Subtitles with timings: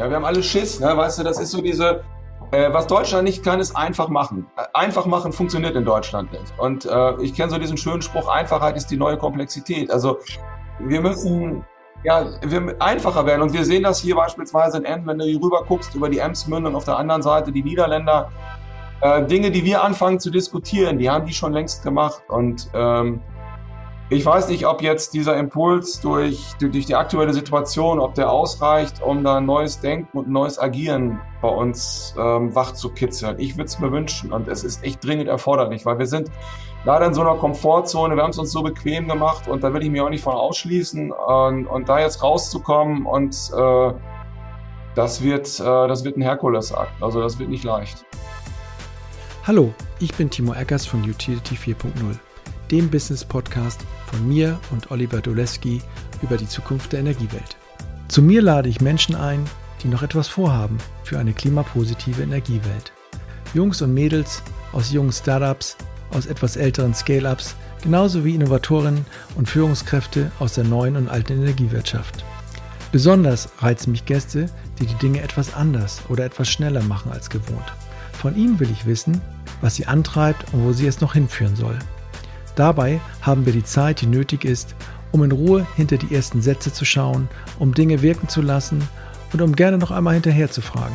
[0.00, 0.96] Ja, wir haben alle Schiss, ne?
[0.96, 2.02] weißt du, das ist so diese,
[2.52, 4.46] äh, was Deutschland nicht kann, ist einfach machen.
[4.56, 6.58] Äh, einfach machen funktioniert in Deutschland nicht.
[6.58, 9.90] Und äh, ich kenne so diesen schönen Spruch, Einfachheit ist die neue Komplexität.
[9.90, 10.16] Also
[10.78, 11.66] wir müssen
[12.02, 13.42] ja, wir einfacher werden.
[13.42, 16.16] Und wir sehen das hier beispielsweise in Emden, wenn du hier rüber guckst über die
[16.16, 18.32] Emsmündung, auf der anderen Seite die Niederländer.
[19.02, 22.22] Äh, Dinge, die wir anfangen zu diskutieren, die haben die schon längst gemacht.
[22.28, 23.20] Und ähm,
[24.12, 29.00] ich weiß nicht, ob jetzt dieser Impuls durch, durch die aktuelle Situation, ob der ausreicht,
[29.00, 33.38] um da ein neues Denken und ein neues Agieren bei uns ähm, wach zu kitzeln.
[33.38, 36.28] Ich würde es mir wünschen und es ist echt dringend erforderlich, weil wir sind
[36.84, 39.82] leider in so einer Komfortzone, wir haben es uns so bequem gemacht und da will
[39.84, 43.92] ich mich auch nicht von ausschließen und, und da jetzt rauszukommen und äh,
[44.96, 48.04] das wird, äh, das wird ein Herkulesakt, also das wird nicht leicht.
[49.46, 52.18] Hallo, ich bin Timo Eckers von Utility 4.0
[52.70, 55.80] dem Business-Podcast von mir und Oliver Doleski
[56.22, 57.56] über die Zukunft der Energiewelt.
[58.08, 59.44] Zu mir lade ich Menschen ein,
[59.82, 62.92] die noch etwas vorhaben für eine klimapositive Energiewelt.
[63.54, 65.76] Jungs und Mädels aus jungen Startups,
[66.12, 72.24] aus etwas älteren Scale-ups, genauso wie Innovatorinnen und Führungskräfte aus der neuen und alten Energiewirtschaft.
[72.92, 74.46] Besonders reizen mich Gäste,
[74.80, 77.72] die die Dinge etwas anders oder etwas schneller machen als gewohnt.
[78.12, 79.20] Von ihnen will ich wissen,
[79.60, 81.78] was sie antreibt und wo sie es noch hinführen soll.
[82.60, 84.74] Dabei haben wir die Zeit, die nötig ist,
[85.12, 87.26] um in Ruhe hinter die ersten Sätze zu schauen,
[87.58, 88.86] um Dinge wirken zu lassen
[89.32, 90.94] und um gerne noch einmal hinterher zu fragen.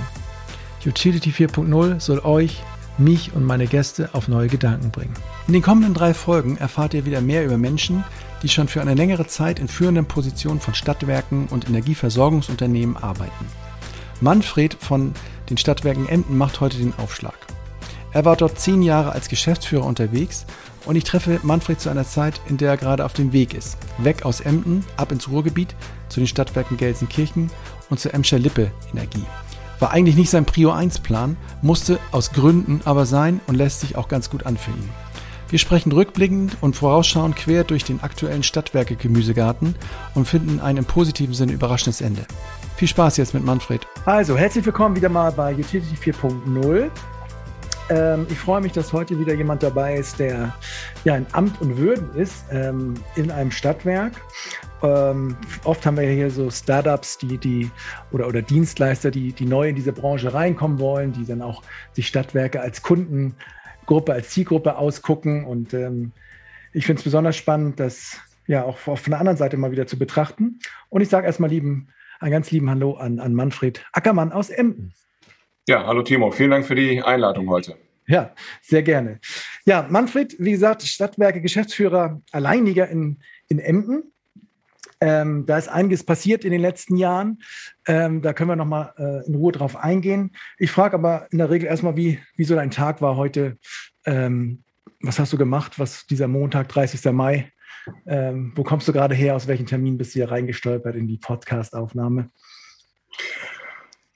[0.86, 2.62] Utility 4.0 soll euch,
[3.00, 5.16] mich und meine Gäste auf neue Gedanken bringen.
[5.48, 8.04] In den kommenden drei Folgen erfahrt ihr wieder mehr über Menschen,
[8.44, 13.48] die schon für eine längere Zeit in führenden Positionen von Stadtwerken und Energieversorgungsunternehmen arbeiten.
[14.22, 15.14] Manfred von
[15.50, 17.34] den Stadtwerken Emden macht heute den Aufschlag.
[18.12, 20.46] Er war dort zehn Jahre als Geschäftsführer unterwegs
[20.86, 23.78] und ich treffe Manfred zu einer Zeit, in der er gerade auf dem Weg ist.
[23.98, 25.76] Weg aus Emden, ab ins Ruhrgebiet,
[26.10, 27.50] zu den Stadtwerken Gelsenkirchen
[27.90, 29.26] und zur Emscher Lippe Energie.
[29.80, 33.98] War eigentlich nicht sein Prio 1 Plan, musste aus Gründen aber sein und lässt sich
[33.98, 34.90] auch ganz gut an für ihn.
[35.50, 39.76] Wir sprechen rückblickend und vorausschauend quer durch den aktuellen Stadtwerke Gemüsegarten
[40.16, 42.26] und finden ein im positiven Sinne überraschendes Ende.
[42.78, 43.86] Viel Spaß jetzt mit Manfred.
[44.06, 46.90] Also, herzlich willkommen wieder mal bei Utility 4.0.
[47.90, 50.56] Ähm, ich freue mich, dass heute wieder jemand dabei ist, der
[51.04, 54.14] ja in Amt und Würden ist ähm, in einem Stadtwerk.
[54.82, 57.70] Ähm, oft haben wir hier so Startups, die, die
[58.12, 61.62] oder, oder Dienstleister, die, die neu in diese Branche reinkommen wollen, die dann auch
[61.94, 65.46] sich Stadtwerke als Kundengruppe, als Zielgruppe ausgucken.
[65.46, 66.12] Und ähm,
[66.74, 70.00] ich finde es besonders spannend, das ja auch von der anderen Seite mal wieder zu
[70.00, 70.60] betrachten.
[70.90, 74.94] Und ich sage erstmal lieben, einen ganz lieben Hallo an, an Manfred Ackermann aus Emden.
[75.68, 77.76] Ja, hallo Timo, vielen Dank für die Einladung heute.
[78.06, 79.20] Ja, sehr gerne.
[79.66, 83.18] Ja, Manfred, wie gesagt, Stadtwerke Geschäftsführer Alleiniger in,
[83.48, 84.14] in Emden.
[85.02, 87.42] Ähm, da ist einiges passiert in den letzten Jahren.
[87.88, 90.36] Ähm, da können wir nochmal äh, in Ruhe drauf eingehen.
[90.60, 93.58] Ich frage aber in der Regel erstmal, wie, wie so dein Tag war heute.
[94.06, 94.64] Ähm,
[95.02, 95.80] was hast du gemacht?
[95.80, 97.12] Was dieser Montag, 30.
[97.12, 97.52] Mai?
[98.06, 99.36] Ähm, wo kommst du gerade her?
[99.36, 102.30] Aus welchem Termin bist du hier reingestolpert in die Podcast-Aufnahme?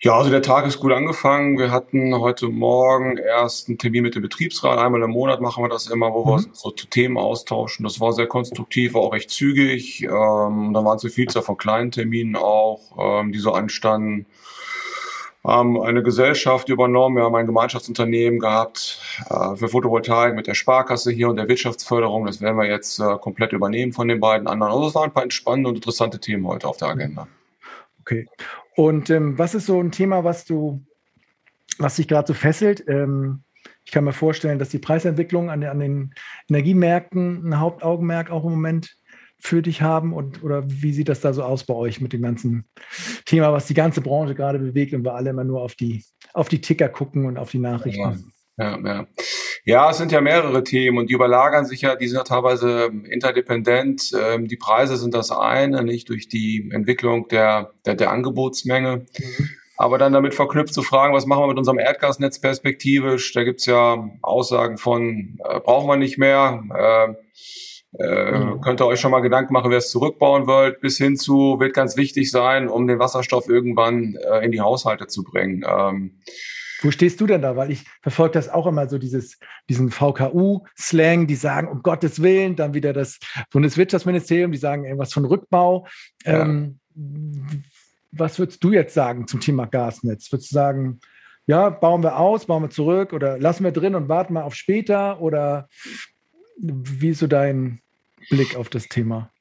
[0.02, 1.58] Ja, also der Tag ist gut angefangen.
[1.58, 4.80] Wir hatten heute Morgen erst einen Termin mit dem Betriebsrat.
[4.80, 6.30] Einmal im Monat machen wir das immer, wo mhm.
[6.30, 7.84] wir so zu Themen austauschen.
[7.84, 10.04] Das war sehr konstruktiv, war auch recht zügig.
[10.04, 14.26] Ähm, da waren so Vielzahl von kleinen Terminen auch, ähm, die so anstanden.
[15.44, 17.18] Haben eine Gesellschaft übernommen.
[17.18, 22.26] Wir haben ein Gemeinschaftsunternehmen gehabt äh, für Photovoltaik mit der Sparkasse hier und der Wirtschaftsförderung.
[22.26, 24.72] Das werden wir jetzt äh, komplett übernehmen von den beiden anderen.
[24.72, 27.28] Also es waren ein paar entspannende und interessante Themen heute auf der Agenda.
[28.00, 28.28] Okay.
[28.80, 30.82] Und ähm, was ist so ein Thema, was du,
[31.80, 32.82] was dich gerade so fesselt?
[32.88, 33.44] Ähm,
[33.84, 36.14] ich kann mir vorstellen, dass die Preisentwicklung an, an, den
[36.48, 38.96] Energiemärkten ein Hauptaugenmerk auch im Moment
[39.38, 42.22] für dich haben und oder wie sieht das da so aus bei euch mit dem
[42.22, 42.70] ganzen
[43.26, 46.48] Thema, was die ganze Branche gerade bewegt und wir alle immer nur auf die auf
[46.48, 48.32] die Ticker gucken und auf die Nachrichten?
[48.58, 48.86] Ja, ja.
[48.86, 49.08] ja.
[49.66, 52.90] Ja, es sind ja mehrere Themen und die überlagern sich ja, die sind ja teilweise
[53.10, 54.12] interdependent.
[54.20, 59.06] Ähm, die Preise sind das eine, nicht durch die Entwicklung der, der, der Angebotsmenge.
[59.18, 59.50] Mhm.
[59.78, 63.32] Aber dann damit verknüpft zu fragen, was machen wir mit unserem Erdgasnetz perspektivisch?
[63.32, 66.64] Da gibt's ja Aussagen von, äh, brauchen wir nicht mehr.
[66.76, 67.14] Äh,
[67.98, 68.62] äh, mhm.
[68.62, 71.74] Könnt ihr euch schon mal Gedanken machen, wer es zurückbauen wollt, bis hin zu, wird
[71.74, 75.64] ganz wichtig sein, um den Wasserstoff irgendwann äh, in die Haushalte zu bringen.
[75.66, 76.20] Ähm,
[76.82, 77.56] wo stehst du denn da?
[77.56, 79.38] Weil ich verfolge das auch immer so, dieses,
[79.70, 83.20] diesen VKU-Slang, die sagen, um Gottes Willen, dann wieder das
[83.52, 85.88] Bundeswirtschaftsministerium, die sagen irgendwas von Rückbau.
[86.26, 86.42] Ja.
[86.42, 86.80] Ähm,
[88.12, 90.32] was würdest du jetzt sagen zum Thema Gasnetz?
[90.32, 91.00] Würdest du sagen,
[91.46, 94.56] ja, bauen wir aus, bauen wir zurück oder lassen wir drin und warten mal auf
[94.56, 95.20] später?
[95.22, 95.68] Oder
[96.58, 97.82] wie ist so dein
[98.30, 99.32] Blick auf das Thema?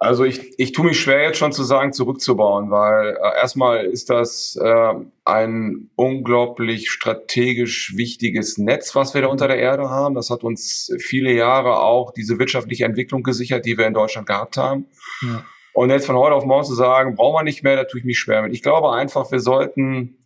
[0.00, 4.10] Also ich, ich tue mich schwer jetzt schon zu sagen, zurückzubauen, weil äh, erstmal ist
[4.10, 10.14] das äh, ein unglaublich strategisch wichtiges Netz, was wir da unter der Erde haben.
[10.14, 14.56] Das hat uns viele Jahre auch diese wirtschaftliche Entwicklung gesichert, die wir in Deutschland gehabt
[14.56, 14.86] haben.
[15.22, 15.44] Ja.
[15.72, 18.06] Und jetzt von heute auf morgen zu sagen, brauchen wir nicht mehr, da tue ich
[18.06, 18.52] mich schwer mit.
[18.52, 20.18] Ich glaube einfach, wir sollten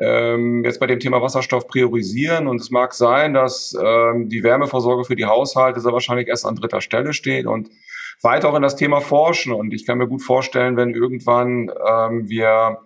[0.00, 2.48] ähm, jetzt bei dem Thema Wasserstoff priorisieren.
[2.48, 6.56] Und es mag sein, dass ähm, die Wärmeversorgung für die Haushalte sehr wahrscheinlich erst an
[6.56, 7.68] dritter Stelle steht und
[8.22, 9.52] weiter auch in das Thema forschen.
[9.52, 12.78] Und ich kann mir gut vorstellen, wenn irgendwann ähm, wir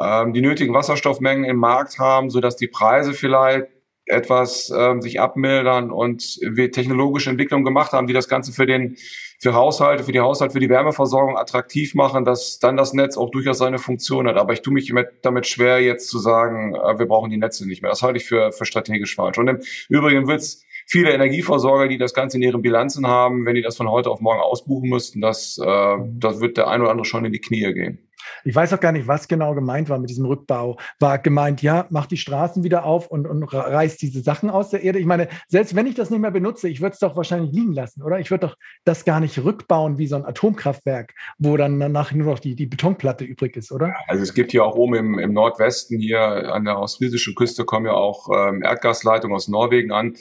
[0.00, 3.68] ähm, die nötigen Wasserstoffmengen im Markt haben, so dass die Preise vielleicht
[4.06, 8.96] etwas ähm, sich abmildern und wir technologische Entwicklungen gemacht haben, die das Ganze für den
[9.40, 13.30] für Haushalte, für die Haushalte, für die Wärmeversorgung attraktiv machen, dass dann das Netz auch
[13.30, 14.36] durchaus seine Funktion hat.
[14.36, 14.92] Aber ich tue mich
[15.22, 17.90] damit schwer, jetzt zu sagen, äh, wir brauchen die Netze nicht mehr.
[17.90, 19.38] Das halte ich für, für strategisch falsch.
[19.38, 23.54] Und im Übrigen wird es viele Energieversorger, die das Ganze in ihren Bilanzen haben, wenn
[23.54, 26.90] die das von heute auf morgen ausbuchen müssten, das, äh, das wird der ein oder
[26.90, 27.98] andere schon in die Knie gehen.
[28.44, 30.78] Ich weiß auch gar nicht, was genau gemeint war mit diesem Rückbau.
[30.98, 34.82] War gemeint, ja, mach die Straßen wieder auf und, und reißt diese Sachen aus der
[34.82, 34.98] Erde.
[34.98, 37.72] Ich meine, selbst wenn ich das nicht mehr benutze, ich würde es doch wahrscheinlich liegen
[37.72, 38.18] lassen, oder?
[38.18, 42.26] Ich würde doch das gar nicht rückbauen wie so ein Atomkraftwerk, wo dann danach nur
[42.26, 43.94] noch die, die Betonplatte übrig ist, oder?
[44.08, 46.20] Also es gibt hier auch oben im, im Nordwesten, hier
[46.52, 50.16] an der ostfriesischen Küste, kommen ja auch ähm, Erdgasleitungen aus Norwegen an.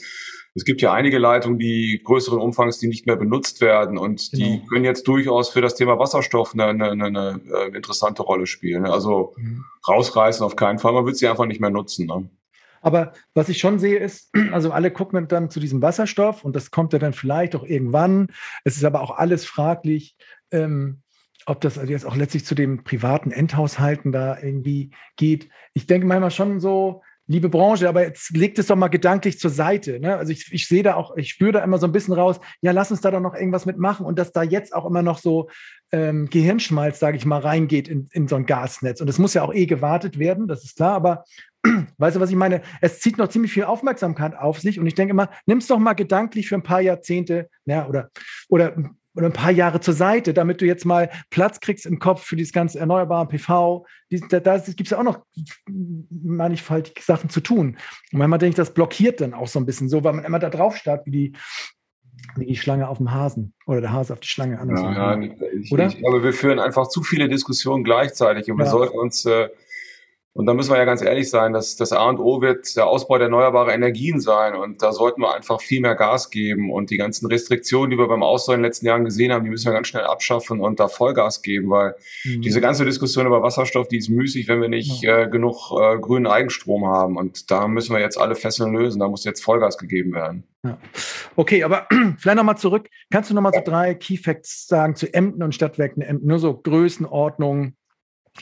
[0.55, 4.45] Es gibt ja einige Leitungen, die größeren Umfangs, die nicht mehr benutzt werden und genau.
[4.45, 8.45] die können jetzt durchaus für das Thema Wasserstoff eine, eine, eine, eine äh, interessante Rolle
[8.45, 8.85] spielen.
[8.85, 9.65] Also mhm.
[9.87, 12.05] rausreißen auf keinen Fall, man wird sie einfach nicht mehr nutzen.
[12.05, 12.29] Ne?
[12.81, 16.69] Aber was ich schon sehe ist, also alle gucken dann zu diesem Wasserstoff und das
[16.69, 18.27] kommt ja dann vielleicht auch irgendwann.
[18.63, 20.15] Es ist aber auch alles fraglich,
[20.51, 21.01] ähm,
[21.45, 25.49] ob das jetzt auch letztlich zu dem privaten Endhaushalten da irgendwie geht.
[25.73, 29.49] Ich denke manchmal schon so, liebe Branche, aber jetzt legt es doch mal gedanklich zur
[29.49, 29.99] Seite.
[29.99, 30.17] Ne?
[30.17, 32.71] Also ich, ich sehe da auch, ich spüre da immer so ein bisschen raus, ja,
[32.71, 35.49] lass uns da doch noch irgendwas mitmachen und dass da jetzt auch immer noch so
[35.91, 38.99] ähm, Gehirnschmalz, sage ich mal, reingeht in, in so ein Gasnetz.
[38.99, 41.23] Und es muss ja auch eh gewartet werden, das ist klar, aber
[41.97, 42.61] weißt du, was ich meine?
[42.81, 45.79] Es zieht noch ziemlich viel Aufmerksamkeit auf sich und ich denke immer, nimm es doch
[45.79, 48.09] mal gedanklich für ein paar Jahrzehnte, ja, oder,
[48.49, 48.75] oder
[49.15, 52.35] oder ein paar Jahre zur Seite, damit du jetzt mal Platz kriegst im Kopf für
[52.35, 53.85] dieses ganze erneuerbare PV.
[54.29, 55.19] Da, da gibt es ja auch noch
[55.69, 57.77] mannigfaltige Sachen zu tun.
[58.11, 60.39] Und manchmal denke ich, das blockiert dann auch so ein bisschen so, weil man immer
[60.39, 61.33] da drauf starrt, wie die,
[62.35, 64.55] wie die Schlange auf dem Hasen oder der Hase auf die Schlange.
[64.55, 65.87] Ja, ja, ich, oder?
[65.87, 68.65] ich glaube, wir führen einfach zu viele Diskussionen gleichzeitig und ja.
[68.65, 69.49] wir sollten uns äh,
[70.35, 72.87] und da müssen wir ja ganz ehrlich sein, dass das A und O wird der
[72.87, 74.55] Ausbau der erneuerbaren Energien sein.
[74.55, 76.71] Und da sollten wir einfach viel mehr Gas geben.
[76.71, 79.51] Und die ganzen Restriktionen, die wir beim Ausbau in den letzten Jahren gesehen haben, die
[79.51, 81.93] müssen wir ganz schnell abschaffen und da Vollgas geben, weil
[82.23, 82.41] mhm.
[82.41, 86.25] diese ganze Diskussion über Wasserstoff, die ist müßig, wenn wir nicht äh, genug äh, grünen
[86.25, 87.15] Eigenstrom haben.
[87.15, 89.01] Und da müssen wir jetzt alle Fesseln lösen.
[89.01, 90.45] Da muss jetzt Vollgas gegeben werden.
[90.65, 90.79] Ja.
[91.35, 91.85] Okay, aber
[92.17, 92.89] vielleicht nochmal zurück.
[93.11, 96.25] Kannst du nochmal so drei Key Facts sagen zu Emden und Stadtwerken Emden?
[96.25, 97.73] Nur so Größenordnung,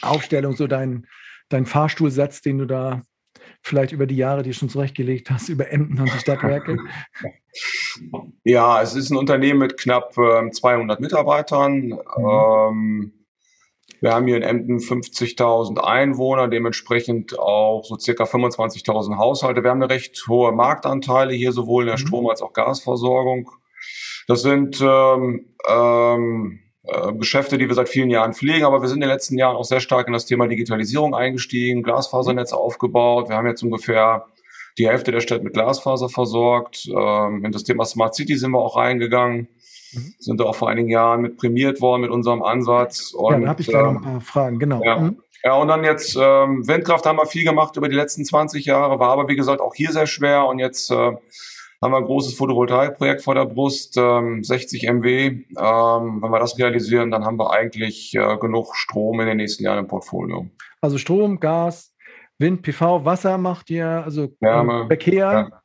[0.01, 1.05] Aufstellung, so dein
[1.53, 3.01] dein Fahrstuhlsatz, den du da
[3.61, 6.77] vielleicht über die Jahre dir schon zurechtgelegt hast, über Emden und die Stadtwerke?
[8.43, 11.87] Ja, es ist ein Unternehmen mit knapp äh, 200 Mitarbeitern.
[11.87, 11.95] Mhm.
[12.17, 13.13] Ähm,
[13.99, 19.63] wir haben hier in Emden 50.000 Einwohner, dementsprechend auch so circa 25.000 Haushalte.
[19.63, 22.07] Wir haben eine recht hohe Marktanteile hier sowohl in der mhm.
[22.07, 23.51] Strom- als auch Gasversorgung.
[24.27, 28.97] Das sind ähm, ähm, äh, Geschäfte, die wir seit vielen Jahren pflegen, aber wir sind
[28.97, 33.29] in den letzten Jahren auch sehr stark in das Thema Digitalisierung eingestiegen, Glasfasernetze aufgebaut.
[33.29, 34.25] Wir haben jetzt ungefähr
[34.77, 36.87] die Hälfte der Stadt mit Glasfaser versorgt.
[36.87, 39.47] Ähm, in das Thema Smart City sind wir auch reingegangen.
[39.93, 40.13] Mhm.
[40.17, 43.11] Sind da auch vor einigen Jahren mit prämiert worden mit unserem Ansatz.
[43.11, 44.83] Und, ja, dann habe ich gleich noch ein paar Fragen, genau.
[44.83, 44.97] Ja.
[44.99, 45.17] Mhm.
[45.43, 48.99] Ja, und dann jetzt ähm, Windkraft haben wir viel gemacht über die letzten 20 Jahre,
[48.99, 51.13] war aber wie gesagt auch hier sehr schwer und jetzt äh,
[51.81, 55.25] haben wir ein großes Photovoltaikprojekt vor der Brust, ähm, 60 MW.
[55.25, 55.45] Ähm,
[56.21, 59.79] wenn wir das realisieren, dann haben wir eigentlich äh, genug Strom in den nächsten Jahren
[59.79, 60.47] im Portfolio.
[60.81, 61.93] Also Strom, Gas,
[62.37, 65.49] Wind, PV, Wasser macht ihr, also Wärme, Verkehr.
[65.51, 65.61] Ja.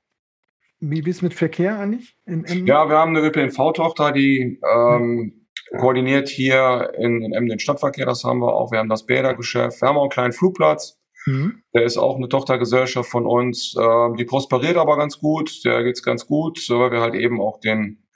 [0.81, 2.17] Wie bist du mit Verkehr eigentlich?
[2.27, 5.47] Ja, wir haben eine ÖPNV-Tochter, die ähm,
[5.79, 8.73] koordiniert hier in, in Emden den Stadtverkehr, das haben wir auch.
[8.73, 10.96] Wir haben das Bädergeschäft, wir haben auch einen kleinen Flugplatz.
[11.27, 11.63] Mhm.
[11.75, 13.75] Der ist auch eine Tochtergesellschaft von uns.
[13.79, 15.65] Ähm, die prosperiert aber ganz gut.
[15.65, 18.07] Der geht's ganz gut, weil wir halt eben auch den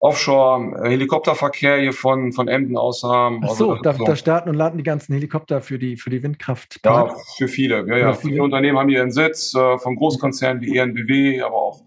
[0.00, 3.42] Offshore-Helikopterverkehr hier von, von Emden aus haben.
[3.44, 4.04] Ach so, also, da, so.
[4.04, 6.80] da, starten und laden die ganzen Helikopter für die, für die Windkraft.
[6.84, 7.86] Ja, für viele.
[7.86, 8.12] Ja, ja.
[8.14, 8.32] Viele.
[8.32, 11.82] viele Unternehmen haben hier einen Sitz, äh, von Großkonzernen wie ENBW, aber auch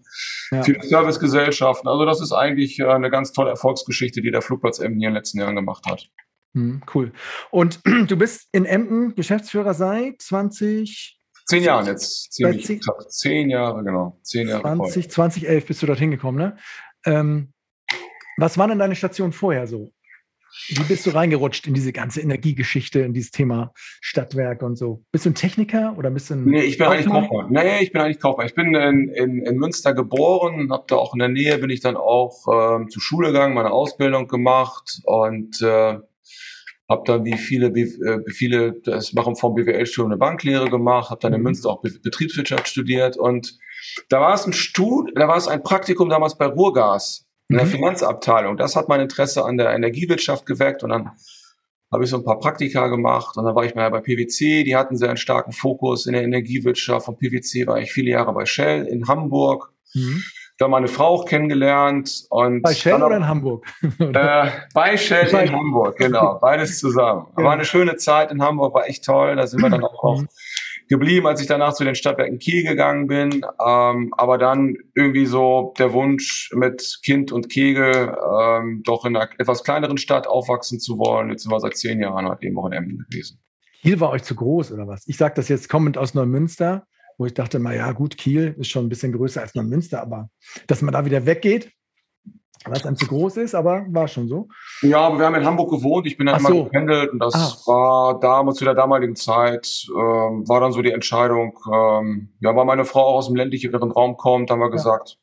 [0.52, 0.62] ja.
[0.62, 1.88] viele Servicegesellschaften.
[1.88, 5.14] Also das ist eigentlich äh, eine ganz tolle Erfolgsgeschichte, die der Flugplatz Emden hier in
[5.14, 6.08] den letzten Jahren gemacht hat.
[6.54, 7.12] Hm, cool.
[7.50, 11.18] Und du bist in Emden Geschäftsführer seit 20?
[11.46, 12.32] Zehn Jahren jetzt.
[12.32, 14.18] Ziemlich zehn, zehn Jahre, genau.
[14.22, 16.56] Zehn Jahre 20, 2011 bist du dorthin gekommen, ne?
[17.04, 17.52] Ähm,
[18.38, 19.92] was war denn deine Station vorher so?
[20.68, 25.04] Wie bist du reingerutscht in diese ganze Energiegeschichte, in dieses Thema Stadtwerk und so?
[25.10, 27.50] Bist du ein Techniker oder bist du ein Nee, ich bin eigentlich Kaufmann.
[27.50, 28.46] Nee, ich bin eigentlich Kaufmann.
[28.46, 31.80] Ich bin in, in, in Münster geboren, habe da auch in der Nähe, bin ich
[31.80, 35.98] dann auch ähm, zur Schule gegangen, meine Ausbildung gemacht und äh,
[36.88, 41.20] habe dann wie viele, wie, äh, viele das machen vom BWL-Studium eine Banklehre gemacht, habe
[41.20, 41.44] dann in mhm.
[41.44, 43.58] Münster auch Betriebswirtschaft studiert und
[44.08, 47.66] da war es ein Stud, da war es ein Praktikum damals bei Ruhrgas in der
[47.66, 47.70] mhm.
[47.70, 48.56] Finanzabteilung.
[48.56, 51.12] Das hat mein Interesse an der Energiewirtschaft geweckt und dann
[51.92, 54.74] habe ich so ein paar Praktika gemacht und dann war ich mal bei PwC, die
[54.74, 57.06] hatten sehr einen starken Fokus in der Energiewirtschaft.
[57.06, 59.72] Von PwC war ich viele Jahre bei Shell in Hamburg.
[59.94, 60.24] Mhm.
[60.58, 63.66] Da meine Frau auch kennengelernt und bei Shell oder in Hamburg?
[63.98, 67.26] äh, bei Shell in Hamburg, genau, beides zusammen.
[67.36, 67.44] Ja.
[67.44, 69.34] War eine schöne Zeit in Hamburg, war echt toll.
[69.34, 70.22] Da sind wir dann auch
[70.88, 73.44] geblieben, als ich danach zu den Stadtwerken Kiel gegangen bin.
[73.64, 79.28] Ähm, aber dann irgendwie so der Wunsch mit Kind und Kegel ähm, doch in einer
[79.38, 81.30] etwas kleineren Stadt aufwachsen zu wollen.
[81.30, 83.40] Jetzt sind wir seit zehn Jahren halt eben auch in Emden gewesen.
[83.82, 85.06] Kiel war euch zu groß oder was?
[85.06, 86.86] Ich sage das jetzt kommend aus Neumünster,
[87.18, 90.28] wo ich dachte, na ja, gut, Kiel ist schon ein bisschen größer als Neumünster, aber
[90.66, 91.70] dass man da wieder weggeht,
[92.66, 94.48] was dann zu groß ist, aber war schon so.
[94.82, 96.06] Ja, aber wir haben in Hamburg gewohnt.
[96.06, 96.64] Ich bin dann Ach immer so.
[96.64, 97.70] gependelt und das ah.
[97.70, 102.64] war damals zu der damaligen Zeit, ähm, war dann so die Entscheidung, ähm, ja, weil
[102.64, 104.72] meine Frau auch aus dem ländlicheren Raum kommt, haben wir ja.
[104.72, 105.18] gesagt,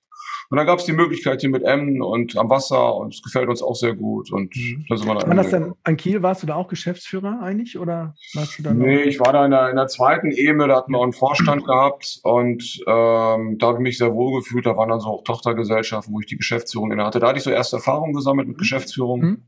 [0.51, 3.47] und dann gab es die Möglichkeit hier mit Emmen und am Wasser und es gefällt
[3.47, 4.33] uns auch sehr gut.
[4.33, 4.85] Und mhm.
[4.89, 7.79] da sind wir dann Wann das denn an Kiel warst du da auch Geschäftsführer eigentlich?
[7.79, 10.75] Oder warst du da nee, ich war da in der, in der zweiten Ebene, da
[10.75, 14.65] hatten wir auch einen Vorstand gehabt und ähm, da habe ich mich sehr wohl gefühlt.
[14.65, 17.21] Da waren dann so auch Tochtergesellschaften, wo ich die Geschäftsführung inne hatte.
[17.21, 18.59] Da hatte ich so erste Erfahrungen gesammelt mit mhm.
[18.59, 19.21] Geschäftsführung.
[19.21, 19.47] Mhm.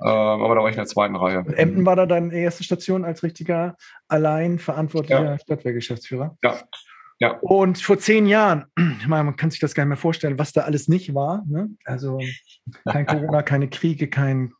[0.00, 1.40] Ähm, aber da war ich in der zweiten Reihe.
[1.40, 3.76] Und Emden war da deine erste Station als richtiger
[4.06, 5.38] allein verantwortlicher ja.
[5.40, 6.36] Stadtwehrgeschäftsführer?
[6.44, 6.60] Ja.
[7.20, 7.38] Ja.
[7.40, 8.66] Und vor zehn Jahren,
[9.06, 11.44] man kann sich das gar nicht mehr vorstellen, was da alles nicht war.
[11.46, 11.70] Ne?
[11.84, 12.20] Also
[12.84, 14.52] kein Corona, keine Kriege, kein,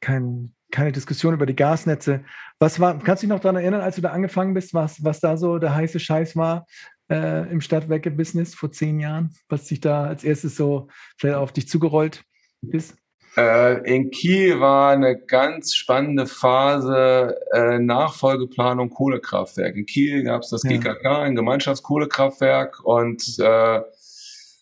[0.00, 2.24] kein, keine Diskussion über die Gasnetze.
[2.58, 5.20] Was war, kannst du dich noch daran erinnern, als du da angefangen bist, was, was
[5.20, 6.66] da so der heiße Scheiß war
[7.10, 11.68] äh, im Stadtwerke-Business vor zehn Jahren, was sich da als erstes so vielleicht auf dich
[11.68, 12.22] zugerollt
[12.62, 12.96] ist?
[13.38, 19.76] Äh, in Kiel war eine ganz spannende Phase äh, Nachfolgeplanung Kohlekraftwerk.
[19.76, 20.70] In Kiel gab es das ja.
[20.70, 23.80] GKK, ein Gemeinschaftskohlekraftwerk und äh,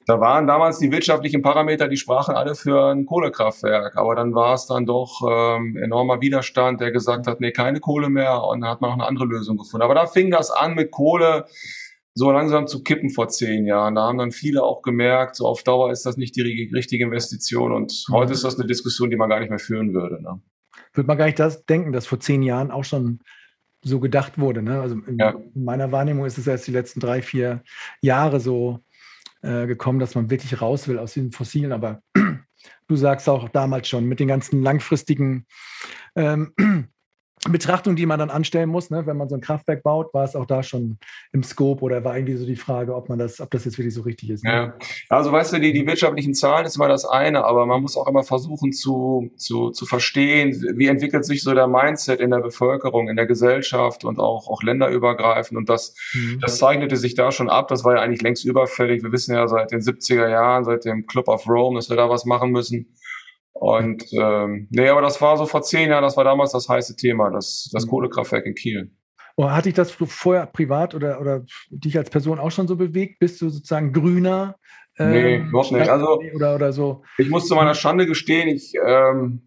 [0.08, 3.96] da waren damals die wirtschaftlichen Parameter, die sprachen alle für ein Kohlekraftwerk.
[3.96, 8.08] Aber dann war es dann doch ähm, enormer Widerstand, der gesagt hat, nee, keine Kohle
[8.08, 8.44] mehr.
[8.44, 9.82] Und dann hat man noch eine andere Lösung gefunden.
[9.82, 11.46] Aber da fing das an mit Kohle
[12.16, 13.94] so langsam zu kippen vor zehn Jahren.
[13.94, 16.40] Da haben dann viele auch gemerkt, so auf Dauer ist das nicht die
[16.74, 18.14] richtige Investition und mhm.
[18.14, 20.22] heute ist das eine Diskussion, die man gar nicht mehr führen würde.
[20.22, 20.40] Ne?
[20.94, 23.20] Würde man gar nicht das denken, dass vor zehn Jahren auch schon
[23.82, 24.62] so gedacht wurde.
[24.62, 24.80] Ne?
[24.80, 25.34] Also in, ja.
[25.54, 27.62] meiner Wahrnehmung ist es erst die letzten drei, vier
[28.00, 28.80] Jahre so
[29.42, 31.72] äh, gekommen, dass man wirklich raus will aus diesen Fossilen.
[31.72, 32.00] Aber
[32.88, 35.46] du sagst auch damals schon, mit den ganzen langfristigen
[36.14, 36.54] ähm,
[37.52, 39.06] Betrachtung, die man dann anstellen muss, ne?
[39.06, 40.98] wenn man so ein Kraftwerk baut, war es auch da schon
[41.32, 43.94] im Scope oder war irgendwie so die Frage, ob man das, ob das jetzt wirklich
[43.94, 44.44] so richtig ist.
[44.44, 44.50] Ne?
[44.50, 44.74] Ja,
[45.08, 48.06] also weißt du, die, die wirtschaftlichen Zahlen ist immer das eine, aber man muss auch
[48.06, 53.08] immer versuchen zu, zu, zu verstehen, wie entwickelt sich so der Mindset in der Bevölkerung,
[53.08, 55.58] in der Gesellschaft und auch, auch länderübergreifend.
[55.58, 56.40] Und das, mhm.
[56.40, 57.68] das zeichnete sich da schon ab.
[57.68, 59.02] Das war ja eigentlich längst überfällig.
[59.02, 62.08] Wir wissen ja seit den 70er Jahren, seit dem Club of Rome, dass wir da
[62.08, 62.94] was machen müssen.
[63.58, 66.94] Und ähm, nee, aber das war so vor zehn Jahren, das war damals das heiße
[66.96, 67.90] Thema, das, das mhm.
[67.90, 68.90] Kohlekraftwerk in Kiel.
[69.36, 73.18] Oh, hat dich das vorher privat oder, oder dich als Person auch schon so bewegt?
[73.18, 74.56] Bist du sozusagen grüner?
[74.98, 75.88] Ähm, nee, überhaupt nicht.
[75.88, 77.02] Also, oder, oder so.
[77.18, 79.45] Ich muss zu meiner Schande gestehen, ich ähm,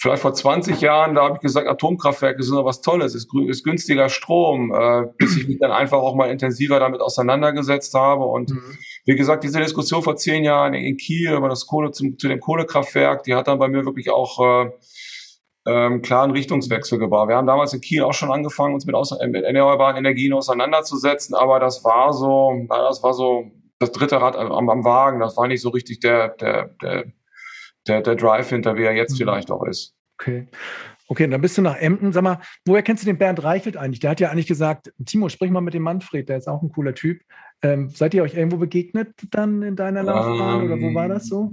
[0.00, 3.64] vielleicht vor 20 Jahren, da habe ich gesagt, Atomkraftwerke sind doch was Tolles, ist, ist
[3.64, 8.24] günstiger Strom, äh, bis ich mich dann einfach auch mal intensiver damit auseinandergesetzt habe.
[8.24, 8.78] Und mhm.
[9.04, 12.40] wie gesagt, diese Diskussion vor zehn Jahren in Kiel über das Kohle zum, zu dem
[12.40, 14.70] Kohlekraftwerk, die hat dann bei mir wirklich auch äh,
[15.66, 17.28] ähm, klaren Richtungswechsel gebracht.
[17.28, 18.96] Wir haben damals in Kiel auch schon angefangen, uns mit,
[19.28, 24.70] mit erneuerbaren Energien auseinanderzusetzen, aber das war so, das war so das dritte Rad am,
[24.70, 25.20] am Wagen.
[25.20, 27.04] Das war nicht so richtig der, der, der
[27.86, 29.18] der, der Drive hinter, wie er jetzt mhm.
[29.18, 29.94] vielleicht auch ist.
[30.18, 30.48] Okay.
[31.08, 32.12] Okay, dann bist du nach Emden.
[32.12, 33.98] Sag mal, woher kennst du den Bernd Reichelt eigentlich?
[33.98, 36.70] Der hat ja eigentlich gesagt, Timo, sprich mal mit dem Manfred, der ist auch ein
[36.70, 37.20] cooler Typ.
[37.62, 41.26] Ähm, seid ihr euch irgendwo begegnet dann in deiner Laufbahn ähm, oder wo war das
[41.26, 41.50] so?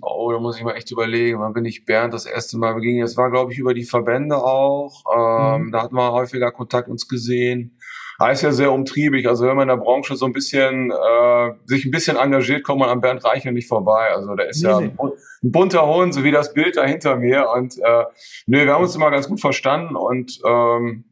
[0.00, 1.40] Oh, da muss ich mal echt überlegen.
[1.40, 3.04] Wann bin ich Bernd das erste Mal begegnet?
[3.04, 5.02] Das war, glaube ich, über die Verbände auch.
[5.12, 5.72] Ähm, mhm.
[5.72, 7.76] Da hatten wir häufiger Kontakt uns gesehen.
[8.18, 9.28] Er ist ja sehr umtriebig.
[9.28, 12.80] Also wenn man in der Branche so ein bisschen äh, sich ein bisschen engagiert, kommt
[12.80, 14.10] man an Bernd Reichel nicht vorbei.
[14.14, 17.16] Also der ist nee, ja ein, ein, bunter Hund, so wie das Bild da hinter
[17.16, 17.48] mir.
[17.50, 18.04] Und äh,
[18.46, 21.04] nö, wir haben uns immer ganz gut verstanden und ähm,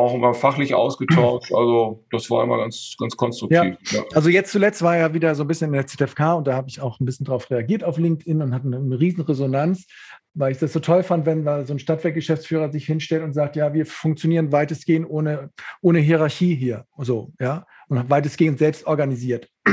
[0.00, 1.50] auch immer fachlich ausgetauscht.
[1.60, 3.58] Also das war immer ganz, ganz konstruktiv.
[3.58, 3.98] Ja.
[3.98, 4.04] Ja.
[4.14, 6.68] Also jetzt zuletzt war ja wieder so ein bisschen in der ZFK und da habe
[6.68, 9.86] ich auch ein bisschen drauf reagiert auf LinkedIn und hatte eine, eine riesen Resonanz,
[10.34, 13.56] weil ich das so toll fand, wenn da so ein Stadtwerkgeschäftsführer sich hinstellt und sagt,
[13.56, 15.50] ja, wir funktionieren weitestgehend ohne,
[15.82, 16.86] ohne Hierarchie hier.
[16.98, 19.48] So, ja, und weitestgehend selbst organisiert.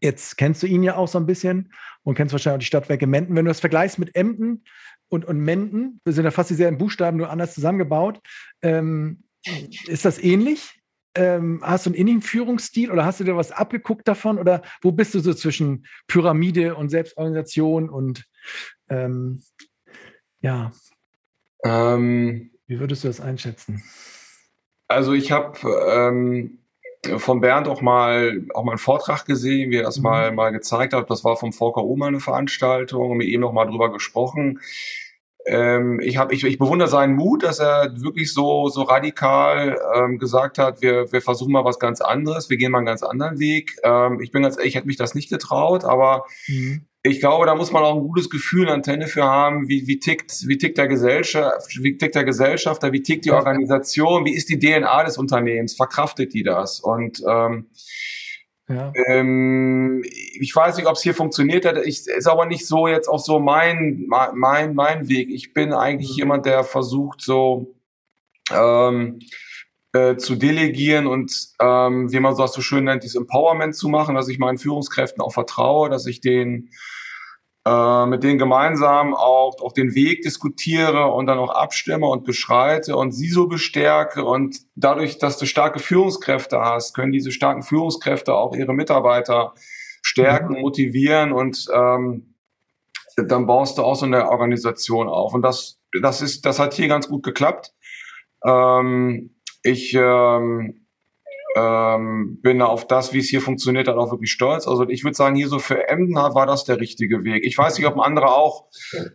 [0.00, 3.06] Jetzt kennst du ihn ja auch so ein bisschen und kennst wahrscheinlich auch die Stadtwerke
[3.06, 3.36] Menden.
[3.36, 4.64] Wenn du das vergleichst mit Emden,
[5.12, 8.18] und, und Menden, wir sind ja fast dieselben Buchstaben, nur anders zusammengebaut.
[8.62, 9.24] Ähm,
[9.86, 10.80] ist das ähnlich?
[11.14, 14.38] Ähm, hast du einen ähnlichen Führungsstil oder hast du dir was abgeguckt davon?
[14.38, 18.24] Oder wo bist du so zwischen Pyramide und Selbstorganisation und
[18.88, 19.42] ähm,
[20.40, 20.72] ja?
[21.62, 23.82] Ähm, Wie würdest du das einschätzen?
[24.88, 25.58] Also ich habe
[25.90, 26.61] ähm,
[27.16, 30.04] von Bernd auch mal auch mal einen Vortrag gesehen, wie er das mhm.
[30.04, 31.10] mal mal gezeigt hat.
[31.10, 34.60] Das war vom VKU mal eine Veranstaltung und mit ihm noch mal drüber gesprochen
[35.46, 40.18] ähm, ich, hab, ich, ich bewundere seinen Mut, dass er wirklich so, so radikal ähm,
[40.18, 43.38] gesagt hat, wir, wir versuchen mal was ganz anderes, wir gehen mal einen ganz anderen
[43.38, 43.76] Weg.
[43.82, 46.86] Ähm, ich bin ganz ehrlich, ich hätte mich das nicht getraut, aber mhm.
[47.04, 49.98] Ich glaube, da muss man auch ein gutes Gefühl, eine Antenne für haben, wie, wie,
[49.98, 54.48] tickt, wie tickt der Gesellschaft, wie tickt der Gesellschafter, wie tickt die Organisation, wie ist
[54.48, 56.78] die DNA des Unternehmens, verkraftet die das?
[56.78, 57.66] Und ähm,
[58.68, 58.92] ja.
[59.08, 61.78] Ähm, ich weiß nicht, ob es hier funktioniert hat.
[61.84, 65.28] Ich, ist aber nicht so jetzt auch so mein, mein, mein Weg.
[65.30, 66.18] Ich bin eigentlich mhm.
[66.18, 67.74] jemand, der versucht, so
[68.52, 69.18] ähm,
[69.92, 74.28] äh, zu delegieren und, ähm, wie man so schön nennt, dieses Empowerment zu machen, dass
[74.28, 76.70] ich meinen Führungskräften auch vertraue, dass ich den
[77.64, 82.96] äh, mit denen gemeinsam auch, auch den Weg diskutiere und dann auch abstimme und beschreite
[82.96, 84.24] und sie so bestärke.
[84.24, 89.54] Und dadurch, dass du starke Führungskräfte hast, können diese starken Führungskräfte auch ihre Mitarbeiter
[90.02, 90.60] stärken, mhm.
[90.60, 92.34] motivieren und ähm,
[93.16, 95.32] dann baust du auch so eine Organisation auf.
[95.34, 97.72] Und das, das ist, das hat hier ganz gut geklappt.
[98.44, 99.31] Ähm,
[99.62, 100.82] ich ähm,
[101.56, 104.66] ähm, bin auf das, wie es hier funktioniert hat, auch wirklich stolz.
[104.66, 107.44] Also ich würde sagen, hier so für Emden war das der richtige Weg.
[107.44, 108.68] Ich weiß nicht, ob ein anderer auch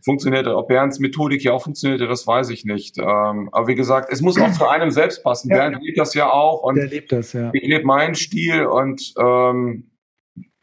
[0.04, 2.98] funktioniert hat, ob Bernds Methodik hier auch funktioniert hat, das weiß ich nicht.
[2.98, 5.50] Ähm, aber wie gesagt, es muss auch zu einem selbst passen.
[5.50, 5.58] Ja.
[5.58, 7.50] Bernd lebt das ja auch und der lebt das, ja.
[7.54, 9.92] ich lebe meinen Stil und ähm,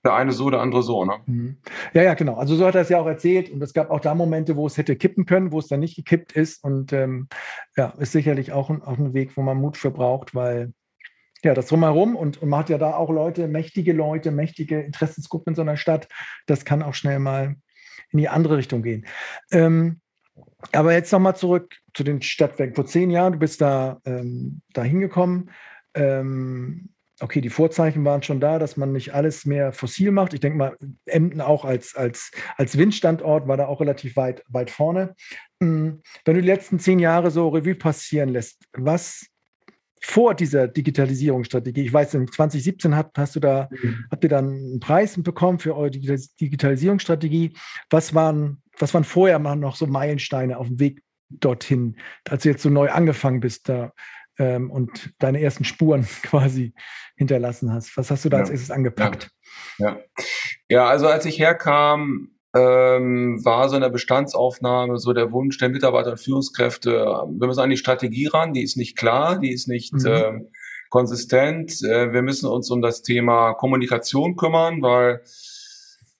[0.05, 1.15] der eine so, der andere so, ne?
[1.27, 1.57] Mhm.
[1.95, 2.35] Ja, ja, genau.
[2.35, 3.51] Also so hat er es ja auch erzählt.
[3.51, 5.97] Und es gab auch da Momente, wo es hätte kippen können, wo es dann nicht
[5.97, 6.63] gekippt ist.
[6.63, 7.29] Und ähm,
[7.77, 10.73] ja, ist sicherlich auch ein, auch ein Weg, wo man Mut für braucht, weil
[11.43, 15.53] ja, das drumherum und, und man hat ja da auch Leute, mächtige Leute, mächtige Interessensgruppen
[15.53, 16.09] in so einer Stadt.
[16.47, 17.57] Das kann auch schnell mal
[18.11, 19.07] in die andere Richtung gehen.
[19.51, 20.01] Ähm,
[20.73, 22.75] aber jetzt nochmal zurück zu den Stadtwerken.
[22.75, 25.51] Vor zehn Jahren, du bist da, ähm, hingekommen.
[25.95, 30.35] Ähm, okay, die Vorzeichen waren schon da, dass man nicht alles mehr fossil macht.
[30.35, 34.71] Ich denke mal, Emden auch als, als, als Windstandort war da auch relativ weit, weit
[34.71, 35.15] vorne.
[35.61, 39.27] Hm, wenn du die letzten zehn Jahre so Revue passieren lässt, was
[40.03, 41.83] vor dieser Digitalisierungsstrategie.
[41.83, 44.05] Ich weiß, 2017 hat, hast du da, mhm.
[44.11, 47.57] habt ihr dann einen Preis bekommen für eure Digitalisierungsstrategie.
[47.89, 51.97] Was waren, was waren vorher mal noch so Meilensteine auf dem Weg dorthin,
[52.29, 53.93] als du jetzt so neu angefangen bist da
[54.39, 56.75] ähm, und deine ersten Spuren quasi
[57.17, 57.97] hinterlassen hast?
[57.97, 58.43] Was hast du da ja.
[58.43, 59.31] als erstes angepackt?
[59.79, 59.89] Ja.
[59.89, 60.25] ja.
[60.69, 65.71] ja, also als ich herkam, ähm, war so in der Bestandsaufnahme so der Wunsch der
[65.71, 69.67] Mitarbeiter und Führungskräfte, wir müssen an die Strategie ran, die ist nicht klar, die ist
[69.67, 70.07] nicht mhm.
[70.07, 70.33] äh,
[70.89, 71.83] konsistent.
[71.83, 75.23] Äh, wir müssen uns um das Thema Kommunikation kümmern, weil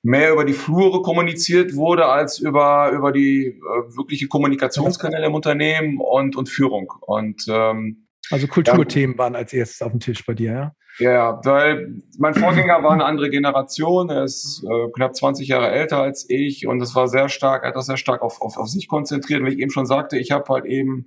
[0.03, 5.99] mehr über die Flure kommuniziert wurde als über über die äh, wirkliche Kommunikationskanäle im Unternehmen
[5.99, 10.35] und und Führung und ähm, also Kulturthemen ja, waren als erstes auf dem Tisch bei
[10.35, 10.75] dir, ja?
[10.99, 15.99] Ja, weil mein Vorgänger war eine andere Generation, er ist äh, knapp 20 Jahre älter
[15.99, 18.69] als ich und es war sehr stark, er hat das sehr stark auf, auf, auf
[18.69, 19.45] sich konzentriert.
[19.45, 21.07] Wie ich eben schon sagte, ich habe halt eben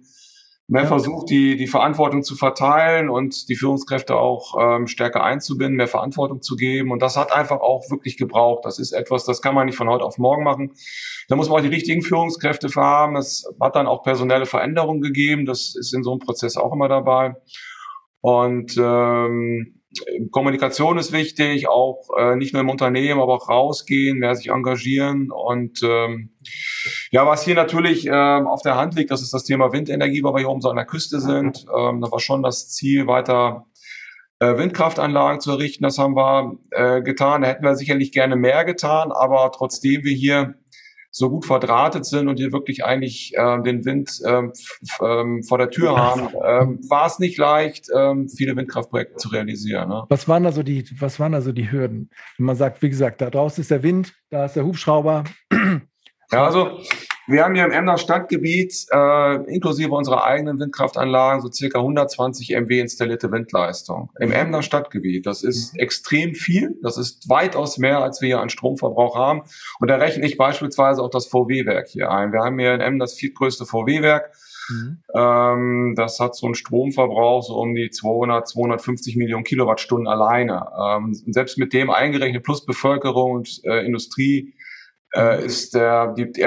[0.68, 0.88] mehr ja.
[0.88, 6.42] versucht, die, die Verantwortung zu verteilen und die Führungskräfte auch ähm, stärker einzubinden, mehr Verantwortung
[6.42, 6.92] zu geben.
[6.92, 8.66] Und das hat einfach auch wirklich gebraucht.
[8.66, 10.74] Das ist etwas, das kann man nicht von heute auf morgen machen.
[11.30, 13.16] Da muss man auch die richtigen Führungskräfte für haben.
[13.16, 15.46] Es hat dann auch personelle Veränderungen gegeben.
[15.46, 17.36] Das ist in so einem Prozess auch immer dabei.
[18.20, 19.78] Und ähm,
[20.32, 25.32] Kommunikation ist wichtig, auch äh, nicht nur im Unternehmen, aber auch rausgehen, mehr sich engagieren.
[25.32, 26.32] Und ähm,
[27.12, 30.34] ja, was hier natürlich ähm, auf der Hand liegt, das ist das Thema Windenergie, weil
[30.34, 31.66] wir hier oben so an der Küste sind.
[31.76, 33.66] Ähm, da war schon das Ziel, weiter
[34.40, 35.84] äh, Windkraftanlagen zu errichten.
[35.84, 37.42] Das haben wir äh, getan.
[37.42, 40.56] Da hätten wir sicherlich gerne mehr getan, aber trotzdem wir hier
[41.18, 44.54] so gut verdrahtet sind und hier wirklich eigentlich äh, den Wind ähm,
[45.02, 49.90] ähm, vor der Tür haben, ähm, war es nicht leicht, ähm, viele Windkraftprojekte zu realisieren.
[49.90, 50.04] Ne?
[50.10, 52.12] Was waren da die, was waren da so die Hürden?
[52.38, 55.24] Wenn man sagt, wie gesagt, da draußen ist der Wind, da ist der Hubschrauber.
[56.32, 56.80] Ja, also
[57.30, 62.80] Wir haben hier im Emder Stadtgebiet äh, inklusive unserer eigenen Windkraftanlagen so circa 120 MW
[62.80, 64.12] installierte Windleistung.
[64.20, 65.26] Im Emder Stadtgebiet.
[65.26, 65.80] Das ist mhm.
[65.82, 66.78] extrem viel.
[66.82, 69.42] Das ist weitaus mehr, als wir hier an Stromverbrauch haben.
[69.80, 72.32] Und da rechne ich beispielsweise auch das VW-Werk hier ein.
[72.32, 74.32] Wir haben hier in Emden das viertgrößte VW-Werk.
[74.70, 74.98] Mhm.
[75.14, 80.66] Ähm, das hat so einen Stromverbrauch so um die 200, 250 Millionen Kilowattstunden alleine.
[80.80, 84.54] Ähm, selbst mit dem eingerechnet plus Bevölkerung und äh, Industrie
[85.16, 86.44] äh, ist der, die, die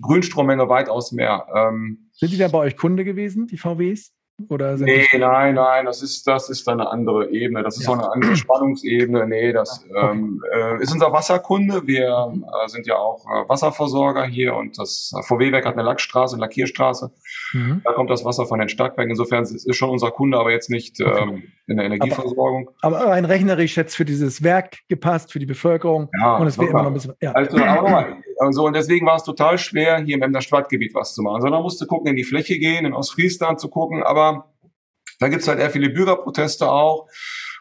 [0.00, 1.46] Grünstrommenge weitaus mehr.
[1.54, 4.12] Ähm, Sind die da bei euch Kunde gewesen, die VWs?
[4.48, 7.62] Oder nee, nein, nein, das ist, das ist eine andere Ebene.
[7.62, 7.86] Das ist ja.
[7.86, 9.26] so eine andere Spannungsebene.
[9.26, 10.10] Nee, das okay.
[10.12, 11.86] ähm, äh, ist unser Wasserkunde.
[11.86, 16.42] Wir äh, sind ja auch äh, Wasserversorger hier und das VW-Werk hat eine Lackstraße, eine
[16.42, 17.10] Lackierstraße.
[17.52, 17.82] Mhm.
[17.84, 19.10] Da kommt das Wasser von den Stadtwerken.
[19.10, 21.22] Insofern ist es schon unser Kunde, aber jetzt nicht okay.
[21.22, 22.70] ähm, in der Energieversorgung.
[22.82, 26.08] Aber, aber rein rechnerisch jetzt für dieses Werk gepasst, für die Bevölkerung.
[26.20, 27.14] Ja, und es wäre immer noch ein bisschen.
[27.20, 27.32] Ja.
[27.32, 27.56] Also,
[28.40, 31.42] also, und deswegen war es total schwer, hier im Emder Stadtgebiet was zu machen.
[31.42, 34.50] Sondern musste gucken, in die Fläche gehen, in Ostfriesland zu gucken, aber
[35.18, 37.06] da gibt's halt eher viele Bürgerproteste auch.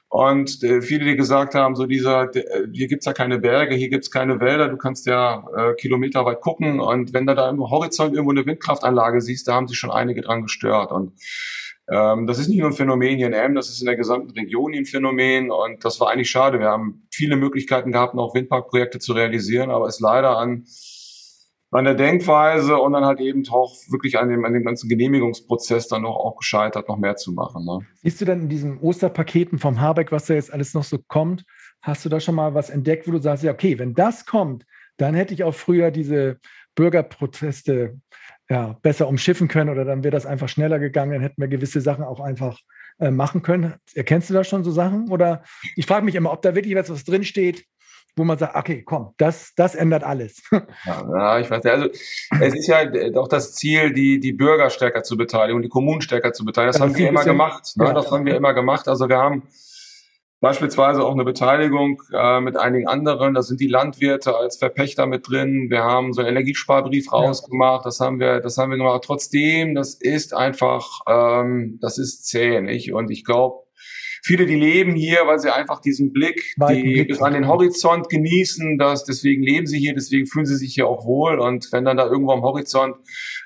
[0.08, 3.90] Und äh, viele, die gesagt haben, so dieser, äh, hier gibt's ja keine Berge, hier
[3.90, 6.80] gibt's keine Wälder, du kannst ja äh, kilometerweit gucken.
[6.80, 10.22] Und wenn du da im Horizont irgendwo eine Windkraftanlage siehst, da haben sich schon einige
[10.22, 10.92] dran gestört.
[10.92, 11.12] Und
[11.90, 14.74] das ist nicht nur ein Phänomen hier in Emden, das ist in der gesamten Region
[14.74, 15.52] ein Phänomen.
[15.52, 16.60] Und das war eigentlich schade.
[16.60, 20.66] Wir haben viele Möglichkeiten gehabt, noch Windparkprojekte zu realisieren, aber es leider an
[21.72, 25.88] an der Denkweise und dann halt eben auch wirklich an dem, an dem ganzen Genehmigungsprozess
[25.88, 27.64] dann noch auch gescheitert, noch mehr zu machen.
[27.66, 27.86] Ne?
[28.02, 31.46] Siehst du denn in diesen Osterpaketen vom Habeck, was da jetzt alles noch so kommt,
[31.82, 34.66] hast du da schon mal was entdeckt, wo du sagst, ja, okay, wenn das kommt,
[34.98, 36.40] dann hätte ich auch früher diese
[36.76, 38.00] Bürgerproteste
[38.50, 41.82] ja, besser umschiffen können oder dann wäre das einfach schneller gegangen, dann hätten wir gewisse
[41.82, 42.60] Sachen auch einfach
[43.00, 43.76] äh, machen können.
[43.94, 45.10] Erkennst du da schon so Sachen?
[45.10, 45.44] Oder
[45.76, 47.66] ich frage mich immer, ob da wirklich was, was drinsteht,
[48.16, 50.42] wo man sagt, okay, komm, das, das ändert alles.
[50.86, 51.74] Ja, ich weiß nicht.
[51.74, 51.88] Also
[52.42, 56.02] es ist ja doch das Ziel, die, die Bürger stärker zu beteiligen und die Kommunen
[56.02, 56.72] stärker zu beteiligen.
[56.72, 57.78] Das ja, haben wir immer gemacht.
[57.78, 57.86] Ne?
[57.86, 57.94] Ja.
[57.94, 58.88] Das haben wir immer gemacht.
[58.88, 59.44] Also wir haben
[60.42, 63.34] beispielsweise auch eine Beteiligung äh, mit einigen anderen.
[63.34, 65.68] Da sind die Landwirte als Verpächter mit drin.
[65.70, 67.86] Wir haben so einen Energiesparbrief rausgemacht.
[67.86, 69.04] Das haben wir, das haben wir gemacht.
[69.06, 72.94] Trotzdem, das ist einfach, ähm, das ist zäh, nicht?
[72.94, 73.64] Und ich glaube,
[74.24, 78.78] viele, die leben hier, weil sie einfach diesen Blick, die bis an den Horizont genießen,
[78.78, 81.38] dass deswegen leben sie hier, deswegen fühlen sie sich hier auch wohl.
[81.40, 82.96] Und wenn dann da irgendwo am Horizont,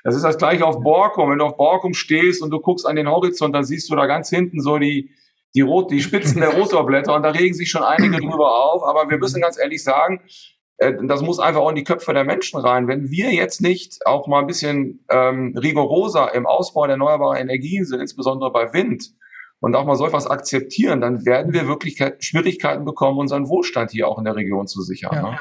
[0.04, 2.94] das ist das gleiche auf Borkum, wenn du auf Borkum stehst und du guckst an
[2.94, 5.10] den Horizont, dann siehst du da ganz hinten so die,
[5.54, 8.82] die, Rot, die Spitzen der Rotorblätter und da regen sich schon einige drüber auf.
[8.82, 10.22] Aber wir müssen ganz ehrlich sagen,
[10.78, 12.88] äh, das muss einfach auch in die Köpfe der Menschen rein.
[12.88, 17.84] Wenn wir jetzt nicht auch mal ein bisschen ähm, rigoroser im Ausbau der erneuerbaren Energien
[17.84, 19.14] sind, insbesondere bei Wind,
[19.64, 24.06] und auch mal so etwas akzeptieren, dann werden wir wirklich Schwierigkeiten bekommen, unseren Wohlstand hier
[24.08, 25.14] auch in der Region zu sichern.
[25.14, 25.30] Ja.
[25.30, 25.38] Ne?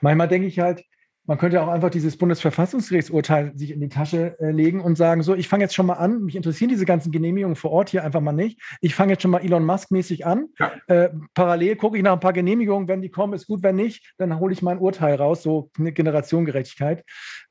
[0.00, 0.84] Manchmal denke ich halt,
[1.26, 5.34] man könnte auch einfach dieses Bundesverfassungsgerichtsurteil sich in die Tasche äh, legen und sagen, so,
[5.34, 8.20] ich fange jetzt schon mal an, mich interessieren diese ganzen Genehmigungen vor Ort hier einfach
[8.20, 8.60] mal nicht.
[8.80, 10.48] Ich fange jetzt schon mal Elon Musk-mäßig an.
[10.58, 10.72] Ja.
[10.86, 14.12] Äh, parallel gucke ich nach ein paar Genehmigungen, wenn die kommen, ist gut, wenn nicht,
[14.18, 17.04] dann hole ich mein Urteil raus, so eine Generationengerechtigkeit.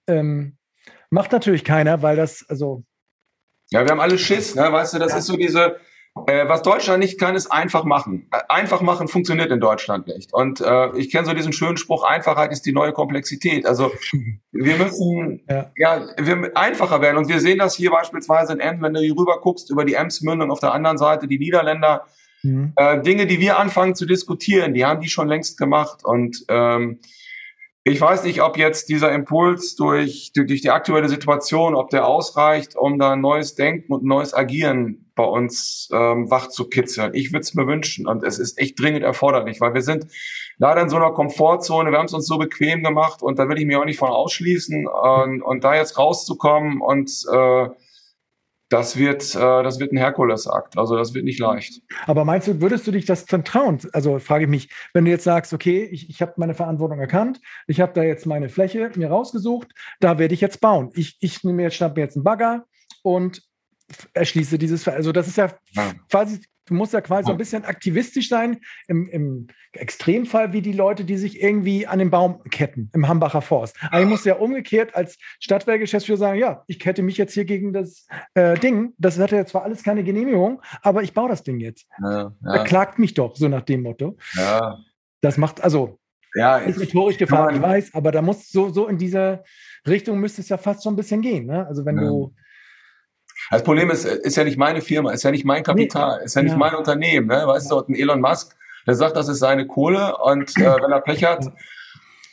[0.08, 0.58] Ähm,
[1.10, 2.84] macht natürlich keiner, weil das, also
[3.72, 4.72] ja, wir haben alle Schiss, ne?
[4.72, 5.18] weißt du, das ja.
[5.18, 5.78] ist so diese,
[6.28, 8.28] äh, was Deutschland nicht kann, ist einfach machen.
[8.32, 10.32] Äh, einfach machen funktioniert in Deutschland nicht.
[10.32, 13.66] Und äh, ich kenne so diesen schönen Spruch, Einfachheit ist die neue Komplexität.
[13.66, 13.92] Also
[14.52, 17.18] wir müssen ja, ja wir einfacher werden.
[17.18, 19.96] Und wir sehen das hier beispielsweise in Emden, wenn du hier rüber guckst, über die
[19.96, 22.06] Emsmündung auf der anderen Seite, die Niederländer,
[22.44, 22.74] mhm.
[22.76, 26.06] äh, Dinge, die wir anfangen zu diskutieren, die haben die schon längst gemacht.
[26.06, 27.00] Und ähm,
[27.86, 32.78] ich weiß nicht, ob jetzt dieser Impuls durch, durch die aktuelle Situation, ob der ausreicht,
[32.78, 37.14] um da neues Denken und neues Agieren bei uns ähm, wach zu kitzeln.
[37.14, 40.08] Ich würde es mir wünschen und es ist echt dringend erforderlich, weil wir sind
[40.58, 43.60] leider in so einer Komfortzone, wir haben es uns so bequem gemacht und da will
[43.60, 47.68] ich mich auch nicht von ausschließen und, und da jetzt rauszukommen und äh,
[48.74, 50.78] das wird, äh, das wird ein Herkulesakt.
[50.78, 51.82] Also das wird nicht leicht.
[52.08, 53.80] Aber meinst du, würdest du dich das vertrauen?
[53.94, 57.40] Also frage ich mich, wenn du jetzt sagst, okay, ich, ich habe meine Verantwortung erkannt,
[57.68, 60.90] ich habe da jetzt meine Fläche mir rausgesucht, da werde ich jetzt bauen.
[60.96, 62.66] Ich, ich nehme jetzt, schnapp mir jetzt einen Bagger
[63.04, 63.44] und
[64.14, 65.92] erschließe dieses, also das ist ja, ja.
[66.10, 70.72] quasi Du musst ja quasi so ein bisschen aktivistisch sein, im, im, Extremfall wie die
[70.72, 73.76] Leute, die sich irgendwie an den Baum ketten im Hambacher Forst.
[73.90, 77.74] Aber ich muss ja umgekehrt als Stadtwerkgeschäftsführer sagen, ja, ich kette mich jetzt hier gegen
[77.74, 78.94] das äh, Ding.
[79.00, 81.88] Das hat ja zwar alles keine Genehmigung, aber ich baue das Ding jetzt.
[82.02, 82.64] Ja, ja.
[82.66, 84.18] Klagt mich doch, so nach dem Motto.
[84.36, 84.78] Ja.
[85.22, 86.00] Das macht, also,
[86.36, 89.44] ja, ist rhetorisch gefragt, ich weiß, aber da muss so, so in diese
[89.88, 91.46] Richtung müsste es ja fast schon ein bisschen gehen.
[91.46, 91.66] Ne?
[91.68, 92.04] Also wenn ja.
[92.04, 92.34] du
[93.52, 96.26] das Problem ist, ist ja nicht meine Firma, ist ja nicht mein Kapital, nee.
[96.26, 96.58] ist ja nicht ja.
[96.58, 97.28] mein Unternehmen.
[97.28, 97.44] Ne?
[97.46, 98.56] Weißt du, ein Elon Musk,
[98.88, 101.52] der sagt, das ist seine Kohle und äh, wenn er Pech hat,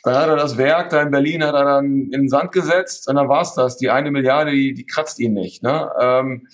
[0.03, 3.07] dann hat er das Werk da in Berlin hat er dann in den Sand gesetzt
[3.07, 3.77] und dann war's das.
[3.77, 5.61] Die eine Milliarde, die, die kratzt ihn nicht.
[5.61, 5.91] Ne?
[5.99, 6.47] Ähm,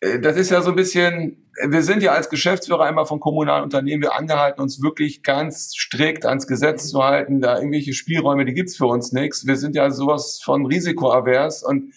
[0.00, 3.64] äh, das ist ja so ein bisschen, wir sind ja als Geschäftsführer einmal von kommunalen
[3.64, 7.40] Unternehmen, wir angehalten, uns wirklich ganz strikt ans Gesetz zu halten.
[7.40, 9.46] Da irgendwelche Spielräume, die gibt's für uns nichts.
[9.46, 11.94] Wir sind ja sowas von risikoavers und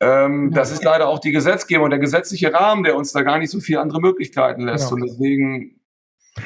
[0.00, 3.50] ähm, das ist leider auch die Gesetzgebung, der gesetzliche Rahmen, der uns da gar nicht
[3.50, 4.90] so viele andere Möglichkeiten lässt.
[4.90, 5.02] Genau.
[5.02, 5.80] Und deswegen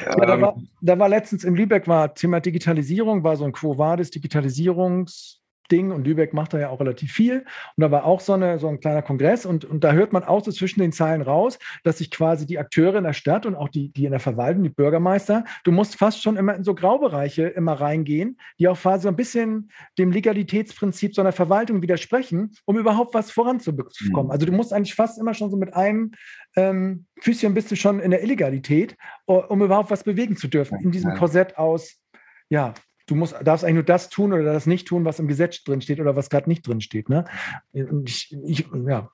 [0.04, 3.52] ja, da, ähm, war, da war letztens in Lübeck war Thema Digitalisierung, war so ein
[3.52, 5.39] Quo Vadis Digitalisierungs
[5.70, 7.44] Ding und Lübeck macht da ja auch relativ viel.
[7.76, 10.24] Und da war auch so, eine, so ein kleiner Kongress und, und da hört man
[10.24, 13.54] auch so zwischen den Zeilen raus, dass sich quasi die Akteure in der Stadt und
[13.54, 16.74] auch die, die in der Verwaltung, die Bürgermeister, du musst fast schon immer in so
[16.74, 22.52] Graubereiche immer reingehen, die auch quasi so ein bisschen dem Legalitätsprinzip so einer Verwaltung widersprechen,
[22.64, 24.26] um überhaupt was voranzukommen.
[24.26, 24.30] Mhm.
[24.30, 26.12] Also du musst eigentlich fast immer schon so mit einem
[26.56, 30.90] ähm, Füßchen bist du schon in der Illegalität, um überhaupt was bewegen zu dürfen, in
[30.90, 32.00] diesem Korsett aus
[32.48, 32.74] ja,
[33.10, 35.80] du musst, darfst eigentlich nur das tun oder das nicht tun, was im Gesetz drin
[35.80, 37.08] steht oder was gerade nicht drin steht.
[37.08, 37.24] Ne?
[37.72, 39.10] Ich, ich, ja.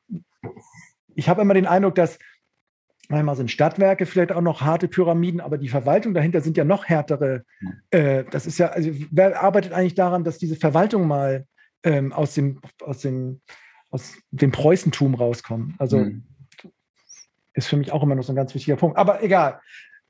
[1.14, 2.18] ich habe immer den Eindruck, dass
[3.08, 6.84] manchmal sind Stadtwerke vielleicht auch noch harte Pyramiden, aber die Verwaltung dahinter sind ja noch
[6.84, 7.44] härtere.
[7.90, 11.46] Äh, das ist ja, also wer arbeitet eigentlich daran, dass diese Verwaltung mal
[11.82, 13.40] ähm, aus, dem, aus, dem,
[13.90, 15.74] aus dem Preußentum rauskommt?
[15.78, 16.24] Also mhm.
[17.54, 18.98] ist für mich auch immer noch so ein ganz wichtiger Punkt.
[18.98, 19.60] Aber egal.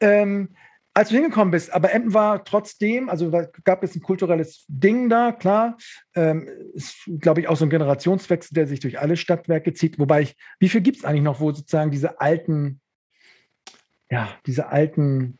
[0.00, 0.56] Ähm,
[0.96, 3.30] als du hingekommen bist, aber Emden war trotzdem, also
[3.64, 5.76] gab es ein kulturelles Ding da, klar.
[6.14, 9.98] Ähm, ist, glaube ich, auch so ein Generationswechsel, der sich durch alle Stadtwerke zieht.
[9.98, 12.80] Wobei ich, wie viel gibt es eigentlich noch, wo sozusagen diese alten,
[14.10, 15.36] ja, diese alten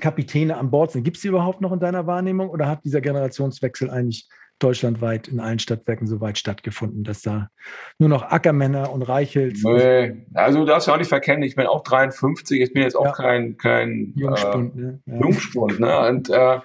[0.00, 1.04] Kapitäne an Bord sind?
[1.04, 4.28] Gibt es die überhaupt noch in deiner Wahrnehmung oder hat dieser Generationswechsel eigentlich
[4.62, 7.50] deutschlandweit in allen Stadtwerken so weit stattgefunden, dass da
[7.98, 9.62] nur noch Ackermänner und Reichels.
[9.62, 12.96] Nee, also du darfst ja auch nicht verkennen, ich bin auch 53, ich bin jetzt
[12.96, 13.12] auch ja.
[13.12, 15.02] kein, kein Jungspund, äh, ne?
[15.06, 15.20] Ja.
[15.20, 16.08] Jungspund, ne?
[16.08, 16.58] Und äh,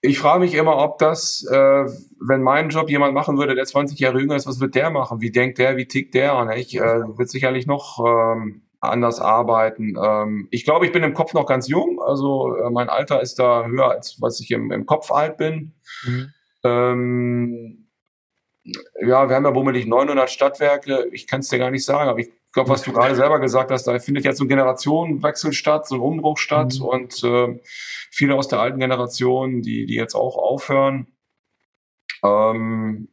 [0.00, 3.98] ich frage mich immer, ob das, äh, wenn mein Job jemand machen würde, der 20
[3.98, 5.20] Jahre jünger ist, was wird der machen?
[5.20, 6.36] Wie denkt der, wie tickt der?
[6.36, 9.96] Und ich äh, wird sicherlich noch ähm, anders arbeiten.
[10.00, 12.00] Ähm, ich glaube, ich bin im Kopf noch ganz jung.
[12.00, 15.74] Also äh, mein Alter ist da höher, als was ich im, im Kopf alt bin.
[16.06, 16.32] Mhm.
[16.64, 17.88] Ähm,
[18.64, 21.08] ja, wir haben ja bummelig 900 Stadtwerke.
[21.12, 23.70] Ich kann es dir gar nicht sagen, aber ich glaube, was du gerade selber gesagt
[23.70, 26.84] hast, da findet jetzt so ein Generationenwechsel statt, so ein Umbruch statt mhm.
[26.84, 27.60] und äh,
[28.10, 31.06] viele aus der alten Generation, die, die jetzt auch aufhören.
[32.22, 33.08] Ähm,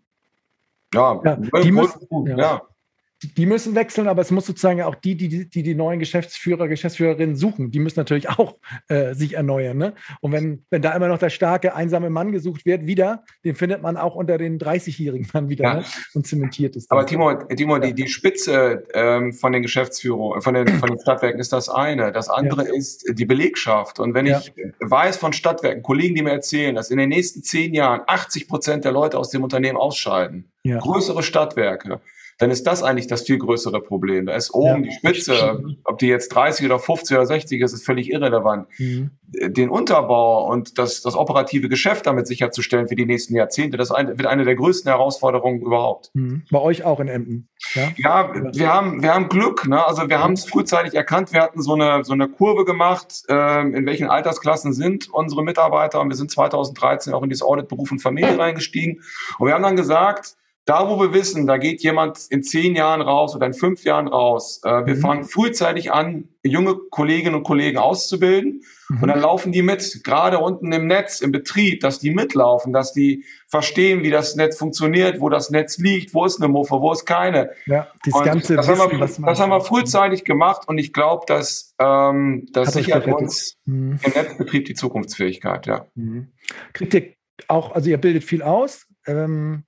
[0.94, 2.38] ja, ja, die müssen, ja.
[2.38, 2.75] ja
[3.24, 7.36] die müssen wechseln, aber es muss sozusagen auch die, die die, die neuen Geschäftsführer, Geschäftsführerinnen
[7.36, 9.78] suchen, die müssen natürlich auch äh, sich erneuern.
[9.78, 9.94] Ne?
[10.22, 13.82] Und wenn, wenn da immer noch der starke, einsame Mann gesucht wird, wieder, den findet
[13.82, 15.74] man auch unter den 30-Jährigen dann wieder ja.
[15.76, 15.86] ne?
[16.14, 16.92] und zementiert ist.
[16.92, 17.80] Aber Timo, Timo ja.
[17.80, 22.12] die, die Spitze ähm, von den Geschäftsführern, von den, von den Stadtwerken ist das eine.
[22.12, 22.74] Das andere ja.
[22.74, 24.00] ist die Belegschaft.
[24.00, 27.74] Und wenn ich weiß von Stadtwerken, Kollegen, die mir erzählen, dass in den nächsten zehn
[27.74, 32.02] Jahren 80 Prozent der Leute aus dem Unternehmen ausscheiden, größere Stadtwerke,
[32.38, 34.26] dann ist das eigentlich das viel größere Problem.
[34.26, 34.90] Da ist oben ja.
[34.90, 38.68] die Spitze, ob die jetzt 30 oder 50 oder 60 ist, ist völlig irrelevant.
[38.78, 39.12] Mhm.
[39.28, 44.26] Den Unterbau und das, das operative Geschäft damit sicherzustellen für die nächsten Jahrzehnte, das wird
[44.26, 46.12] eine der größten Herausforderungen überhaupt.
[46.14, 46.44] Mhm.
[46.52, 47.48] Bei euch auch in Emden.
[47.74, 49.66] Ja, ja wir haben, wir haben Glück.
[49.68, 49.84] Ne?
[49.84, 51.32] Also wir haben es frühzeitig erkannt.
[51.32, 56.02] Wir hatten so eine, so eine Kurve gemacht, äh, in welchen Altersklassen sind unsere Mitarbeiter.
[56.02, 59.02] Und wir sind 2013 auch in dieses Audit Beruf und Familie reingestiegen.
[59.40, 63.02] Und wir haben dann gesagt, da, wo wir wissen, da geht jemand in zehn Jahren
[63.02, 65.00] raus oder in fünf Jahren raus, äh, wir mhm.
[65.00, 69.04] fangen frühzeitig an, junge Kolleginnen und Kollegen auszubilden mhm.
[69.04, 72.94] und dann laufen die mit, gerade unten im Netz, im Betrieb, dass die mitlaufen, dass
[72.94, 76.92] die verstehen, wie das Netz funktioniert, wo das Netz liegt, wo ist eine Muffe, wo
[76.92, 77.52] ist keine.
[77.68, 81.26] Ja, das ganze das, Wissen, haben wir, das haben wir frühzeitig gemacht und ich glaube,
[81.28, 84.00] dass ähm, das sichert uns mhm.
[84.04, 85.68] im Netzbetrieb die Zukunftsfähigkeit.
[85.68, 85.86] Ja.
[85.94, 86.32] Mhm.
[86.74, 87.14] Kriegt ihr
[87.48, 89.64] auch, also ihr bildet viel aus, ähm,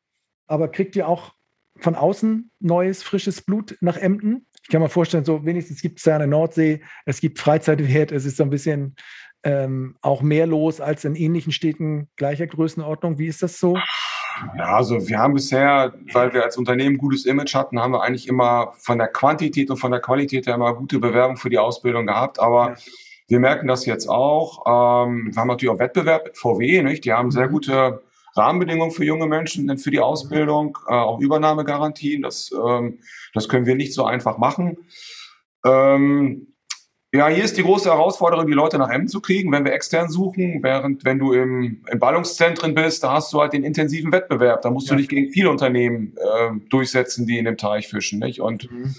[0.47, 1.33] aber kriegt ihr auch
[1.79, 4.47] von außen neues, frisches Blut nach Emden?
[4.63, 8.25] Ich kann mir vorstellen, so wenigstens gibt es ja eine Nordsee, es gibt Freizeitwert, es
[8.25, 8.95] ist so ein bisschen
[9.43, 13.17] ähm, auch mehr los als in ähnlichen Städten gleicher Größenordnung.
[13.17, 13.77] Wie ist das so?
[14.57, 18.27] Ja, also wir haben bisher, weil wir als Unternehmen gutes Image hatten, haben wir eigentlich
[18.27, 22.05] immer von der Quantität und von der Qualität her immer gute Bewerbung für die Ausbildung
[22.05, 22.39] gehabt.
[22.39, 22.75] Aber ja.
[23.27, 24.63] wir merken das jetzt auch.
[24.67, 27.05] Ähm, wir haben natürlich auch Wettbewerb mit VW, nicht?
[27.05, 27.51] Die haben sehr mhm.
[27.51, 28.01] gute
[28.37, 32.21] Rahmenbedingungen für junge Menschen für die Ausbildung, äh, auch Übernahmegarantien.
[32.21, 32.99] Das, ähm,
[33.33, 34.77] das können wir nicht so einfach machen.
[35.65, 36.53] Ähm,
[37.13, 40.09] ja, hier ist die große Herausforderung, die Leute nach Emden zu kriegen, wenn wir extern
[40.09, 40.61] suchen.
[40.61, 44.61] Während, wenn du im, im Ballungszentren bist, da hast du halt den intensiven Wettbewerb.
[44.61, 44.95] Da musst ja.
[44.95, 48.19] du dich gegen viele Unternehmen äh, durchsetzen, die in dem Teich fischen.
[48.19, 48.41] Nicht?
[48.41, 48.93] Und mhm.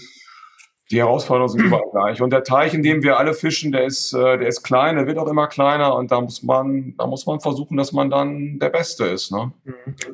[0.91, 2.21] Die Herausforderungen sind überall gleich.
[2.21, 5.07] Und der Teich, in dem wir alle fischen, der ist, äh, der ist klein, der
[5.07, 8.59] wird auch immer kleiner und da muss man, da muss man versuchen, dass man dann
[8.59, 9.31] der Beste ist.
[9.31, 9.51] Ne?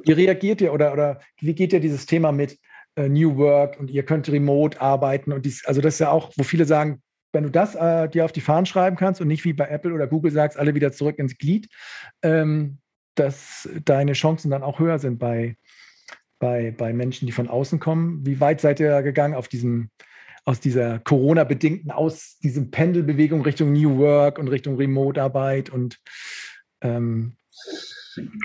[0.03, 2.59] Wie reagiert ihr oder, oder wie geht ihr dieses Thema mit
[2.95, 6.31] äh, New Work und ihr könnt remote arbeiten und dies, also das ist ja auch,
[6.37, 7.01] wo viele sagen,
[7.33, 9.93] wenn du das äh, dir auf die Fahnen schreiben kannst und nicht wie bei Apple
[9.93, 11.67] oder Google sagst, alle wieder zurück ins Glied,
[12.23, 12.79] ähm,
[13.15, 15.57] dass deine Chancen dann auch höher sind bei,
[16.39, 18.25] bei, bei Menschen, die von außen kommen.
[18.25, 19.89] Wie weit seid ihr gegangen auf diesem,
[20.45, 25.99] aus dieser Corona-bedingten, aus diesem Pendelbewegung Richtung New Work und Richtung Remote-Arbeit und
[26.81, 27.35] ähm,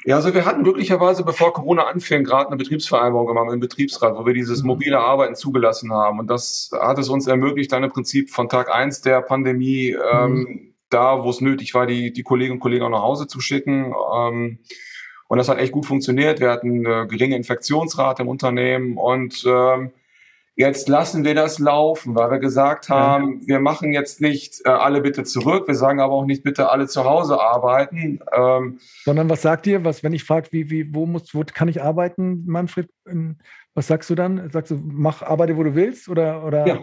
[0.05, 4.27] ja, also wir hatten glücklicherweise, bevor Corona anfing, gerade eine Betriebsvereinbarung gemacht im Betriebsrat, wo
[4.27, 4.69] wir dieses mhm.
[4.69, 6.19] mobile Arbeiten zugelassen haben.
[6.19, 10.33] Und das hat es uns ermöglicht, dann im Prinzip von Tag eins der Pandemie ähm,
[10.33, 10.75] mhm.
[10.89, 13.95] da, wo es nötig war, die, die Kolleginnen und Kollegen auch nach Hause zu schicken.
[14.15, 14.59] Ähm,
[15.29, 16.41] und das hat echt gut funktioniert.
[16.41, 19.93] Wir hatten eine geringe Infektionsrate im Unternehmen und ähm,
[20.61, 23.47] Jetzt lassen wir das laufen, weil wir gesagt haben, ja.
[23.47, 26.87] wir machen jetzt nicht äh, alle bitte zurück, wir sagen aber auch nicht bitte alle
[26.87, 28.21] zu Hause arbeiten.
[28.31, 31.69] Ähm, Sondern was sagt ihr, was, wenn ich frage, wie, wie, wo muss, wo kann
[31.69, 32.91] ich arbeiten, Manfred?
[33.73, 34.51] Was sagst du dann?
[34.51, 36.11] Sagst du, mach, arbeite, wo du willst?
[36.11, 36.79] Oder, oder ja.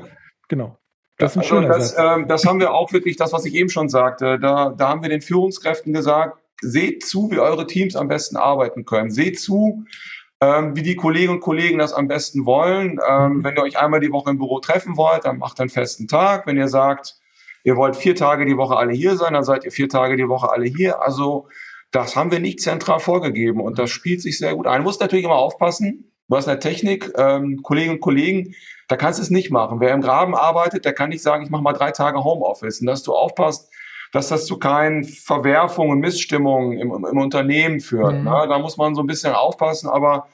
[0.47, 0.79] genau.
[1.19, 3.69] Das, ist ein also das, äh, das haben wir auch wirklich, das, was ich eben
[3.69, 8.07] schon sagte, da, da haben wir den Führungskräften gesagt, seht zu, wie eure Teams am
[8.07, 9.11] besten arbeiten können.
[9.11, 9.85] Seht zu,
[10.41, 12.99] ähm, wie die Kolleginnen und Kollegen das am besten wollen.
[13.07, 13.43] Ähm, mhm.
[13.43, 16.45] wenn ihr euch einmal die Woche im Büro treffen wollt, dann macht einen festen Tag.
[16.47, 17.15] Wenn ihr sagt,
[17.63, 20.29] ihr wollt vier Tage die Woche alle hier sein, dann seid ihr vier Tage die
[20.29, 21.01] Woche alle hier.
[21.01, 21.47] Also
[21.91, 24.79] das haben wir nicht zentral vorgegeben und das spielt sich sehr gut ein.
[24.79, 26.11] Du musst natürlich immer aufpassen.
[26.29, 28.53] Du hast eine Technik, ähm, Kolleginnen und Kollegen,
[28.89, 29.79] da kannst du es nicht machen.
[29.79, 32.81] Wer im Graben arbeitet, der kann nicht sagen, ich mache mal drei Tage Homeoffice.
[32.81, 33.71] Und dass du aufpasst,
[34.11, 38.15] dass das zu keinen Verwerfungen und Missstimmungen im, im Unternehmen führt.
[38.15, 38.23] Mhm.
[38.23, 38.45] Ne?
[38.47, 40.27] Da muss man so ein bisschen aufpassen, aber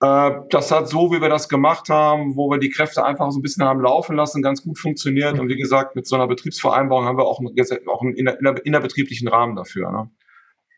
[0.00, 3.38] äh, das hat so, wie wir das gemacht haben, wo wir die Kräfte einfach so
[3.38, 5.34] ein bisschen haben laufen lassen, ganz gut funktioniert.
[5.34, 5.40] Mhm.
[5.40, 9.90] Und wie gesagt, mit so einer Betriebsvereinbarung haben wir auch, auch einen innerbetrieblichen Rahmen dafür.
[9.92, 10.10] Ne?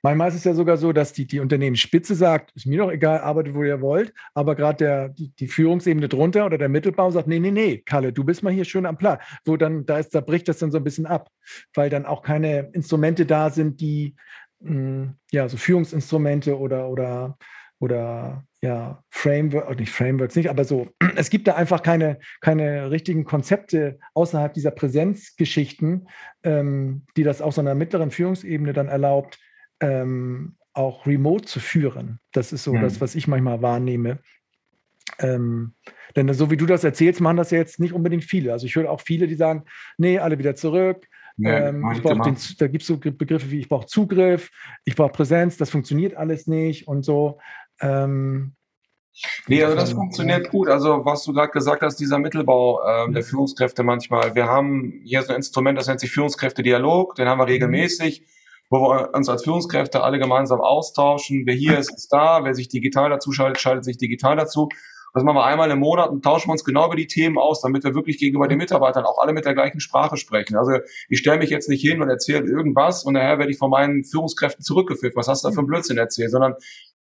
[0.05, 3.21] Manchmal ist es ja sogar so, dass die, die Unternehmensspitze sagt, ist mir doch egal,
[3.21, 7.41] arbeitet, wo ihr wollt, aber gerade die, die Führungsebene drunter oder der Mittelbau sagt, nee,
[7.41, 9.25] nee, nee, Kalle, du bist mal hier schön am Platz.
[9.47, 11.31] So, dann, da, ist, da bricht das dann so ein bisschen ab,
[11.73, 14.15] weil dann auch keine Instrumente da sind, die,
[14.61, 17.39] mh, hm, ja, so Führungsinstrumente oder, oder,
[17.79, 20.87] oder ja, Framework, nicht Frameworks nicht, aber so,
[21.17, 26.09] es gibt da einfach keine, keine richtigen Konzepte außerhalb dieser Präsenzgeschichten,
[26.43, 29.39] ähm, die das auch so einer mittleren Führungsebene dann erlaubt,
[29.85, 32.19] ähm, auch remote zu führen.
[32.33, 32.81] Das ist so mhm.
[32.81, 34.19] das, was ich manchmal wahrnehme.
[35.19, 35.75] Ähm,
[36.17, 38.53] denn so wie du das erzählst, machen das ja jetzt nicht unbedingt viele.
[38.53, 39.65] Also ich höre auch viele, die sagen,
[39.99, 41.07] nee, alle wieder zurück.
[41.37, 44.51] Ja, ähm, ich den, da gibt es so Begriffe wie ich brauche Zugriff,
[44.85, 47.39] ich brauche Präsenz, das funktioniert alles nicht und so.
[47.81, 48.55] Ähm,
[49.47, 50.69] Nee, also das funktioniert gut.
[50.69, 54.35] Also was du gerade gesagt hast, dieser Mittelbau äh, der Führungskräfte manchmal.
[54.35, 57.53] Wir haben hier so ein Instrument, das nennt sich Führungskräfte-Dialog, den haben wir mhm.
[57.53, 58.27] regelmäßig
[58.71, 61.45] wo wir uns als Führungskräfte alle gemeinsam austauschen.
[61.47, 62.45] Wer hier ist, ist da.
[62.45, 64.69] Wer sich digital dazu schaltet, schaltet sich digital dazu.
[65.15, 67.61] Das machen wir einmal im Monat und tauschen wir uns genau über die Themen aus,
[67.61, 70.57] damit wir wirklich gegenüber den Mitarbeitern auch alle mit der gleichen Sprache sprechen.
[70.57, 70.73] Also
[71.09, 74.03] ich stelle mich jetzt nicht hin und erzähle irgendwas und nachher werde ich von meinen
[74.03, 75.15] Führungskräften zurückgeführt.
[75.15, 76.33] Was hast du da für einen Blödsinn erzählt?
[76.33, 76.55] Sondern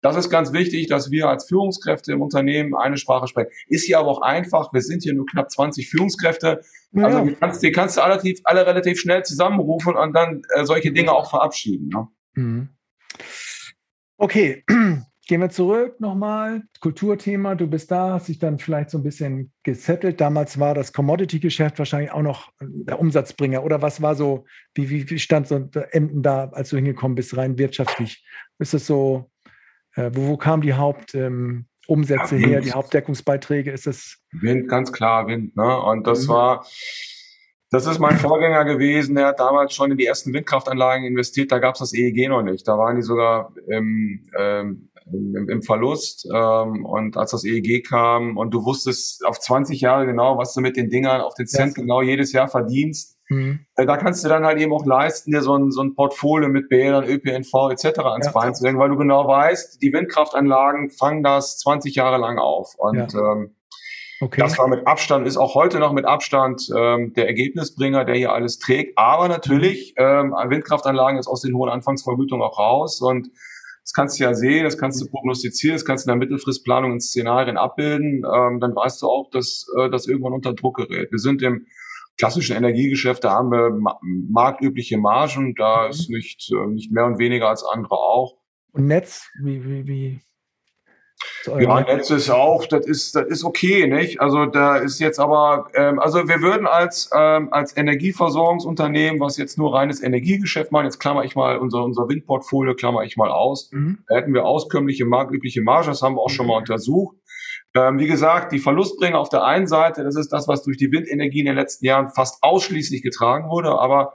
[0.02, 3.50] das ist ganz wichtig, dass wir als Führungskräfte im Unternehmen eine Sprache sprechen.
[3.68, 4.72] Ist hier aber auch einfach.
[4.72, 6.60] Wir sind hier nur knapp 20 Führungskräfte.
[6.92, 7.04] Ja.
[7.04, 10.92] Also die kannst, die kannst du relativ, alle relativ schnell zusammenrufen und dann äh, solche
[10.92, 11.88] Dinge auch verabschieden.
[11.88, 12.08] Ne?
[12.34, 12.68] Mhm.
[14.18, 14.64] Okay,
[15.28, 16.64] Gehen wir zurück nochmal.
[16.80, 20.20] Kulturthema, du bist da, hast dich dann vielleicht so ein bisschen gesettelt.
[20.20, 23.62] Damals war das Commodity-Geschäft wahrscheinlich auch noch der Umsatzbringer.
[23.62, 27.36] Oder was war so, wie, wie, wie stand so Emden da, als du hingekommen bist,
[27.36, 28.26] rein wirtschaftlich?
[28.58, 29.30] Ist es so,
[29.96, 33.70] äh, wo, wo kamen die Hauptumsätze ähm, her, die Hauptdeckungsbeiträge?
[33.70, 35.56] Ist es Wind, ganz klar Wind.
[35.56, 35.80] Ne?
[35.82, 36.32] Und das mhm.
[36.32, 36.66] war,
[37.70, 39.14] das ist mein Vorgänger gewesen.
[39.14, 41.52] Der hat damals schon in die ersten Windkraftanlagen investiert.
[41.52, 42.66] Da gab es das EEG noch nicht.
[42.66, 46.26] Da waren die sogar im, ähm, im, im Verlust.
[46.32, 50.60] Ähm, und als das EEG kam und du wusstest auf 20 Jahre genau, was du
[50.60, 51.82] mit den Dingern auf den Cent ja.
[51.82, 53.60] genau jedes Jahr verdienst, mhm.
[53.76, 56.48] äh, da kannst du dann halt eben auch leisten, dir so ein, so ein Portfolio
[56.48, 57.98] mit Bädern, ÖPNV etc.
[58.00, 58.32] ans ja.
[58.32, 62.74] Bein zu legen, weil du genau weißt, die Windkraftanlagen fangen das 20 Jahre lang auf.
[62.76, 63.32] Und ja.
[63.32, 63.54] ähm,
[64.22, 64.40] Okay.
[64.40, 68.32] Das war mit Abstand, ist auch heute noch mit Abstand ähm, der Ergebnisbringer, der hier
[68.32, 68.96] alles trägt.
[68.96, 73.30] Aber natürlich, ähm, Windkraftanlagen ist aus den hohen Anfangsvergütungen auch raus und
[73.82, 76.92] das kannst du ja sehen, das kannst du prognostizieren, das kannst du in der Mittelfristplanung
[76.92, 78.24] in Szenarien abbilden.
[78.24, 81.10] Ähm, dann weißt du auch, dass äh, das irgendwann unter Druck gerät.
[81.10, 81.66] Wir sind im
[82.18, 85.90] klassischen Energiegeschäft, da haben wir ma marktübliche Margen, da mhm.
[85.90, 88.38] ist nicht, äh, nicht mehr und weniger als andere auch.
[88.72, 90.20] Und Netz, wie, wie, wie
[91.46, 94.20] Ja, Netz ist auch, das ist, das ist okay, nicht?
[94.20, 99.58] Also da ist jetzt aber, ähm, also wir würden als ähm, als Energieversorgungsunternehmen, was jetzt
[99.58, 103.70] nur reines Energiegeschäft machen, jetzt klammer ich mal unser unser Windportfolio, klammer ich mal aus,
[103.72, 103.98] mhm.
[104.08, 107.16] da hätten wir auskömmliche marktübliche Marge, das haben wir auch schon mal untersucht.
[107.74, 110.92] Ähm, wie gesagt, die Verlustbringer auf der einen Seite, das ist das, was durch die
[110.92, 114.14] Windenergie in den letzten Jahren fast ausschließlich getragen wurde, aber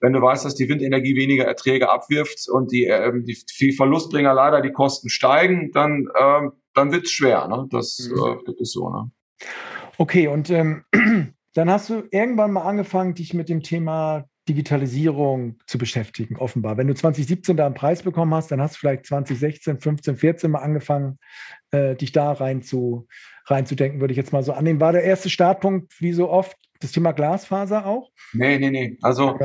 [0.00, 4.34] wenn du weißt, dass die Windenergie weniger Erträge abwirft und die, ähm, die, die Verlustbringer
[4.34, 7.48] leider die Kosten steigen, dann, ähm, dann wird's schwer.
[7.48, 7.66] Ne?
[7.70, 8.18] Das, mhm.
[8.18, 8.90] äh, das ist so.
[8.90, 9.10] Ne?
[9.98, 10.84] Okay, und ähm,
[11.54, 16.76] dann hast du irgendwann mal angefangen, dich mit dem Thema Digitalisierung zu beschäftigen, offenbar.
[16.76, 20.50] Wenn du 2017 da einen Preis bekommen hast, dann hast du vielleicht 2016, 15, 14
[20.50, 21.18] mal angefangen,
[21.72, 23.08] äh, dich da rein zu,
[23.46, 24.80] reinzudenken, würde ich jetzt mal so annehmen.
[24.80, 28.10] War der erste Startpunkt, wie so oft, das Thema Glasfaser auch?
[28.32, 28.98] Nee, nee, nee.
[29.02, 29.38] Also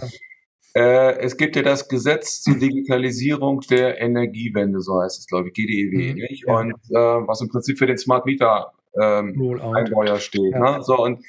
[0.74, 5.54] äh, es gibt ja das Gesetz zur Digitalisierung der Energiewende, so heißt es, glaube ich,
[5.54, 6.16] GDEW, mhm.
[6.16, 6.46] nicht?
[6.48, 6.60] Ja.
[6.60, 8.72] Und äh, was im Prinzip für den Smart Meter
[9.02, 10.54] ähm, Einbauer steht.
[10.54, 10.78] Ja.
[10.78, 10.84] Ne?
[10.84, 11.24] So, und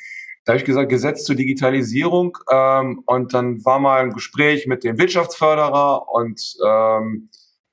[0.44, 2.38] da habe ich gesagt, Gesetz zur Digitalisierung.
[2.50, 7.28] Ähm, und dann war mal ein Gespräch mit dem Wirtschaftsförderer und ähm,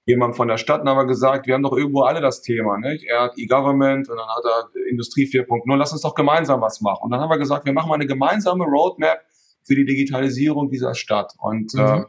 [0.05, 2.77] jemand von der Stadt und haben wir gesagt, wir haben doch irgendwo alle das Thema.
[2.77, 3.05] Nicht?
[3.05, 5.75] Er hat E-Government und dann hat er Industrie 4.0.
[5.75, 7.03] Lass uns doch gemeinsam was machen.
[7.03, 9.19] Und dann haben wir gesagt, wir machen mal eine gemeinsame Roadmap
[9.63, 11.33] für die Digitalisierung dieser Stadt.
[11.39, 11.79] Und mhm.
[11.79, 12.03] äh,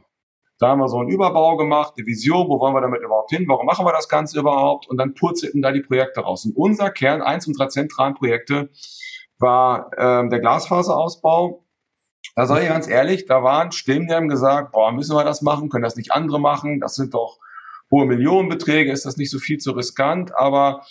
[0.58, 3.46] da haben wir so einen Überbau gemacht, eine Vision, wo wollen wir damit überhaupt hin,
[3.48, 6.44] warum machen wir das Ganze überhaupt und dann purzelten da die Projekte raus.
[6.44, 8.70] Und unser Kern, eins unserer zentralen Projekte,
[9.40, 11.64] war ähm, der Glasfaserausbau.
[12.36, 15.42] Da sage ich ganz ehrlich, da waren Stimmen, die haben gesagt, boah, müssen wir das
[15.42, 17.38] machen, können das nicht andere machen, das sind doch
[17.90, 20.82] hohe Millionenbeträge, ist das nicht so viel zu riskant, aber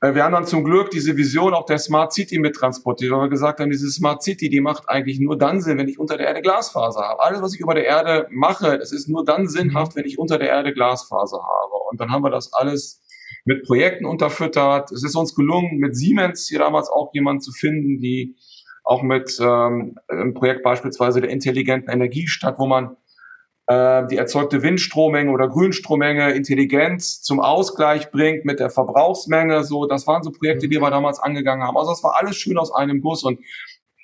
[0.00, 3.22] äh, wir haben dann zum Glück diese Vision auch der Smart City mit transportiert, weil
[3.22, 6.16] wir gesagt haben, diese Smart City, die macht eigentlich nur dann Sinn, wenn ich unter
[6.16, 7.20] der Erde Glasfaser habe.
[7.20, 10.38] Alles, was ich über der Erde mache, das ist nur dann sinnhaft, wenn ich unter
[10.38, 11.74] der Erde Glasfaser habe.
[11.90, 13.02] Und dann haben wir das alles
[13.48, 14.92] mit Projekten unterfüttert.
[14.92, 18.36] Es ist uns gelungen, mit Siemens hier damals auch jemanden zu finden, die
[18.84, 22.98] auch mit ähm, einem Projekt beispielsweise der intelligenten Energiestadt, wo man
[23.68, 29.64] äh, die erzeugte Windstrommenge oder Grünstrommenge intelligent zum Ausgleich bringt mit der Verbrauchsmenge.
[29.64, 31.78] So, das waren so Projekte, die wir damals angegangen haben.
[31.78, 33.38] Also das war alles schön aus einem Bus und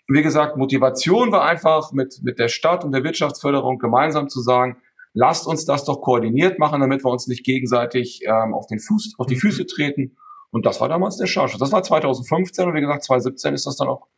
[0.08, 4.78] wie gesagt, Motivation war einfach mit, mit der Stadt und der Wirtschaftsförderung gemeinsam zu sagen,
[5.14, 9.14] lasst uns das doch koordiniert machen, damit wir uns nicht gegenseitig ähm, auf, den Fuß,
[9.16, 10.16] auf die Füße treten.
[10.50, 11.56] Und das war damals der Charge.
[11.58, 14.08] Das war 2015 und wie gesagt, 2017 ist das dann auch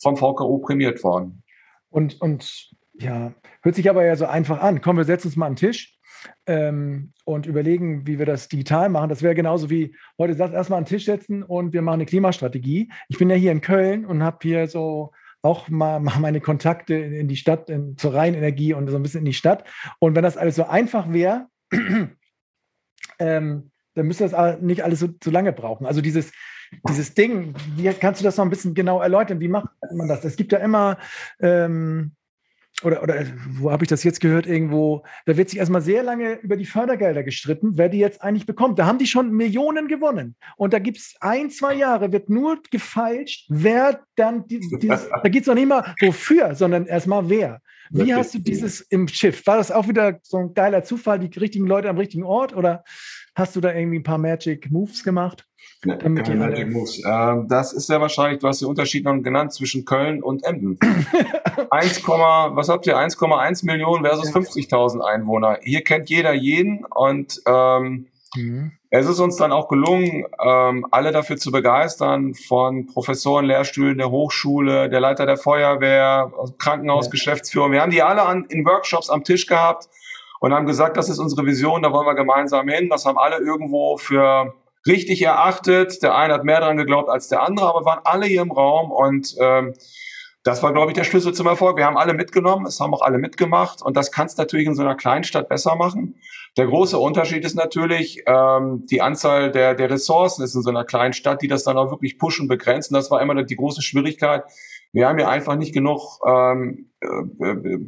[0.00, 1.42] vom VKU prämiert worden.
[1.90, 4.80] Und, und ja, hört sich aber ja so einfach an.
[4.80, 5.98] Komm, wir setzen uns mal an den Tisch
[6.46, 9.08] ähm, und überlegen, wie wir das digital machen.
[9.08, 12.06] Das wäre genauso wie heute sagt, erstmal an den Tisch setzen und wir machen eine
[12.06, 12.90] Klimastrategie.
[13.08, 15.12] Ich bin ja hier in Köln und habe hier so
[15.44, 19.20] auch mal, mal meine Kontakte in die Stadt, in, zur Rheinenergie und so ein bisschen
[19.20, 19.64] in die Stadt.
[19.98, 21.48] Und wenn das alles so einfach wäre,
[23.18, 25.86] ähm, dann müsste das nicht alles so, so lange brauchen.
[25.86, 26.32] Also dieses,
[26.88, 29.40] dieses Ding, wie kannst du das noch ein bisschen genau erläutern?
[29.40, 30.24] Wie macht man das?
[30.24, 30.98] Es gibt ja immer
[31.40, 32.12] ähm,
[32.82, 36.34] oder, oder wo habe ich das jetzt gehört irgendwo, da wird sich erstmal sehr lange
[36.40, 38.78] über die Fördergelder gestritten, wer die jetzt eigentlich bekommt.
[38.78, 40.34] Da haben die schon Millionen gewonnen.
[40.56, 45.28] Und da gibt es ein, zwei Jahre, wird nur gefeilscht, wer dann, die, dieses, da
[45.28, 47.60] geht es noch nicht mal wofür, sondern erstmal wer.
[47.90, 49.46] Wie hast du dieses im Schiff?
[49.46, 52.82] War das auch wieder so ein geiler Zufall, die richtigen Leute am richtigen Ort oder
[53.34, 55.46] hast du da irgendwie ein paar Magic Moves gemacht?
[55.84, 57.02] Magic Moves.
[57.06, 60.78] Ähm, das ist ja wahrscheinlich, du hast den Unterschied noch genannt zwischen Köln und Emden.
[61.70, 62.96] 1, was habt ihr?
[62.96, 65.58] 1,1 Millionen versus 50.000 Einwohner.
[65.62, 68.72] Hier kennt jeder jeden und ähm, mhm.
[68.90, 74.10] es ist uns dann auch gelungen, ähm, alle dafür zu begeistern, von Professoren, Lehrstühlen der
[74.10, 77.70] Hochschule, der Leiter der Feuerwehr, Krankenhausgeschäftsführer.
[77.72, 79.88] Wir haben die alle an, in Workshops am Tisch gehabt
[80.44, 82.90] und haben gesagt, das ist unsere Vision, da wollen wir gemeinsam hin.
[82.90, 84.52] Das haben alle irgendwo für
[84.86, 86.02] richtig erachtet.
[86.02, 88.90] Der eine hat mehr daran geglaubt als der andere, aber waren alle hier im Raum
[88.90, 89.72] und ähm,
[90.42, 91.78] das war, glaube ich, der Schlüssel zum Erfolg.
[91.78, 94.82] Wir haben alle mitgenommen, es haben auch alle mitgemacht und das kannst natürlich in so
[94.82, 96.16] einer Kleinstadt besser machen.
[96.58, 100.84] Der große Unterschied ist natürlich ähm, die Anzahl der, der Ressourcen ist in so einer
[100.84, 102.92] kleinen Stadt, die das dann auch wirklich pushen, begrenzen.
[102.92, 104.44] Das war immer die große Schwierigkeit.
[104.92, 107.78] Wir haben ja einfach nicht genug ähm, äh,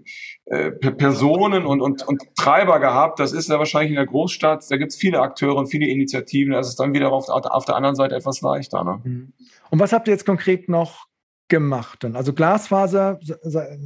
[0.46, 3.18] äh, Personen und, und, und Treiber gehabt.
[3.18, 4.64] Das ist ja wahrscheinlich in der Großstadt.
[4.70, 6.52] Da gibt es viele Akteure und viele Initiativen.
[6.52, 8.84] Das ist dann wieder auf, auf der anderen Seite etwas leichter.
[8.84, 9.00] Ne?
[9.02, 9.32] Mhm.
[9.70, 11.06] Und was habt ihr jetzt konkret noch
[11.48, 12.14] gemacht dann?
[12.14, 13.18] Also Glasfaser,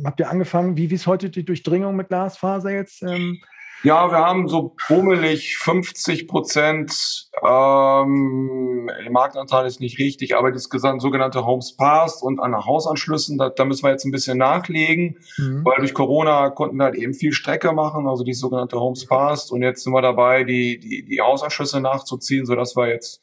[0.05, 0.77] habt ihr angefangen?
[0.77, 3.03] Wie, wie ist heute die Durchdringung mit Glasfaser jetzt?
[3.03, 3.41] Ähm?
[3.83, 10.68] Ja, wir haben so bummelig 50 Prozent, ähm, der Marktanteil ist nicht richtig, aber das
[10.99, 15.64] sogenannte Homes Passed und an Hausanschlüssen, da, da müssen wir jetzt ein bisschen nachlegen, mhm.
[15.64, 19.51] weil durch Corona konnten wir halt eben viel Strecke machen, also die sogenannte Homes Passed
[19.51, 23.22] und jetzt sind wir dabei, die, die, die Hausanschlüsse nachzuziehen, sodass wir jetzt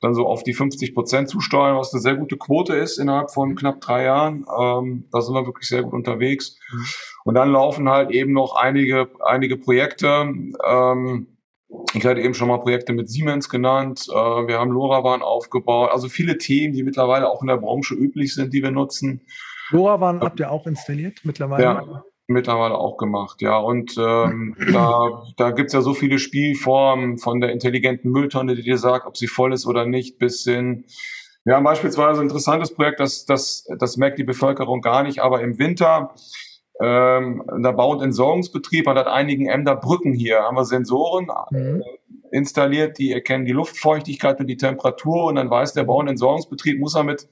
[0.00, 3.54] dann so auf die 50 Prozent zusteuern, was eine sehr gute Quote ist innerhalb von
[3.54, 4.44] knapp drei Jahren.
[4.60, 6.58] Ähm, da sind wir wirklich sehr gut unterwegs.
[6.70, 6.84] Mhm.
[7.24, 10.32] Und dann laufen halt eben noch einige, einige Projekte.
[10.64, 11.26] Ähm,
[11.94, 14.06] ich hatte eben schon mal Projekte mit Siemens genannt.
[14.10, 15.90] Äh, wir haben LoRaWAN aufgebaut.
[15.90, 19.22] Also viele Themen, die mittlerweile auch in der Branche üblich sind, die wir nutzen.
[19.70, 21.62] LoRaWAN habt ihr auch installiert mittlerweile?
[21.62, 23.56] Ja, mittlerweile auch gemacht, ja.
[23.56, 28.78] Und ähm, da, da gibt's ja so viele Spielformen von der intelligenten Mülltonne, die dir
[28.78, 30.84] sagt, ob sie voll ist oder nicht, bis hin.
[31.44, 35.42] Wir haben beispielsweise ein interessantes Projekt, das, das, das merkt die Bevölkerung gar nicht, aber
[35.42, 36.14] im Winter
[36.80, 41.82] ähm, der Bau- und Entsorgungsbetrieb hat einigen Ämter Brücken hier, haben wir Sensoren mhm.
[41.82, 46.08] Äh, installiert, die erkennen die Luftfeuchtigkeit und die Temperatur und dann weiß der Bau- und
[46.08, 47.28] Entsorgungsbetrieb, muss er mit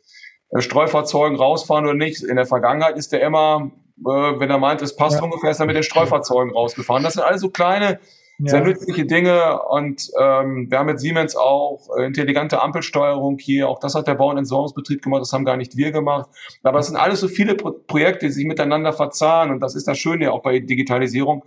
[0.51, 2.22] äh, Streufahrzeugen rausfahren oder nicht.
[2.22, 5.24] In der Vergangenheit ist der immer, äh, wenn er meint, es passt ja.
[5.24, 7.03] ungefähr, ist er mit den Streufahrzeugen rausgefahren.
[7.03, 7.99] Das sind alles so kleine
[8.43, 8.51] ja.
[8.51, 13.68] sehr nützliche Dinge und ähm, wir haben mit Siemens auch äh, intelligente Ampelsteuerung hier.
[13.68, 16.28] Auch das hat der Bau- und Entsorgungsbetrieb gemacht, das haben gar nicht wir gemacht.
[16.62, 19.86] Aber es sind alles so viele Pro Projekte, die sich miteinander verzahnen und das ist
[19.88, 21.45] das Schöne auch bei Digitalisierung.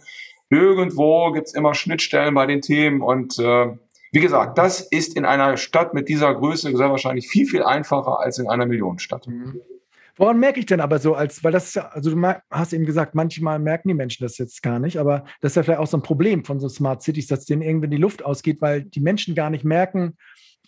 [0.49, 3.67] Irgendwo gibt's immer Schnittstellen bei den Themen und äh,
[4.11, 8.19] wie gesagt, das ist in einer Stadt mit dieser Größe sehr wahrscheinlich viel, viel einfacher
[8.21, 9.27] als in einer Millionenstadt.
[9.27, 9.59] Mhm.
[10.17, 12.85] Woran merke ich denn aber so, als, weil das ist ja, also du hast eben
[12.85, 15.87] gesagt, manchmal merken die Menschen das jetzt gar nicht, aber das ist ja vielleicht auch
[15.87, 19.01] so ein Problem von so Smart Cities, dass denen irgendwie die Luft ausgeht, weil die
[19.01, 20.15] Menschen gar nicht merken,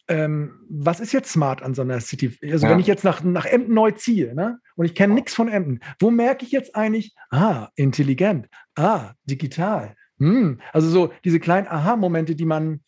[0.10, 2.38] ähm, was ist jetzt smart an so einer City?
[2.44, 2.72] Also ja.
[2.72, 4.60] wenn ich jetzt nach, nach Emden neu ziehe, ne?
[4.76, 9.96] Und ich kenne nichts von Emden, wo merke ich jetzt eigentlich, ah, intelligent, ah, digital.
[10.20, 10.62] Hm.
[10.72, 12.82] Also so diese kleinen Aha-Momente, die man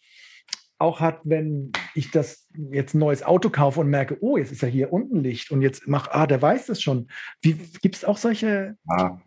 [0.80, 4.61] auch hat, wenn ich das jetzt ein neues Auto kaufe und merke, oh, jetzt ist
[4.61, 7.09] ja hier unten Licht und jetzt mach, ah, der weiß das schon.
[7.41, 8.75] Gibt es auch solche?
[8.97, 9.21] Ja.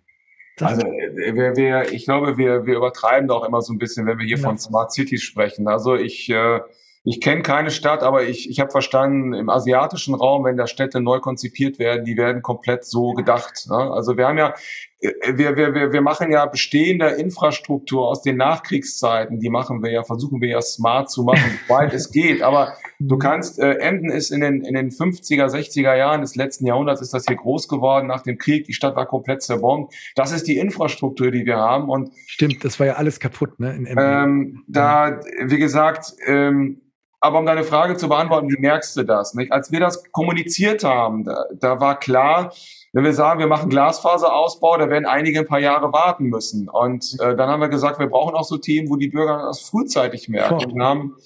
[0.61, 4.07] Also äh, wir, wir, ich glaube, wir, wir übertreiben da auch immer so ein bisschen,
[4.07, 4.43] wenn wir hier ja.
[4.43, 5.69] von Smart Cities sprechen.
[5.69, 6.61] Also ich äh,
[7.05, 11.01] ich kenne keine Stadt, aber ich, ich habe verstanden, im asiatischen Raum, wenn da Städte
[11.01, 13.67] neu konzipiert werden, die werden komplett so gedacht.
[13.69, 13.77] Ne?
[13.77, 14.55] Also wir haben ja,
[15.01, 19.91] äh, wir, wir, wir, wir machen ja bestehende Infrastruktur aus den Nachkriegszeiten, die machen wir
[19.91, 22.41] ja, versuchen wir ja smart zu machen, soweit es geht.
[22.41, 26.67] Aber du kannst, äh, Emden ist in den, in den 50er, 60er Jahren des letzten
[26.67, 28.65] Jahrhunderts ist das hier groß geworden nach dem Krieg.
[28.67, 29.93] Die Stadt war komplett zerbombt.
[30.15, 31.89] Das ist die Infrastruktur, die wir haben.
[31.91, 33.75] Und Stimmt, das war ja alles kaputt, ne?
[33.75, 33.99] In Emden.
[33.99, 36.79] Ähm, da, wie gesagt, ähm,
[37.23, 39.35] aber um deine Frage zu beantworten, wie merkst du das?
[39.35, 39.53] Nicht?
[39.53, 42.53] Als wir das kommuniziert haben, da, da war klar,
[42.93, 46.69] wenn wir sagen, wir machen Glasfaserausbau, da werden einige ein paar Jahre warten müssen.
[46.69, 49.61] Und äh, dann haben wir gesagt, wir brauchen auch so Themen, wo die Bürger das
[49.61, 50.55] frühzeitig merken.
[50.55, 51.17] Und wir haben,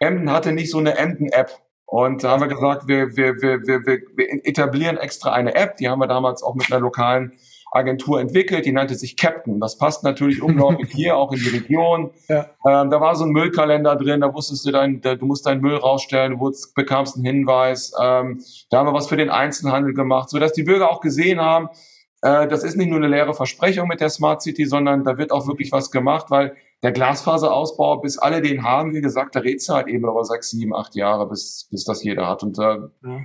[0.00, 1.52] Emden hatte nicht so eine Emden-App.
[1.84, 5.90] Und da haben wir gesagt, wir, wir, wir, wir, wir etablieren extra eine App, die
[5.90, 7.34] haben wir damals auch mit einer lokalen
[7.74, 9.60] Agentur entwickelt, die nannte sich Captain.
[9.60, 12.10] Das passt natürlich unglaublich hier auch in die Region.
[12.26, 12.46] Ja.
[12.66, 15.60] Ähm, da war so ein Müllkalender drin, da wusstest du dein, da, du musst deinen
[15.60, 17.92] Müll rausstellen, du bekamst einen Hinweis.
[18.00, 21.40] Ähm, da haben wir was für den Einzelhandel gemacht, so dass die Bürger auch gesehen
[21.40, 21.68] haben,
[22.24, 25.30] äh, das ist nicht nur eine leere Versprechung mit der Smart City, sondern da wird
[25.30, 29.68] auch wirklich was gemacht, weil der Glasfaserausbau, bis alle den haben, wie gesagt, da redest
[29.68, 32.42] du halt eben über sechs, sieben, acht Jahre, bis, bis das jeder hat.
[32.42, 33.20] Und äh, ja.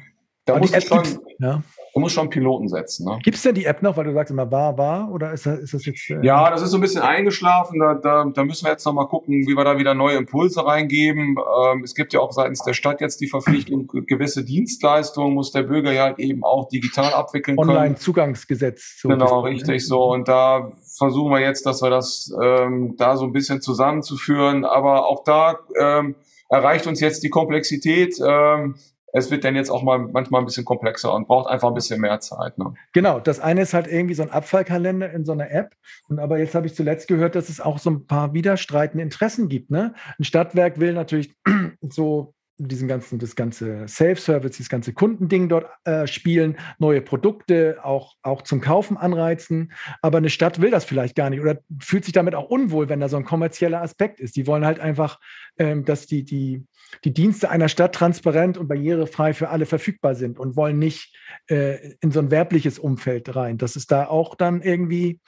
[0.54, 1.04] Da muss schon,
[1.40, 1.64] ja.
[1.94, 3.06] Du musst schon Piloten setzen.
[3.06, 3.20] Ne?
[3.24, 5.12] Gibt es denn die App noch, weil du sagst immer war, war?
[5.12, 6.10] Oder ist das, ist das jetzt.
[6.10, 7.80] Äh ja, das ist so ein bisschen eingeschlafen.
[7.80, 11.38] Da, da, da müssen wir jetzt nochmal gucken, wie wir da wieder neue Impulse reingeben.
[11.38, 15.64] Ähm, es gibt ja auch seitens der Stadt jetzt die Verpflichtung, gewisse Dienstleistungen muss der
[15.64, 17.70] Bürger ja halt eben auch digital abwickeln können.
[17.70, 19.00] Online-Zugangsgesetz.
[19.02, 19.80] So genau, richtig ne?
[19.80, 20.12] so.
[20.12, 24.64] Und da versuchen wir jetzt, dass wir das ähm, da so ein bisschen zusammenzuführen.
[24.64, 26.16] Aber auch da ähm,
[26.50, 28.20] erreicht uns jetzt die Komplexität.
[28.26, 28.76] Ähm,
[29.14, 32.02] es wird dann jetzt auch mal manchmal ein bisschen komplexer und braucht einfach ein bisschen
[32.02, 32.58] mehr Zeit.
[32.58, 32.74] Ne?
[32.94, 35.76] Genau, das eine ist halt irgendwie so ein Abfallkalender in so einer App.
[36.08, 39.50] Und aber jetzt habe ich zuletzt gehört, dass es auch so ein paar widerstreitende Interessen
[39.50, 39.72] gibt.
[39.72, 39.94] Ne?
[40.18, 41.34] Ein Stadtwerk will natürlich
[41.82, 48.16] so diesen ganzen, das ganze Self-Service, das ganze Kundending dort äh, spielen, neue Produkte auch,
[48.22, 49.72] auch zum Kaufen anreizen.
[50.02, 53.00] Aber eine Stadt will das vielleicht gar nicht oder fühlt sich damit auch unwohl, wenn
[53.00, 54.36] da so ein kommerzieller Aspekt ist.
[54.36, 55.20] Die wollen halt einfach,
[55.58, 56.66] ähm, dass die, die,
[57.04, 61.16] die Dienste einer Stadt transparent und barrierefrei für alle verfügbar sind und wollen nicht
[61.48, 63.58] äh, in so ein werbliches Umfeld rein.
[63.58, 65.20] Das ist da auch dann irgendwie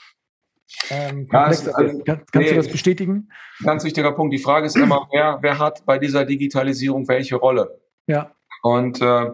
[0.90, 3.30] ähm, ja, es, also, kannst, kannst nee, du das bestätigen?
[3.64, 4.34] Ganz wichtiger Punkt.
[4.34, 7.82] Die Frage ist immer, wer, wer hat bei dieser Digitalisierung welche Rolle?
[8.08, 8.32] Ja.
[8.64, 9.32] Und äh,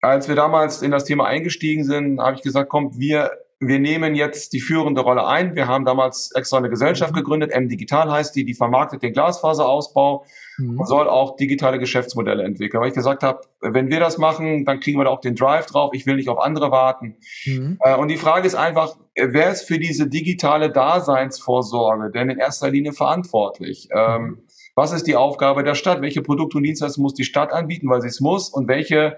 [0.00, 3.30] als wir damals in das Thema eingestiegen sind, habe ich gesagt, komm, wir
[3.60, 5.56] wir nehmen jetzt die führende Rolle ein.
[5.56, 7.16] Wir haben damals extra eine Gesellschaft mhm.
[7.16, 10.24] gegründet, M Digital heißt die, die vermarktet den Glasfaserausbau
[10.58, 10.78] mhm.
[10.78, 12.80] und soll auch digitale Geschäftsmodelle entwickeln.
[12.80, 15.66] Weil ich gesagt habe, wenn wir das machen, dann kriegen wir da auch den Drive
[15.66, 15.90] drauf.
[15.92, 17.16] Ich will nicht auf andere warten.
[17.46, 17.78] Mhm.
[17.82, 22.70] Äh, und die Frage ist einfach, wer ist für diese digitale Daseinsvorsorge denn in erster
[22.70, 23.88] Linie verantwortlich?
[23.92, 24.42] Ähm,
[24.76, 26.00] was ist die Aufgabe der Stadt?
[26.00, 28.50] Welche Produkte und Dienstleistungen muss die Stadt anbieten, weil sie es muss?
[28.50, 29.16] Und welche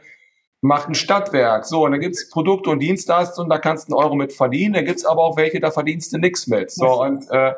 [0.60, 1.64] macht ein Stadtwerk?
[1.64, 4.74] So, und da gibt's Produkte und Dienstleistungen, da kannst du einen Euro mit verdienen.
[4.74, 6.70] Da gibt's aber auch welche, da verdienst du nichts mit.
[6.70, 7.54] So, und äh,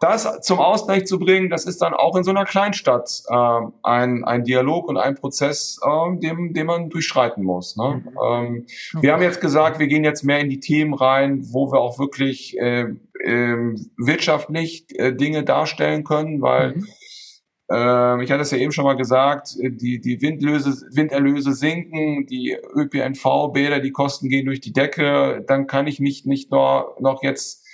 [0.00, 4.24] das zum Ausgleich zu bringen, das ist dann auch in so einer Kleinstadt äh, ein,
[4.24, 7.76] ein Dialog und ein Prozess, äh, dem, den man durchschreiten muss.
[7.76, 8.02] Ne?
[8.04, 8.18] Mhm.
[8.24, 8.66] Ähm,
[9.00, 11.98] wir haben jetzt gesagt, wir gehen jetzt mehr in die Themen rein, wo wir auch
[11.98, 12.86] wirklich äh,
[13.20, 16.86] äh, wirtschaftlich äh, Dinge darstellen können, weil mhm
[17.68, 22.56] ähm, ich hatte es ja eben schon mal gesagt, die, die Windlöse, Winderlöse sinken, die
[22.74, 25.44] ÖPNV-Bäder, die Kosten gehen durch die Decke.
[25.46, 27.66] Dann kann ich nicht, nicht nur noch jetzt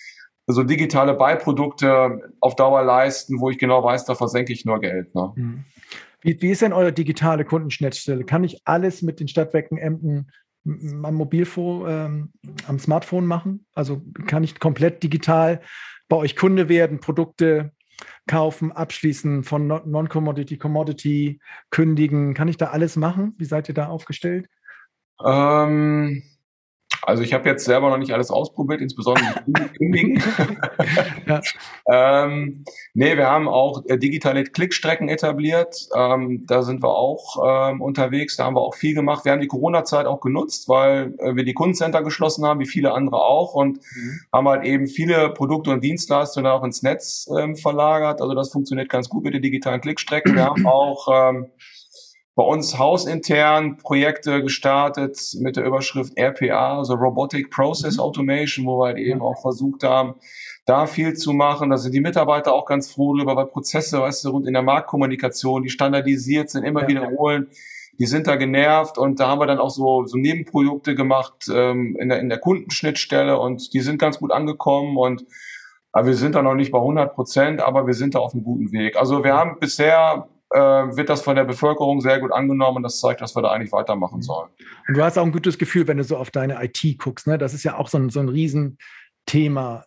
[0.46, 5.14] so digitale Beiprodukte auf Dauer leisten, wo ich genau weiß, da versenke ich nur Geld.
[5.14, 5.32] Ne?
[5.34, 5.64] Mhm.
[6.22, 8.24] Wie, wie ist denn eure digitale Kundenschnittstelle?
[8.24, 10.30] Kann ich alles mit den Stadtwerken Emden
[10.64, 12.32] am Mobilfon, ähm,
[12.66, 13.66] am Smartphone machen?
[13.74, 15.60] Also kann ich komplett digital
[16.08, 17.72] bei euch Kunde werden, Produkte
[18.26, 22.34] kaufen, abschließen von Non-Commodity, Commodity, kündigen?
[22.34, 23.34] Kann ich da alles machen?
[23.38, 24.48] Wie seid ihr da aufgestellt?
[25.24, 26.22] Ähm,
[27.02, 29.42] also ich habe jetzt selber noch nicht alles ausprobiert, insbesondere
[29.76, 30.22] kündigen.
[31.26, 31.40] ja.
[31.90, 32.64] ähm,
[32.94, 35.88] nee, wir haben auch äh, digitale Klickstrecken etabliert.
[35.96, 38.36] Ähm, da sind wir auch ähm, unterwegs.
[38.36, 39.24] Da haben wir auch viel gemacht.
[39.24, 42.92] Wir haben die Corona-Zeit auch genutzt, weil äh, wir die Kundencenter geschlossen haben, wie viele
[42.92, 44.20] andere auch, und mhm.
[44.32, 48.20] haben halt eben viele Produkte und Dienstleistungen auch ins Netz ähm, verlagert.
[48.20, 50.34] Also das funktioniert ganz gut mit den digitalen Klickstrecken.
[50.34, 51.46] Wir haben auch ähm,
[52.34, 58.00] bei uns hausintern Projekte gestartet mit der Überschrift RPA, also Robotic Process mhm.
[58.00, 60.14] Automation, wo wir halt eben auch versucht haben,
[60.64, 61.70] da viel zu machen.
[61.70, 64.62] Da sind die Mitarbeiter auch ganz froh drüber, weil Prozesse, weißt du, rund in der
[64.62, 67.48] Marktkommunikation, die standardisiert sind, immer ja, wiederholen.
[67.98, 71.96] Die sind da genervt und da haben wir dann auch so, so Nebenprodukte gemacht ähm,
[72.00, 75.26] in, der, in der Kundenschnittstelle und die sind ganz gut angekommen und
[75.94, 78.44] aber wir sind da noch nicht bei 100 Prozent, aber wir sind da auf einem
[78.44, 78.96] guten Weg.
[78.96, 80.26] Also wir haben bisher
[80.58, 83.72] wird das von der Bevölkerung sehr gut angenommen und das zeigt, dass wir da eigentlich
[83.72, 84.22] weitermachen mhm.
[84.22, 84.48] sollen.
[84.88, 87.26] Und du hast auch ein gutes Gefühl, wenn du so auf deine IT guckst.
[87.26, 87.38] Ne?
[87.38, 89.84] Das ist ja auch so ein, so ein Riesenthema.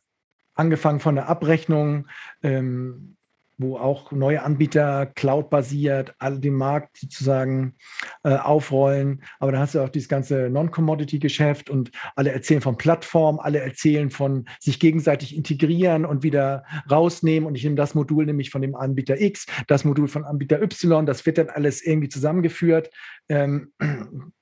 [0.57, 2.07] Angefangen von der Abrechnung,
[2.41, 3.14] ähm,
[3.57, 7.75] wo auch neue Anbieter cloud-basiert all den Markt sozusagen
[8.23, 9.23] äh, aufrollen.
[9.39, 14.09] Aber da hast du auch dieses ganze Non-Commodity-Geschäft und alle erzählen von Plattformen, alle erzählen
[14.09, 17.47] von sich gegenseitig integrieren und wieder rausnehmen.
[17.47, 21.05] Und ich nehme das Modul nämlich von dem Anbieter X, das Modul von Anbieter Y,
[21.05, 22.89] das wird dann alles irgendwie zusammengeführt.
[23.29, 23.71] Ähm,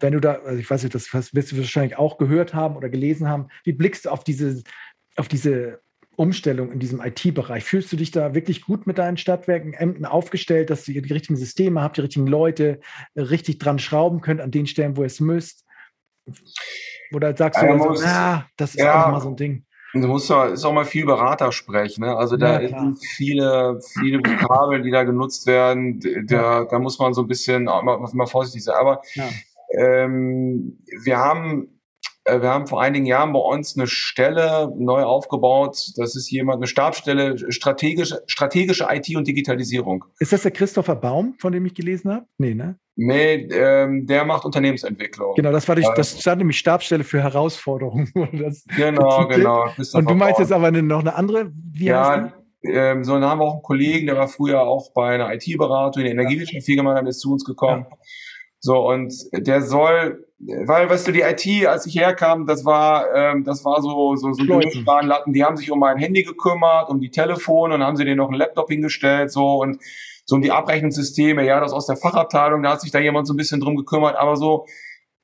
[0.00, 2.88] wenn du da, also ich weiß nicht, das wirst du wahrscheinlich auch gehört haben oder
[2.88, 4.62] gelesen haben, wie blickst du auf diese,
[5.16, 5.80] auf diese
[6.22, 7.64] Umstellung in diesem IT-Bereich?
[7.64, 11.36] Fühlst du dich da wirklich gut mit deinen Stadtwerken Emden aufgestellt, dass ihr die richtigen
[11.36, 12.80] Systeme habt, die richtigen Leute
[13.14, 15.66] äh, richtig dran schrauben könnt an den Stellen, wo ihr es müsst?
[17.12, 19.66] Oder sagst du, ja, so, muss, ah, das ist ja, auch mal so ein Ding?
[19.94, 22.04] Du musst ja, ist auch mal viel Berater sprechen.
[22.04, 22.16] Ne?
[22.16, 26.00] Also da ja, sind viele, viele Vokabeln, die da genutzt werden.
[26.28, 28.76] Da, da muss man so ein bisschen mal, mal vorsichtig sein.
[28.76, 29.02] Aber
[29.76, 31.68] ähm, wir haben
[32.24, 35.92] wir haben vor einigen Jahren bei uns eine Stelle neu aufgebaut.
[35.96, 40.04] Das ist jemand, eine Stabsstelle, strategische, strategische IT und Digitalisierung.
[40.18, 42.26] Ist das der Christopher Baum, von dem ich gelesen habe?
[42.38, 42.78] Nee, ne?
[42.94, 45.34] Nee, ähm, der macht Unternehmensentwicklung.
[45.34, 48.10] Genau, das war die, das stand nämlich Stabsstelle für Herausforderungen.
[48.32, 49.66] Das, genau, genau.
[49.92, 51.50] Und du meinst jetzt aber eine, noch eine andere?
[51.54, 52.32] Wie ja,
[52.64, 56.02] ähm, so, dann haben wir auch einen Kollegen, der war früher auch bei einer IT-Beratung
[56.02, 57.86] in der Energiewirtschaft viel gemacht, ist zu uns gekommen.
[57.88, 57.96] Ja.
[58.64, 63.42] So, und der soll, weil, weißt du, die IT, als ich herkam, das war, ähm,
[63.42, 67.10] das war so, so, so Latten, die haben sich um mein Handy gekümmert, um die
[67.10, 69.82] Telefone und haben sie denen noch einen Laptop hingestellt, so, und
[70.24, 73.34] so um die Abrechnungssysteme, ja, das aus der Fachabteilung, da hat sich da jemand so
[73.34, 74.66] ein bisschen drum gekümmert, aber so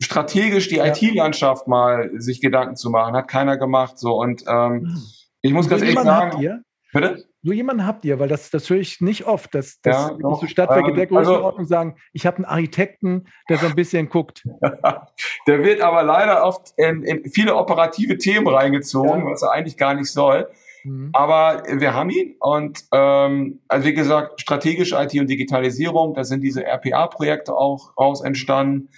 [0.03, 0.87] strategisch die ja.
[0.87, 5.03] IT-Landschaft mal sich Gedanken zu machen, hat keiner gemacht, so, und, ähm, hm.
[5.43, 7.28] ich muss ganz ehrlich sagen, Bitte?
[7.43, 10.47] So jemanden habt ihr, weil das, das höre ich nicht oft, dass, dass ja, so
[10.47, 14.43] Stadtwerke ähm, der Größenordnung also, sagen, ich habe einen Architekten, der so ein bisschen guckt.
[15.47, 19.31] der wird aber leider oft in, in viele operative Themen reingezogen, ja.
[19.31, 20.49] was er eigentlich gar nicht soll.
[20.83, 21.11] Mhm.
[21.13, 26.41] Aber wir haben ihn und ähm, also wie gesagt, strategische IT und Digitalisierung, da sind
[26.41, 28.89] diese RPA-Projekte auch raus entstanden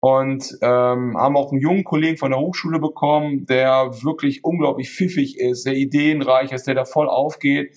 [0.00, 5.38] und ähm, haben auch einen jungen Kollegen von der Hochschule bekommen, der wirklich unglaublich pfiffig
[5.38, 7.76] ist, der ideenreich ist, der da voll aufgeht.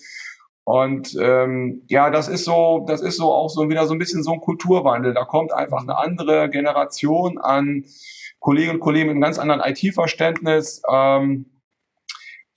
[0.64, 4.24] Und ähm, ja, das ist so, das ist so auch so wieder so ein bisschen
[4.24, 5.14] so ein Kulturwandel.
[5.14, 7.84] Da kommt einfach eine andere Generation an
[8.40, 10.82] Kolleginnen und Kollegen mit einem ganz anderen IT-Verständnis.
[10.90, 11.53] Ähm,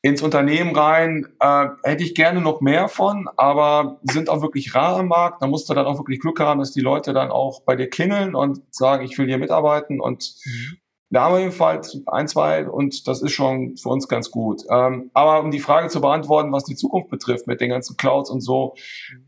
[0.07, 1.27] ins Unternehmen rein.
[1.41, 5.43] Äh, hätte ich gerne noch mehr von, aber sind auch wirklich rar im Markt.
[5.43, 7.91] Da musst du dann auch wirklich Glück haben, dass die Leute dann auch bei dir
[7.91, 10.01] klingeln und sagen, ich will hier mitarbeiten.
[10.01, 10.77] Und mhm.
[11.11, 14.63] da haben wir jedenfalls ein, zwei und das ist schon für uns ganz gut.
[14.71, 18.31] Ähm, aber um die Frage zu beantworten, was die Zukunft betrifft mit den ganzen Clouds
[18.31, 18.75] und so,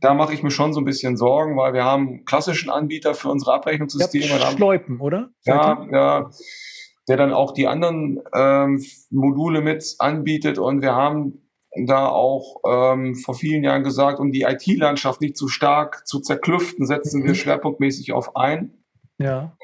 [0.00, 3.30] da mache ich mir schon so ein bisschen Sorgen, weil wir haben klassischen Anbieter für
[3.30, 4.40] unsere Abrechnungssysteme.
[4.54, 5.30] Schleupen, oder?
[5.44, 6.30] Ja, ja,
[7.08, 11.48] der dann auch die anderen ähm, Module mit anbietet und wir haben
[11.86, 16.86] da auch ähm, vor vielen Jahren gesagt, um die IT-Landschaft nicht zu stark zu zerklüften,
[16.86, 17.36] setzen wir mhm.
[17.36, 18.84] schwerpunktmäßig auf ein.
[19.18, 19.56] Ja.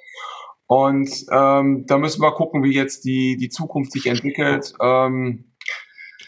[0.67, 4.75] Und ähm, da müssen wir gucken, wie jetzt die, die Zukunft sich entwickelt.
[4.81, 5.53] Ähm,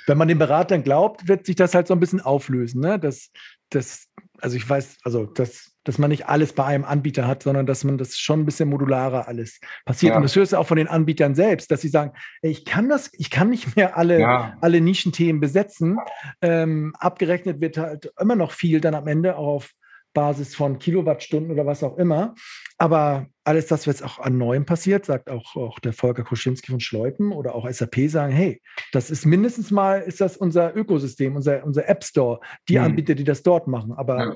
[0.06, 2.80] Wenn man den Beratern glaubt, wird sich das halt so ein bisschen auflösen.
[2.80, 2.98] Ne?
[2.98, 3.30] Das,
[3.70, 4.08] das,
[4.38, 7.84] also ich weiß, also das, dass man nicht alles bei einem Anbieter hat, sondern dass
[7.84, 10.10] man das schon ein bisschen modularer alles passiert.
[10.10, 10.16] Ja.
[10.16, 12.12] Und das hörst du auch von den Anbietern selbst, dass sie sagen,
[12.42, 14.56] ey, ich kann das, ich kann nicht mehr alle, ja.
[14.60, 15.98] alle Nischenthemen besetzen.
[16.42, 19.70] Ähm, abgerechnet wird halt immer noch viel dann am Ende auf
[20.12, 22.34] Basis von Kilowattstunden oder was auch immer.
[22.78, 26.80] Aber alles das, was auch an Neuem passiert, sagt auch, auch der Volker Koschinski von
[26.80, 28.60] Schleupen oder auch SAP sagen, hey,
[28.92, 32.84] das ist mindestens mal, ist das unser Ökosystem, unser, unser App Store, die mhm.
[32.84, 33.92] Anbieter, die das dort machen.
[33.92, 34.34] Aber ja.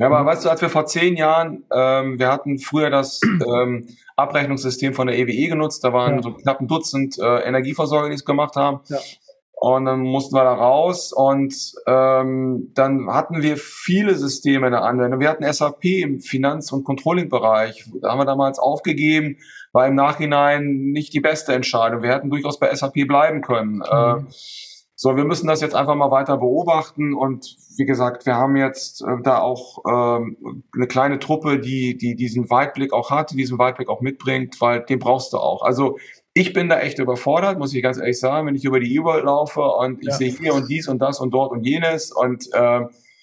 [0.00, 3.86] Ja, aber weißt du, als wir vor zehn Jahren, ähm, wir hatten früher das ähm,
[4.16, 6.22] Abrechnungssystem von der EWE e genutzt, da waren ja.
[6.22, 8.80] so knapp ein Dutzend äh, Energieversorger, die es gemacht haben.
[8.88, 8.98] Ja.
[9.52, 11.54] Und dann mussten wir da raus und
[11.86, 15.20] ähm, dann hatten wir viele Systeme in der Anwendung.
[15.20, 17.90] Wir hatten SAP im Finanz- und Controlling-Bereich.
[18.00, 19.36] Da haben wir damals aufgegeben,
[19.72, 22.02] war im Nachhinein nicht die beste Entscheidung.
[22.02, 23.74] Wir hätten durchaus bei SAP bleiben können.
[23.74, 23.82] Mhm.
[23.82, 24.32] Äh,
[25.02, 29.00] so, wir müssen das jetzt einfach mal weiter beobachten und wie gesagt, wir haben jetzt
[29.00, 33.88] äh, da auch ähm, eine kleine Truppe, die, die diesen Weitblick auch hat, diesen Weitblick
[33.88, 35.62] auch mitbringt, weil den brauchst du auch.
[35.62, 35.96] Also
[36.34, 39.24] ich bin da echt überfordert, muss ich ganz ehrlich sagen, wenn ich über die E-World
[39.24, 40.12] laufe und ich ja.
[40.16, 42.80] sehe hier und dies und das und dort und jenes und äh,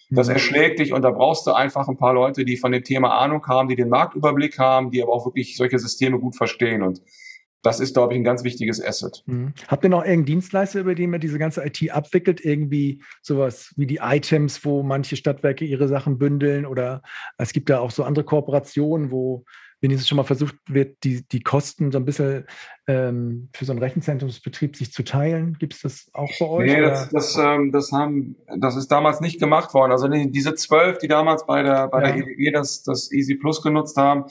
[0.09, 0.34] das mhm.
[0.34, 3.45] erschlägt dich und da brauchst du einfach ein paar Leute, die von dem Thema Ahnung
[3.45, 7.03] haben, die den Marktüberblick haben, die aber auch wirklich solche Systeme gut verstehen und
[7.64, 9.24] das ist, glaube ich, ein ganz wichtiges Asset.
[9.26, 9.53] Mhm.
[9.68, 12.43] Habt ihr noch irgendeinen Dienstleister, über den ihr diese ganze IT abwickelt?
[12.43, 17.01] Irgendwie sowas wie die Items, wo manche Stadtwerke ihre Sachen bündeln oder
[17.38, 19.43] es gibt ja auch so andere Kooperationen, wo
[19.80, 22.47] wenigstens schon mal versucht wird, die, die Kosten so ein bisschen
[22.88, 25.57] ähm, für so einen Rechenzentrumsbetrieb sich zu teilen.
[25.59, 26.71] Gibt es das auch bei euch?
[26.71, 29.91] Nee, das, das, ähm, das, haben, das ist damals nicht gemacht worden.
[29.91, 32.07] Also die, diese zwölf, die damals bei der, bei ja.
[32.07, 34.25] der EWG das, das Easy Plus genutzt haben,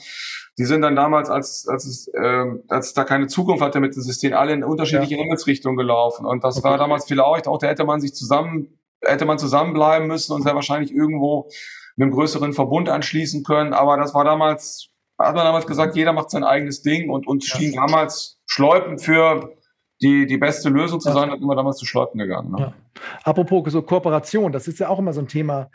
[0.57, 3.95] die sind dann damals, als, als, es, ähm, als es da keine Zukunft hatte mit
[3.95, 5.21] dem System, alle in unterschiedliche ja.
[5.21, 6.25] Himmelsrichtungen gelaufen.
[6.25, 6.67] Und das okay.
[6.67, 10.55] war damals vielleicht auch, da hätte man sich zusammen, hätte man zusammenbleiben müssen und sehr
[10.55, 11.49] wahrscheinlich irgendwo
[11.97, 13.73] einem größeren Verbund anschließen können.
[13.73, 17.45] Aber das war damals hat man damals gesagt, jeder macht sein eigenes Ding und uns
[17.45, 19.51] schien damals Schleupen für
[20.01, 22.51] die, die beste Lösung zu sein, hat immer damals zu Schleupen gegangen.
[22.51, 22.59] Ne?
[22.59, 22.73] Ja.
[23.23, 25.69] Apropos so Kooperation, das ist ja auch immer so ein Thema.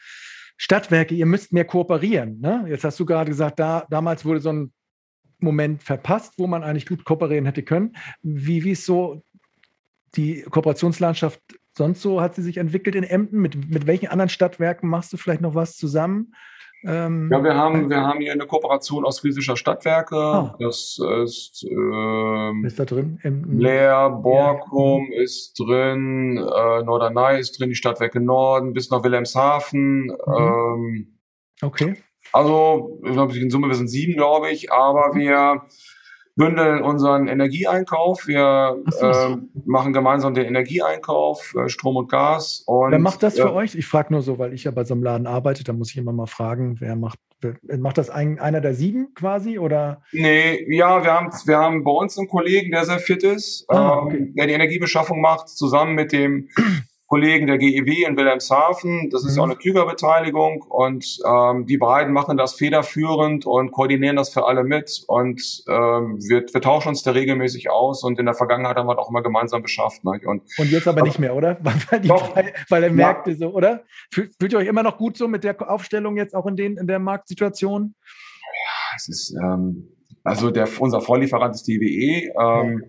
[0.57, 2.41] Stadtwerke, ihr müsst mehr kooperieren.
[2.41, 2.67] Ne?
[2.69, 4.73] Jetzt hast du gerade gesagt, da, damals wurde so ein
[5.41, 7.97] Moment verpasst, wo man eigentlich gut kooperieren hätte können.
[8.23, 9.23] Wie, wie ist so
[10.15, 11.41] die Kooperationslandschaft
[11.77, 12.21] sonst so?
[12.21, 13.41] Hat sie sich entwickelt in Emden?
[13.41, 16.33] Mit, mit welchen anderen Stadtwerken machst du vielleicht noch was zusammen?
[16.85, 20.17] Ähm, ja, wir haben, wir haben hier eine Kooperation aus Friesischer Stadtwerke.
[20.17, 20.57] Ah.
[20.59, 23.21] Das ist, ähm, ist da drin?
[23.23, 25.23] Im, Leer, Borkum ja.
[25.23, 30.07] ist drin, äh, Norderney ist drin, die Stadtwerke Norden bis nach Wilhelmshaven.
[30.07, 30.13] Mhm.
[30.39, 31.19] Ähm,
[31.63, 31.97] okay.
[32.33, 35.19] Also, ich glaube, in Summe wir sind sieben, glaube ich, aber mhm.
[35.19, 35.63] wir
[36.35, 38.27] bündeln unseren Energieeinkauf.
[38.27, 42.63] Wir äh, machen gemeinsam den Energieeinkauf, äh, Strom und Gas.
[42.67, 43.75] Und, wer macht das für äh, euch?
[43.75, 45.99] Ich frage nur so, weil ich ja bei so einem Laden arbeite, da muss ich
[45.99, 49.59] immer mal fragen, wer macht, wer, macht das ein, einer der sieben quasi?
[49.59, 50.03] Oder?
[50.13, 53.99] Nee, ja, wir haben, wir haben bei uns einen Kollegen, der sehr fit ist, ah,
[53.99, 54.17] okay.
[54.17, 56.49] ähm, der die Energiebeschaffung macht, zusammen mit dem
[57.13, 59.11] Kollegen der GEW in Wilhelmshaven.
[59.11, 59.41] Das ist mhm.
[59.41, 64.65] auch eine Klügerbeteiligung und ähm, die beiden machen das federführend und koordinieren das für alle
[64.65, 68.89] mit und ähm, wir, wir tauschen uns da regelmäßig aus und in der Vergangenheit haben
[68.89, 70.03] wir auch immer gemeinsam beschafft.
[70.05, 70.23] Ne?
[70.25, 71.59] Und, und jetzt aber nicht mehr, oder?
[71.63, 73.83] Weil, die, weil, weil er merkte so, oder?
[74.11, 76.79] Fühlt, fühlt ihr euch immer noch gut so mit der Aufstellung jetzt auch in, den,
[76.79, 77.95] in der Marktsituation?
[78.01, 79.91] Ja, es ist, ähm,
[80.25, 82.33] also der, unser Vorlieferant ist die EWE.
[82.41, 82.89] Ähm, ja.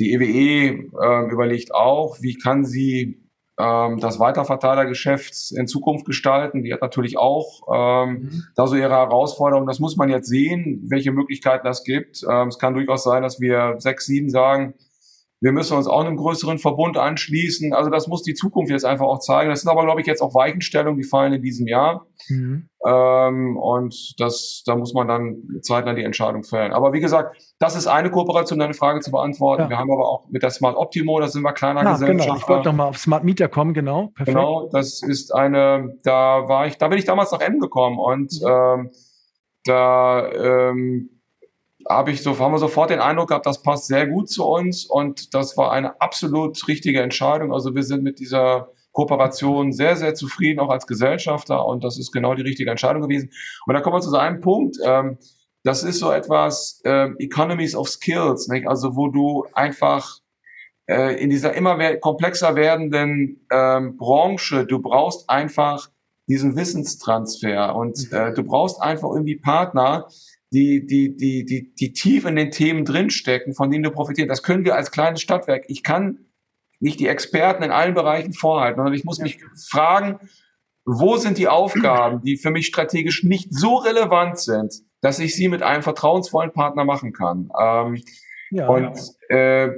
[0.00, 3.24] Die EWE äh, überlegt auch, wie kann sie
[3.58, 6.62] ähm, das Weiterverteilergeschäft in Zukunft gestalten.
[6.62, 8.44] Die hat natürlich auch ähm, mhm.
[8.54, 9.66] da so ihre Herausforderungen.
[9.66, 12.24] Das muss man jetzt sehen, welche Möglichkeiten das gibt.
[12.28, 14.74] Ähm, es kann durchaus sein, dass wir sechs, sieben sagen,
[15.40, 17.72] wir müssen uns auch einem größeren Verbund anschließen.
[17.72, 19.50] Also das muss die Zukunft jetzt einfach auch zeigen.
[19.50, 22.06] Das sind aber, glaube ich, jetzt auch Weichenstellungen, die fallen in diesem Jahr.
[22.28, 22.68] Mhm.
[22.84, 26.72] Ähm, und das, da muss man dann zeitnah die Entscheidung fällen.
[26.72, 29.64] Aber wie gesagt, das ist eine Kooperation, deine Frage zu beantworten.
[29.64, 29.70] Ja.
[29.70, 32.26] Wir haben aber auch mit der Smart Optimo, da sind wir kleiner ah, Gesellschaft.
[32.26, 32.36] Genau.
[32.36, 34.08] Ich wollte nochmal auf Smart Meter kommen, genau.
[34.16, 34.36] Perfekt.
[34.36, 38.32] Genau, das ist eine, da war ich, da bin ich damals nach M gekommen und
[38.42, 38.48] mhm.
[38.48, 38.90] ähm,
[39.64, 41.17] da ähm,
[41.88, 44.84] habe ich so, haben wir sofort den Eindruck gehabt, das passt sehr gut zu uns
[44.84, 47.52] und das war eine absolut richtige Entscheidung.
[47.52, 52.12] Also wir sind mit dieser Kooperation sehr, sehr zufrieden, auch als Gesellschafter und das ist
[52.12, 53.30] genau die richtige Entscheidung gewesen.
[53.66, 54.76] Und da kommen wir zu so einem Punkt.
[54.84, 55.18] Ähm,
[55.64, 58.68] das ist so etwas äh, Economies of Skills, nicht?
[58.68, 60.18] also wo du einfach
[60.88, 65.90] äh, in dieser immer komplexer werdenden ähm, Branche, du brauchst einfach
[66.26, 70.08] diesen Wissenstransfer und äh, du brauchst einfach irgendwie Partner,
[70.52, 74.30] die, die, die, die, die tief in den Themen drinstecken, von denen du profitierst.
[74.30, 75.64] Das können wir als kleines Stadtwerk.
[75.68, 76.26] Ich kann
[76.80, 80.18] nicht die Experten in allen Bereichen vorhalten, sondern ich muss mich fragen,
[80.84, 85.48] wo sind die Aufgaben, die für mich strategisch nicht so relevant sind, dass ich sie
[85.48, 87.50] mit einem vertrauensvollen Partner machen kann.
[87.60, 88.02] Ähm,
[88.50, 89.70] ja, und äh,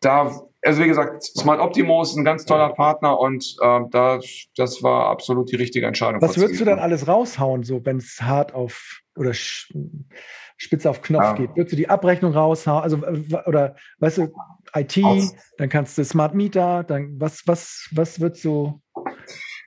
[0.00, 4.20] da, also wie gesagt, Smart Optimo ist ein ganz toller Partner und äh, da,
[4.56, 6.20] das war absolut die richtige Entscheidung.
[6.20, 11.22] Was würdest du dann alles raushauen, so wenn es hart auf oder spitze auf Knopf
[11.22, 11.32] ja.
[11.34, 11.56] geht?
[11.56, 12.82] Würdest du die Abrechnung raushauen?
[12.82, 12.98] Also
[13.46, 14.32] oder weißt du,
[14.74, 15.34] IT, Aus.
[15.58, 18.80] dann kannst du Smart Meter, dann was, was, was würdest du?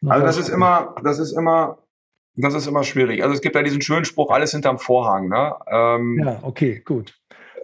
[0.07, 1.77] Also das ist immer, das ist immer
[2.41, 3.21] das ist immer schwierig.
[3.21, 5.27] Also es gibt ja diesen schönen Spruch, alles hinterm Vorhang.
[5.27, 5.53] Ne?
[5.67, 7.15] Ähm, ja, okay, gut.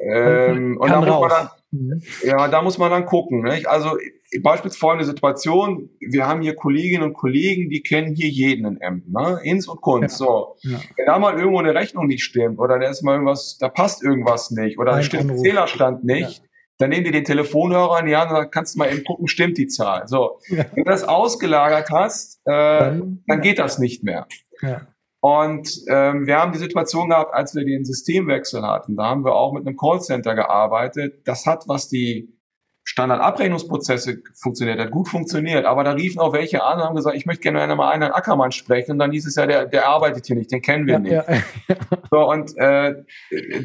[0.01, 2.01] Ähm, und da muss man dann, mhm.
[2.23, 3.41] ja, da muss man dann gucken.
[3.41, 3.67] Nicht?
[3.67, 3.97] Also
[4.41, 9.11] beispielsweise folgende Situation, wir haben hier Kolleginnen und Kollegen, die kennen hier jeden in Emden,
[9.11, 9.39] ne?
[9.43, 10.19] Ins und Kunst.
[10.19, 10.25] Ja.
[10.25, 10.55] So.
[10.61, 10.79] Ja.
[10.97, 14.03] Wenn da mal irgendwo eine Rechnung nicht stimmt oder da ist mal irgendwas, da passt
[14.03, 16.45] irgendwas nicht oder da stimmt ein Zählerstand nicht, ja.
[16.79, 19.27] dann nehmen die den Telefonhörer in die Hand und dann kannst du mal eben gucken,
[19.27, 20.07] stimmt die Zahl.
[20.07, 20.39] So.
[20.49, 24.27] Wenn du das ausgelagert hast, äh, dann, dann geht das nicht mehr.
[24.61, 24.87] Ja.
[25.25, 29.33] Und ähm, wir haben die Situation gehabt, als wir den Systemwechsel hatten, da haben wir
[29.33, 31.23] auch mit einem Callcenter gearbeitet.
[31.25, 32.37] Das hat, was die
[32.83, 35.65] Standardabrechnungsprozesse funktioniert hat, gut funktioniert.
[35.65, 38.51] Aber da riefen auch welche an und haben gesagt, ich möchte gerne mal einen Ackermann
[38.51, 38.91] sprechen.
[38.91, 41.11] Und dann hieß es ja, der, der arbeitet hier nicht, den kennen wir ja, nicht.
[41.11, 41.25] Ja,
[41.69, 41.75] ja.
[42.11, 42.93] So, und äh,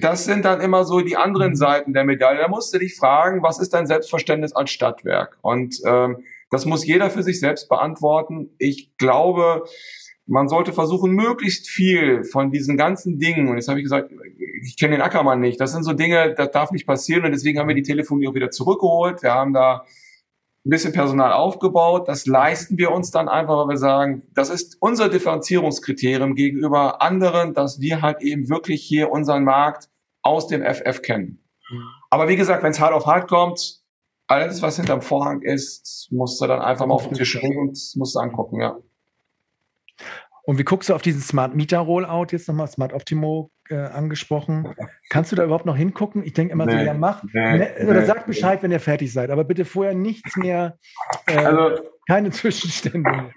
[0.00, 2.40] das sind dann immer so die anderen Seiten der Medaille.
[2.40, 5.36] Da musst du dich fragen, was ist dein Selbstverständnis als Stadtwerk?
[5.42, 8.48] Und ähm, das muss jeder für sich selbst beantworten.
[8.58, 9.64] Ich glaube,
[10.30, 14.12] man sollte versuchen, möglichst viel von diesen ganzen Dingen, und jetzt habe ich gesagt,
[14.62, 17.58] ich kenne den Ackermann nicht, das sind so Dinge, das darf nicht passieren und deswegen
[17.58, 19.22] haben wir die Telefonie auch wieder zurückgeholt.
[19.22, 19.84] Wir haben da
[20.64, 22.06] ein bisschen Personal aufgebaut.
[22.06, 27.54] Das leisten wir uns dann einfach, weil wir sagen, das ist unser Differenzierungskriterium gegenüber anderen,
[27.54, 29.88] dass wir halt eben wirklich hier unseren Markt
[30.22, 31.42] aus dem FF kennen.
[31.70, 31.82] Mhm.
[32.10, 33.80] Aber wie gesagt, wenn es hart auf hart kommt,
[34.26, 37.78] alles, was hinterm Vorhang ist, musst du dann einfach mal auf den Tisch legen und
[37.96, 38.78] musst du angucken, ja.
[40.50, 44.74] Und wie guckst du auf diesen Smart Meter Rollout jetzt nochmal, Smart Optimo äh, angesprochen?
[45.08, 46.24] Kannst du da überhaupt noch hingucken?
[46.24, 47.22] Ich denke immer nee, so, ja, mach.
[47.32, 50.76] Nee, ne, oder nee, sagt Bescheid, wenn ihr fertig seid, aber bitte vorher nichts mehr,
[51.28, 53.30] äh, also, keine Zwischenstände.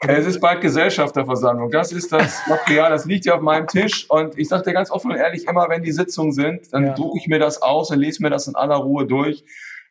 [0.00, 1.70] Es ist bald Gesellschafterversammlung.
[1.70, 4.04] Das ist das Material, das liegt ja auf meinem Tisch.
[4.10, 6.92] Und ich sage dir ganz offen und ehrlich, immer wenn die Sitzungen sind, dann ja.
[6.92, 9.42] drucke ich mir das aus und lese mir das in aller Ruhe durch.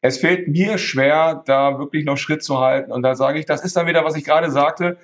[0.01, 2.91] Es fällt mir schwer, da wirklich noch Schritt zu halten.
[2.91, 4.99] Und da sage ich, das ist dann wieder, was ich gerade sagte,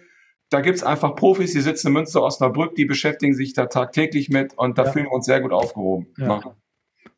[0.49, 4.53] da gibt's einfach Profis, die sitzen in Münster, Osnabrück, die beschäftigen sich da tagtäglich mit
[4.57, 4.91] und da ja.
[4.91, 6.07] fühlen wir uns sehr gut aufgehoben.
[6.17, 6.41] Ja.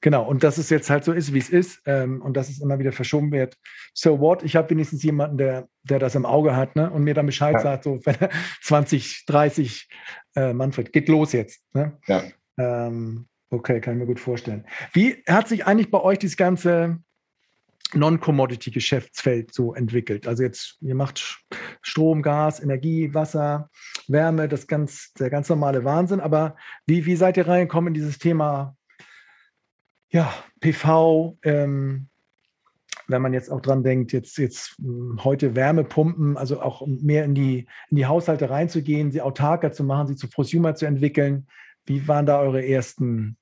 [0.02, 2.62] Genau, und dass es jetzt halt so ist, wie es ist ähm, und dass es
[2.62, 3.58] immer wieder verschoben wird.
[3.94, 4.44] So what?
[4.44, 6.90] Ich habe wenigstens jemanden, der, der das im Auge hat ne?
[6.90, 7.60] und mir dann Bescheid ja.
[7.60, 8.16] sagt, so wenn
[8.62, 9.90] 20, 30,
[10.36, 11.62] äh, Manfred, geht los jetzt.
[11.74, 11.98] Ne?
[12.08, 12.24] Ja.
[12.58, 14.66] Ähm, okay, kann ich mir gut vorstellen.
[14.94, 17.00] Wie hat sich eigentlich bei euch das ganze
[17.94, 20.28] Non-Commodity-Geschäftsfeld so entwickelt.
[20.28, 21.44] Also jetzt, ihr macht
[21.82, 23.70] Strom, Gas, Energie, Wasser,
[24.08, 26.20] Wärme, das ganz, der ganz normale Wahnsinn.
[26.20, 28.76] Aber wie, wie seid ihr reingekommen in dieses Thema
[30.10, 31.38] ja, PV?
[31.44, 32.10] Ähm,
[33.10, 37.34] wenn man jetzt auch dran denkt, jetzt, jetzt hm, heute Wärmepumpen, also auch mehr in
[37.34, 41.48] die, in die Haushalte reinzugehen, sie autarker zu machen, sie zu Prosumer zu entwickeln.
[41.86, 43.38] Wie waren da eure ersten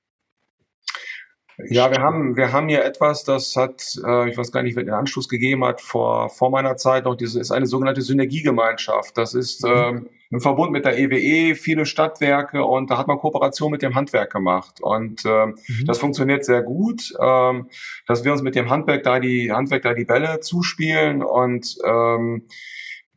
[1.65, 4.83] ja, wir haben, wir haben hier etwas, das hat, äh, ich weiß gar nicht, wer
[4.83, 9.17] den Anschluss gegeben hat, vor, vor meiner Zeit noch, diese ist eine sogenannte Synergiegemeinschaft.
[9.17, 9.71] Das ist mhm.
[9.71, 13.81] ähm, im Verbund mit der EWE, e, viele Stadtwerke und da hat man Kooperation mit
[13.81, 14.81] dem Handwerk gemacht.
[14.81, 15.85] Und ähm, mhm.
[15.85, 17.69] das funktioniert sehr gut, ähm,
[18.05, 22.43] dass wir uns mit dem Handwerk da die, Handwerk da die Bälle zuspielen und ähm,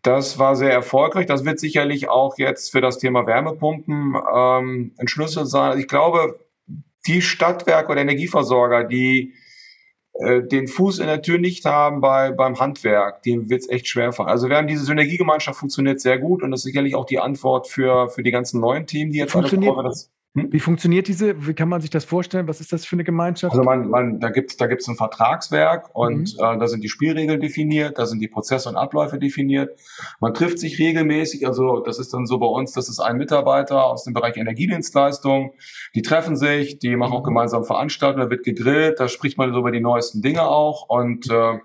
[0.01, 1.27] das war sehr erfolgreich.
[1.27, 5.79] Das wird sicherlich auch jetzt für das Thema Wärmepumpen ähm, ein Schlüssel sein.
[5.79, 6.41] Ich glaube,
[7.07, 9.35] die Stadtwerke oder Energieversorger, die
[10.15, 13.89] äh, den Fuß in der Tür nicht haben bei, beim Handwerk, dem wird es echt
[13.89, 14.29] schwer fallen.
[14.29, 17.69] Also wir haben diese Synergiegemeinschaft funktioniert sehr gut und das ist sicherlich auch die Antwort
[17.69, 19.89] für, für die ganzen neuen Themen, die jetzt funktioniert, alle kommen.
[19.89, 20.11] Das?
[20.33, 21.45] Wie funktioniert diese?
[21.49, 22.47] Wie kann man sich das vorstellen?
[22.47, 23.53] Was ist das für eine Gemeinschaft?
[23.53, 26.45] Also man, man, da gibt es da gibt's ein Vertragswerk und mhm.
[26.45, 29.77] äh, da sind die Spielregeln definiert, da sind die Prozesse und Abläufe definiert.
[30.21, 33.85] Man trifft sich regelmäßig, also das ist dann so bei uns, das ist ein Mitarbeiter
[33.85, 35.55] aus dem Bereich Energiedienstleistung.
[35.97, 37.25] Die treffen sich, die machen auch mhm.
[37.25, 41.29] gemeinsam Veranstaltungen, da wird gegrillt, da spricht man so über die neuesten Dinge auch und
[41.29, 41.59] äh,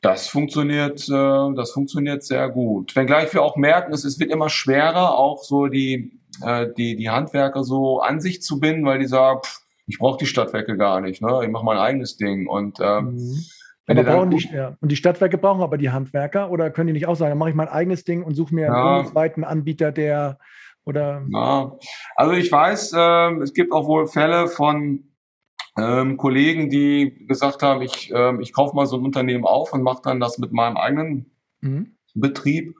[0.00, 2.94] das funktioniert, äh, das funktioniert sehr gut.
[2.94, 7.10] Wenngleich wir auch merken, es, es wird immer schwerer, auch so die äh, die, die
[7.10, 11.00] Handwerker so an sich zu binden, weil die sagen, pff, ich brauche die Stadtwerke gar
[11.00, 11.40] nicht, ne?
[11.42, 12.46] ich mache mein eigenes Ding.
[12.46, 13.44] Und, ähm, mhm.
[13.86, 14.76] aber brauchen die, ja.
[14.80, 17.50] Und die Stadtwerke brauchen aber die Handwerker oder können die nicht auch sagen, dann mache
[17.50, 18.72] ich mein eigenes Ding und suche mir ja.
[18.72, 20.38] einen bundesweiten Anbieter, der
[20.84, 21.22] oder.
[21.30, 21.76] Ja.
[22.16, 25.10] Also ich weiß, äh, es gibt auch wohl Fälle von
[25.78, 29.82] ähm, Kollegen, die gesagt haben, ich, äh, ich kaufe mal so ein Unternehmen auf und
[29.82, 31.30] mache dann das mit meinem eigenen
[31.60, 31.96] mhm.
[32.14, 32.76] Betrieb.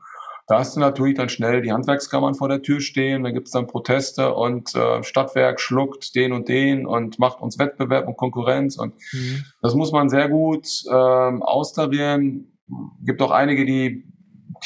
[0.50, 3.52] Da hast du natürlich dann schnell die Handwerkskammern vor der Tür stehen, dann gibt es
[3.52, 8.76] dann Proteste und äh, Stadtwerk schluckt den und den und macht uns Wettbewerb und Konkurrenz.
[8.76, 9.44] Und mhm.
[9.62, 12.58] das muss man sehr gut ähm, austarieren.
[13.04, 14.04] Gibt auch einige, die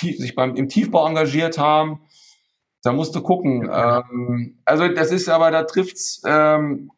[0.01, 2.01] sich beim, im Tiefbau engagiert haben.
[2.83, 3.69] Da musst du gucken.
[3.71, 6.93] Ähm, also das ist aber, da trifft's ähm,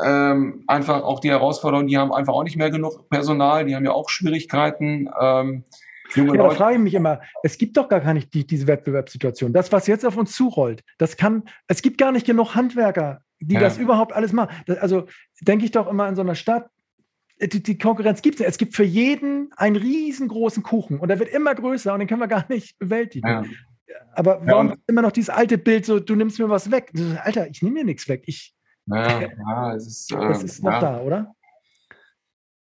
[0.00, 3.84] ähm, einfach auch die Herausforderung, die haben einfach auch nicht mehr genug Personal, die haben
[3.84, 5.10] ja auch Schwierigkeiten.
[5.20, 5.64] Ähm,
[6.14, 9.52] Junge ja, da frage ich mich immer, es gibt doch gar nicht die, diese Wettbewerbssituation.
[9.52, 13.54] Das, was jetzt auf uns zurollt, das kann, es gibt gar nicht genug Handwerker, die
[13.54, 13.60] ja.
[13.60, 14.54] das überhaupt alles machen.
[14.66, 15.06] Das, also
[15.40, 16.68] denke ich doch immer in so einer Stadt,
[17.40, 18.46] die, die Konkurrenz gibt es.
[18.46, 22.20] Es gibt für jeden einen riesengroßen Kuchen und der wird immer größer und den können
[22.20, 23.28] wir gar nicht bewältigen.
[23.28, 23.44] Ja.
[24.12, 26.92] Aber warum ja, immer noch dieses alte Bild, so du nimmst mir was weg?
[27.22, 28.24] Alter, ich nehme mir nichts weg.
[28.26, 28.54] Ich,
[28.86, 31.34] ja, ja, es ist, äh, das ist noch da, oder?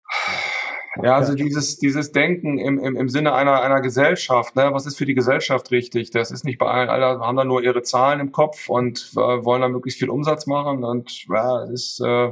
[1.03, 4.69] Ja, also dieses, dieses Denken im, im, im Sinne einer, einer Gesellschaft, ne?
[4.71, 6.11] was ist für die Gesellschaft richtig?
[6.11, 9.19] Das ist nicht bei allen, alle haben da nur ihre Zahlen im Kopf und äh,
[9.19, 10.83] wollen da möglichst viel Umsatz machen.
[10.83, 12.31] Und ja, ist, äh,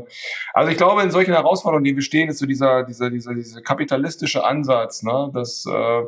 [0.53, 3.61] also ich glaube, in solchen Herausforderungen, die wir stehen, ist so dieser, dieser, dieser, dieser
[3.61, 5.30] kapitalistische Ansatz, ne?
[5.34, 6.03] dass äh,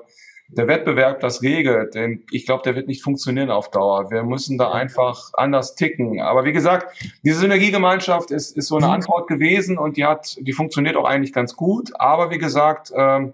[0.47, 4.11] der Wettbewerb das regelt, denn ich glaube, der wird nicht funktionieren auf Dauer.
[4.11, 6.21] Wir müssen da einfach anders ticken.
[6.21, 8.93] Aber wie gesagt, diese Synergiegemeinschaft ist, ist so eine mhm.
[8.93, 11.91] Antwort gewesen und die hat, die funktioniert auch eigentlich ganz gut.
[11.99, 13.33] Aber wie gesagt, ähm,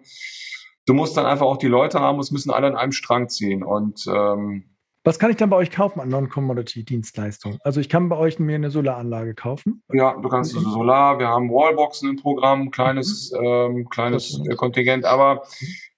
[0.86, 3.64] du musst dann einfach auch die Leute haben, es müssen alle an einem Strang ziehen
[3.64, 4.66] und ähm,
[5.04, 7.58] was kann ich dann bei euch kaufen an Non-Commodity-Dienstleistungen?
[7.64, 9.82] Also ich kann bei euch mir eine Solaranlage kaufen.
[9.92, 13.44] Ja, du kannst also Solar, wir haben Wallboxen im Programm, kleines, mhm.
[13.44, 15.42] ähm, kleines Kontingent, aber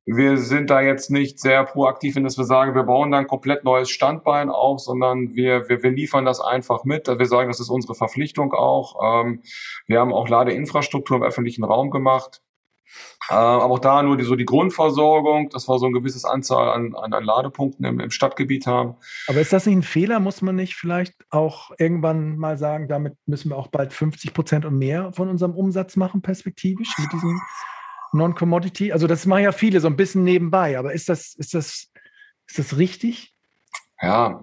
[0.06, 3.28] wir sind da jetzt nicht sehr proaktiv, in dass wir sagen, wir bauen da ein
[3.28, 7.08] komplett neues Standbein auf, sondern wir, wir, wir liefern das einfach mit.
[7.08, 9.24] Wir sagen, das ist unsere Verpflichtung auch.
[9.26, 9.44] Ähm,
[9.88, 12.42] wir haben auch Ladeinfrastruktur im öffentlichen Raum gemacht.
[13.30, 16.70] Äh, aber auch da nur die, so die Grundversorgung, dass wir so ein gewisses Anzahl
[16.70, 18.96] an, an, an Ladepunkten im, im Stadtgebiet haben.
[19.28, 20.20] Aber ist das nicht ein Fehler?
[20.20, 24.66] Muss man nicht vielleicht auch irgendwann mal sagen, damit müssen wir auch bald 50 Prozent
[24.66, 27.40] und mehr von unserem Umsatz machen, perspektivisch, mit diesen
[28.14, 28.92] Non-Commodity?
[28.92, 31.90] Also das machen ja viele so ein bisschen nebenbei, aber ist das, ist das,
[32.48, 33.34] ist das richtig?
[34.02, 34.42] Ja,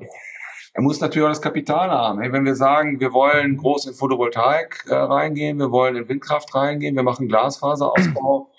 [0.72, 2.20] er muss natürlich auch das Kapital haben.
[2.20, 6.94] Wenn wir sagen, wir wollen groß in Photovoltaik äh, reingehen, wir wollen in Windkraft reingehen,
[6.94, 8.50] wir machen Glasfaserausbau,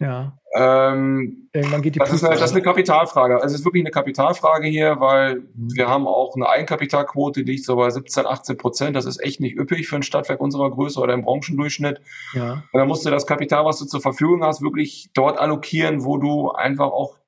[0.00, 0.38] ja.
[0.54, 3.34] Ähm, Irgendwann geht die das, ist eine, das ist eine Kapitalfrage.
[3.34, 5.68] Also es ist wirklich eine Kapitalfrage hier, weil mhm.
[5.74, 8.96] wir haben auch eine Eigenkapitalquote, die liegt so bei 17, 18 Prozent.
[8.96, 12.00] Das ist echt nicht üppig für ein Stadtwerk unserer Größe oder im Branchendurchschnitt.
[12.32, 12.52] Ja.
[12.72, 16.16] Und dann musst du das Kapital, was du zur Verfügung hast, wirklich dort allokieren, wo
[16.16, 17.18] du einfach auch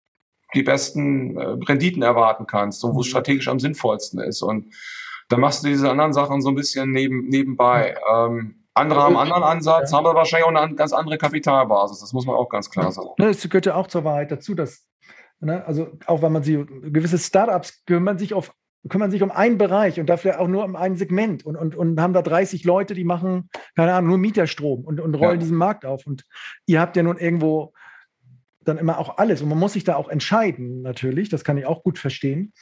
[0.54, 3.10] die besten äh, Renditen erwarten kannst und wo es mhm.
[3.10, 4.42] strategisch am sinnvollsten ist.
[4.42, 4.72] Und
[5.28, 7.96] dann machst du diese anderen Sachen so ein bisschen neben, nebenbei.
[8.12, 12.00] Ähm, andere haben einen anderen Ansatz, haben aber wahrscheinlich auch eine ganz andere Kapitalbasis.
[12.00, 13.10] Das muss man auch ganz klar sagen.
[13.18, 14.86] Ne, es gehört ja auch zur Wahrheit dazu, dass,
[15.40, 18.52] ne, also auch wenn man sie, gewisse Startups kümmern sich auf
[18.88, 22.00] kümmern sich um einen Bereich und dafür auch nur um ein Segment und, und, und
[22.00, 25.36] haben da 30 Leute, die machen, keine Ahnung, nur Mieterstrom und, und rollen ja.
[25.36, 26.06] diesen Markt auf.
[26.06, 26.24] Und
[26.64, 27.74] ihr habt ja nun irgendwo
[28.64, 29.42] dann immer auch alles.
[29.42, 31.28] Und man muss sich da auch entscheiden, natürlich.
[31.28, 32.52] Das kann ich auch gut verstehen.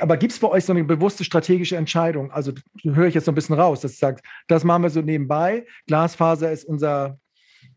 [0.00, 2.32] Aber gibt es bei euch so eine bewusste strategische Entscheidung?
[2.32, 5.00] Also höre ich jetzt so ein bisschen raus, dass du sagst, das machen wir so
[5.00, 5.66] nebenbei.
[5.86, 7.18] Glasfaser ist unser,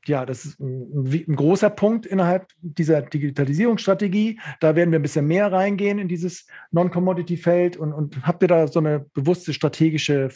[0.06, 4.40] ja, das ist ein, ein großer Punkt innerhalb dieser Digitalisierungsstrategie.
[4.60, 7.78] Da werden wir ein bisschen mehr reingehen in dieses Non-Commodity-Feld.
[7.78, 10.30] Und, und habt ihr da so eine bewusste strategische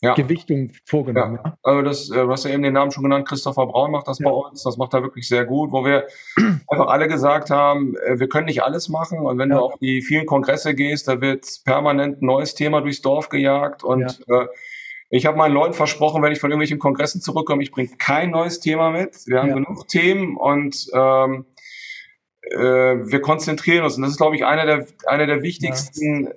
[0.00, 0.14] ja.
[0.14, 1.40] Gewichtung vorgenommen.
[1.44, 1.58] Ja.
[1.62, 4.18] Also das, äh, du hast ja eben den Namen schon genannt, Christopher Braun macht das
[4.20, 4.28] ja.
[4.28, 4.62] bei uns.
[4.62, 6.06] Das macht er wirklich sehr gut, wo wir
[6.68, 9.18] einfach alle gesagt haben, äh, wir können nicht alles machen.
[9.18, 9.56] Und wenn ja.
[9.56, 13.82] du auf die vielen Kongresse gehst, da wird permanent ein neues Thema durchs Dorf gejagt.
[13.82, 14.46] Und äh,
[15.10, 18.60] ich habe meinen Leuten versprochen, wenn ich von irgendwelchen Kongressen zurückkomme, ich bringe kein neues
[18.60, 19.26] Thema mit.
[19.26, 21.46] Wir haben genug Themen und ähm,
[22.42, 23.96] äh, wir konzentrieren uns.
[23.96, 26.28] Und das ist, glaube ich, einer der, einer der wichtigsten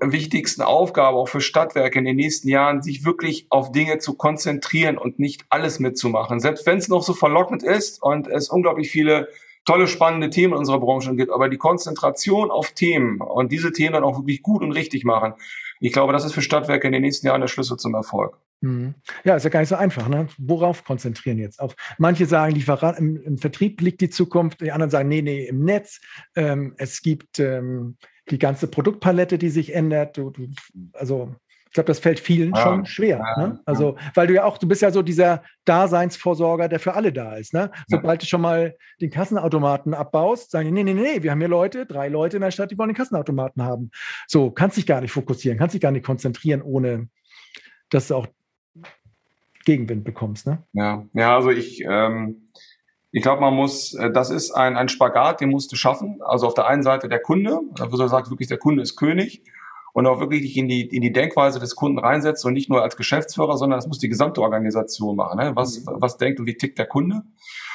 [0.00, 4.98] wichtigsten Aufgabe auch für Stadtwerke in den nächsten Jahren, sich wirklich auf Dinge zu konzentrieren
[4.98, 6.40] und nicht alles mitzumachen.
[6.40, 9.28] Selbst wenn es noch so verlockend ist und es unglaublich viele
[9.64, 13.92] tolle, spannende Themen in unserer Branche gibt, aber die Konzentration auf Themen und diese Themen
[13.92, 15.34] dann auch wirklich gut und richtig machen,
[15.80, 18.38] ich glaube, das ist für Stadtwerke in den nächsten Jahren der Schlüssel zum Erfolg.
[18.60, 18.94] Mhm.
[19.24, 20.08] Ja, ist ja gar nicht so einfach.
[20.08, 20.26] Ne?
[20.38, 21.60] Worauf konzentrieren jetzt?
[21.60, 25.46] Auf manche sagen, Lieferant, im, im, Vertrieb liegt die Zukunft, die anderen sagen, nee, nee,
[25.46, 26.00] im Netz.
[26.34, 27.96] Ähm, es gibt ähm,
[28.30, 30.16] die ganze Produktpalette, die sich ändert.
[30.16, 30.48] Du, du,
[30.92, 31.34] also
[31.68, 32.62] ich glaube, das fällt vielen ja.
[32.62, 33.18] schon schwer.
[33.18, 33.46] Ja.
[33.46, 33.60] Ne?
[33.66, 37.34] Also, weil du ja auch, du bist ja so dieser Daseinsvorsorger, der für alle da
[37.34, 37.52] ist.
[37.52, 37.70] Ne?
[37.88, 41.48] Sobald du schon mal den Kassenautomaten abbaust, sagen die, nee, nee, nee, wir haben hier
[41.48, 43.90] Leute, drei Leute in der Stadt, die wollen den Kassenautomaten haben.
[44.26, 47.08] So, kannst dich gar nicht fokussieren, kannst dich gar nicht konzentrieren, ohne
[47.90, 48.26] dass du auch
[49.66, 50.46] Gegenwind bekommst.
[50.46, 50.62] Ne?
[50.72, 52.48] Ja, ja, also ich, ähm,
[53.10, 56.20] ich glaube, man muss, äh, das ist ein, ein Spagat, den musst du schaffen.
[56.22, 59.42] Also auf der einen Seite der Kunde, also du sagst wirklich, der Kunde ist König
[59.94, 62.82] und auch wirklich dich in die, in die Denkweise des Kunden reinsetzt und nicht nur
[62.82, 65.38] als Geschäftsführer, sondern das muss die gesamte Organisation machen.
[65.38, 65.52] Ne?
[65.54, 65.96] Was, mhm.
[65.96, 67.22] was denkt und wie tickt der Kunde?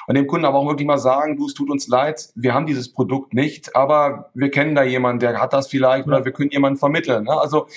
[0.05, 2.65] Und dem Kunden aber auch wirklich mal sagen, du, es tut uns leid, wir haben
[2.65, 6.51] dieses Produkt nicht, aber wir kennen da jemanden, der hat das vielleicht oder wir können
[6.51, 7.23] jemanden vermitteln.
[7.23, 7.39] Ne?
[7.39, 7.67] Also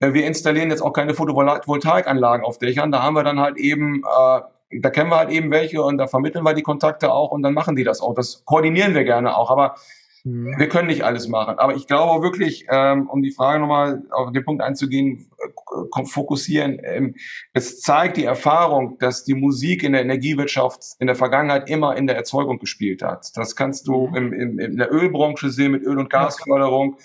[0.00, 4.02] äh, wir installieren jetzt auch keine Photovoltaikanlagen auf Dächern, da haben wir dann halt eben
[4.02, 4.40] äh,
[4.80, 7.54] da kennen wir halt eben welche und da vermitteln wir die Kontakte auch und dann
[7.54, 8.14] machen die das auch.
[8.14, 9.50] Das koordinieren wir gerne auch.
[9.50, 9.76] Aber
[10.24, 10.54] Mhm.
[10.56, 11.58] Wir können nicht alles machen.
[11.58, 16.80] Aber ich glaube wirklich, ähm, um die Frage nochmal auf den Punkt einzugehen, äh, fokussieren.
[16.82, 17.14] Ähm,
[17.52, 22.06] es zeigt die Erfahrung, dass die Musik in der Energiewirtschaft in der Vergangenheit immer in
[22.06, 23.36] der Erzeugung gespielt hat.
[23.36, 24.16] Das kannst du mhm.
[24.16, 26.96] im, im, in der Ölbranche sehen mit Öl- und Gasförderung.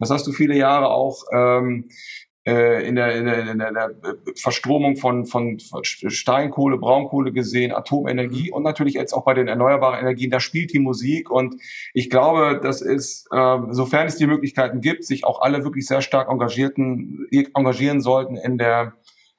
[0.00, 3.94] Das hast du viele Jahre auch ähm, äh, in, der, in, der, in der
[4.36, 10.30] Verstromung von, von Steinkohle, Braunkohle gesehen, Atomenergie und natürlich jetzt auch bei den erneuerbaren Energien,
[10.30, 11.56] da spielt die Musik und
[11.94, 16.02] ich glaube, das ist, äh, sofern es die Möglichkeiten gibt, sich auch alle wirklich sehr
[16.02, 18.92] stark engagierten, engagieren sollten in der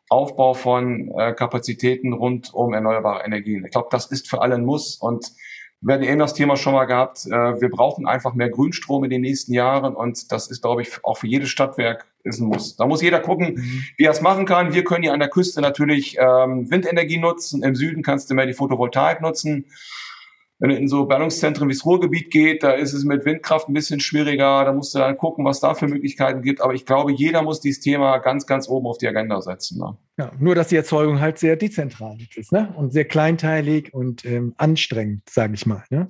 [0.10, 3.66] Aufbau von äh, Kapazitäten rund um erneuerbare Energien.
[3.66, 5.32] Ich glaube, das ist für alle ein Muss und
[5.82, 7.26] wir hatten eben das Thema schon mal gehabt.
[7.26, 11.04] Äh, wir brauchen einfach mehr Grünstrom in den nächsten Jahren und das ist, glaube ich,
[11.04, 12.76] auch für jedes Stadtwerk ist ein Muss.
[12.76, 13.84] Da muss jeder gucken, mhm.
[13.98, 14.74] wie er es machen kann.
[14.74, 17.64] Wir können hier an der Küste natürlich ähm, Windenergie nutzen.
[17.64, 19.66] Im Süden kannst du mehr die Photovoltaik nutzen.
[20.58, 23.74] Wenn du in so Ballungszentren wie das Ruhrgebiet geht, da ist es mit Windkraft ein
[23.74, 24.64] bisschen schwieriger.
[24.64, 26.62] Da musst du dann gucken, was da für Möglichkeiten gibt.
[26.62, 29.80] Aber ich glaube, jeder muss dieses Thema ganz, ganz oben auf die Agenda setzen.
[29.80, 29.98] Ne?
[30.18, 32.74] Ja, nur, dass die Erzeugung halt sehr dezentral ist ne?
[32.78, 35.84] und sehr kleinteilig und ähm, anstrengend, sage ich mal.
[35.90, 36.10] Ne?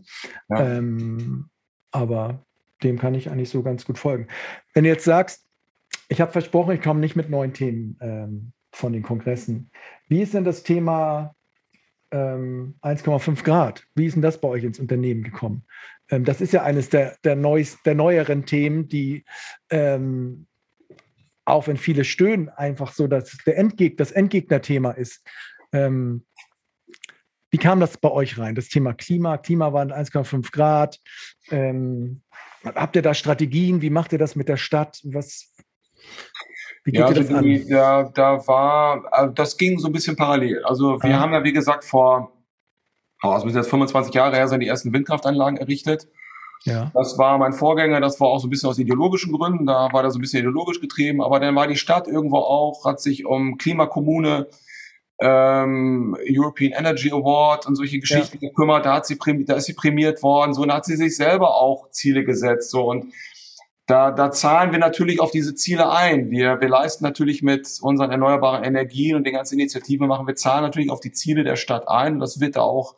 [0.49, 0.77] Ja.
[0.77, 1.49] Ähm,
[1.91, 2.45] aber
[2.83, 4.27] dem kann ich eigentlich so ganz gut folgen.
[4.73, 5.44] Wenn du jetzt sagst,
[6.09, 9.71] ich habe versprochen, ich komme nicht mit neuen Themen ähm, von den Kongressen.
[10.07, 11.35] Wie ist denn das Thema
[12.11, 13.83] ähm, 1,5 Grad.
[13.95, 15.65] Wie ist denn das bei euch ins Unternehmen gekommen?
[16.09, 19.25] Ähm, das ist ja eines der, der, neues, der neueren Themen, die
[19.69, 20.47] ähm,
[21.45, 25.23] auch wenn viele stöhnen, einfach so, dass der Endgeg das Endgegnerthema ist.
[25.71, 26.25] Ähm,
[27.51, 28.55] wie kam das bei euch rein?
[28.55, 30.99] Das Thema Klima, Klimawandel 1,5 Grad.
[31.51, 32.21] Ähm,
[32.63, 33.81] habt ihr da Strategien?
[33.81, 34.99] Wie macht ihr das mit der Stadt?
[35.03, 35.53] Was,
[36.85, 37.43] wie geht ja, also das an?
[37.43, 40.63] Die, da, da war, also das ging so ein bisschen parallel.
[40.65, 41.19] Also wir ah.
[41.19, 42.31] haben ja, wie gesagt, vor,
[43.23, 46.07] oh, das müssen jetzt 25 Jahre her sein, die ersten Windkraftanlagen errichtet.
[46.63, 46.91] Ja.
[46.93, 50.01] Das war mein Vorgänger, das war auch so ein bisschen aus ideologischen Gründen, da war
[50.01, 53.25] das so ein bisschen ideologisch getrieben, aber dann war die Stadt irgendwo auch, hat sich
[53.25, 54.47] um Klimakommune,
[55.19, 58.49] ähm, European Energy Award und solche Geschichten ja.
[58.49, 61.15] gekümmert, da hat sie da ist sie prämiert worden, so, und da hat sie sich
[61.15, 63.13] selber auch Ziele gesetzt, so, und
[63.87, 66.31] da, da zahlen wir natürlich auf diese Ziele ein.
[66.31, 70.63] Wir, wir leisten natürlich mit unseren erneuerbaren Energien und den ganzen Initiativen machen, wir zahlen
[70.63, 72.95] natürlich auf die Ziele der Stadt ein und das wird da auch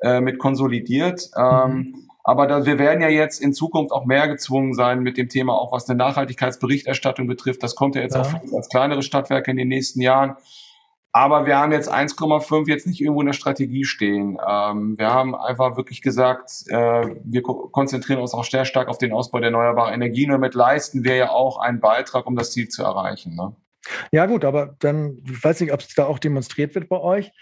[0.00, 1.30] äh, mit konsolidiert.
[1.36, 1.94] Ähm, mhm.
[2.22, 5.54] aber da, wir werden ja jetzt in Zukunft auch mehr gezwungen sein mit dem Thema,
[5.54, 7.62] auch was eine Nachhaltigkeitsberichterstattung betrifft.
[7.64, 8.22] Das kommt ja jetzt ja.
[8.22, 10.36] auch als kleinere Stadtwerke in den nächsten Jahren.
[11.12, 14.38] Aber wir haben jetzt 1,5 jetzt nicht irgendwo in der Strategie stehen.
[14.46, 18.98] Ähm, wir haben einfach wirklich gesagt, äh, wir ko konzentrieren uns auch sehr stark auf
[18.98, 20.30] den Ausbau der erneuerbaren Energien.
[20.30, 23.34] Damit leisten wir ja auch einen Beitrag, um das Ziel zu erreichen.
[23.34, 23.56] Ne?
[24.12, 27.32] Ja gut, aber dann, ich weiß nicht, ob es da auch demonstriert wird bei euch.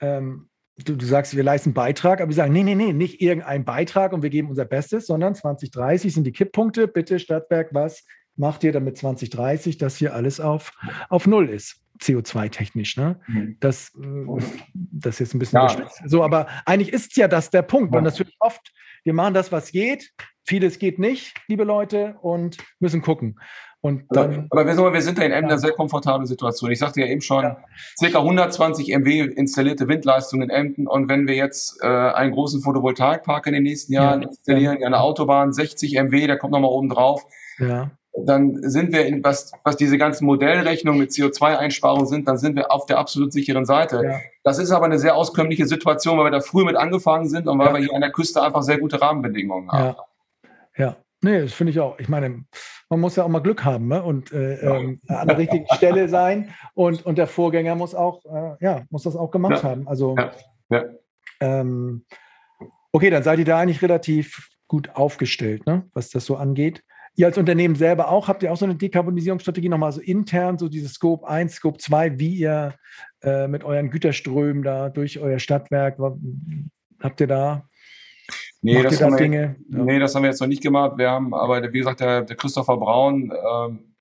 [0.00, 3.64] Ähm, du, du, sagst, wir leisten Beitrag, aber wir sagen, nee, nee, nee, nicht irgendein
[3.64, 6.86] Beitrag und wir geben unser Bestes, sondern 2030 sind die Kipppunkte.
[6.86, 8.04] Bitte Stadtwerk, was
[8.36, 10.72] macht ihr damit 2030, dass hier alles auf,
[11.08, 11.82] auf Null ist?
[12.00, 12.96] CO2-technisch.
[12.96, 13.18] Ne?
[13.26, 13.56] Mhm.
[13.60, 14.42] Das, äh,
[14.74, 15.88] das ist jetzt ein bisschen ja.
[16.04, 17.92] so, aber eigentlich ist ja das der Punkt.
[17.92, 17.98] Ja.
[17.98, 18.72] Und natürlich oft,
[19.04, 20.12] wir machen das, was geht.
[20.44, 23.40] Vieles geht nicht, liebe Leute, und müssen gucken.
[23.80, 25.58] Und dann, aber, aber wir, wir sind da in einer ja.
[25.58, 26.70] sehr komfortablen Situation.
[26.70, 27.56] Ich sagte ja eben schon, ja.
[27.98, 30.86] circa 120 MW installierte Windleistung in Emden.
[30.86, 34.28] Und wenn wir jetzt äh, einen großen Photovoltaikpark in den nächsten Jahren ja.
[34.28, 37.24] installieren, eine Autobahn, 60 MW, der kommt nochmal oben drauf.
[37.58, 37.90] Ja
[38.24, 42.72] dann sind wir, in, was, was diese ganzen Modellrechnungen mit CO2-Einsparungen sind, dann sind wir
[42.72, 44.02] auf der absolut sicheren Seite.
[44.04, 44.20] Ja.
[44.42, 47.58] Das ist aber eine sehr auskömmliche Situation, weil wir da früh mit angefangen sind und
[47.58, 47.74] weil ja.
[47.74, 49.96] wir hier an der Küste einfach sehr gute Rahmenbedingungen haben.
[50.76, 50.96] Ja, ja.
[51.20, 51.98] nee, das finde ich auch.
[51.98, 52.44] Ich meine,
[52.88, 54.02] man muss ja auch mal Glück haben ne?
[54.02, 58.64] und äh, ähm, an der richtigen Stelle sein und, und der Vorgänger muss auch, äh,
[58.64, 59.88] ja, muss das auch gemacht haben.
[59.88, 60.16] Also,
[61.40, 62.04] ähm,
[62.92, 65.88] okay, dann seid ihr da eigentlich relativ gut aufgestellt, ne?
[65.92, 66.82] was das so angeht.
[67.16, 70.68] Ihr als Unternehmen selber auch, habt ihr auch so eine Dekarbonisierungsstrategie nochmal so intern, so
[70.68, 72.74] dieses Scope 1, Scope 2, wie ihr
[73.22, 75.98] äh, mit euren Güterströmen da durch euer Stadtwerk,
[77.00, 77.68] habt ihr da
[78.62, 79.54] Nee das, da wir, ja.
[79.68, 80.98] nee, das haben wir jetzt noch nicht gemacht.
[80.98, 83.94] Wir haben, aber wie gesagt, der, der Christopher Braun ähm,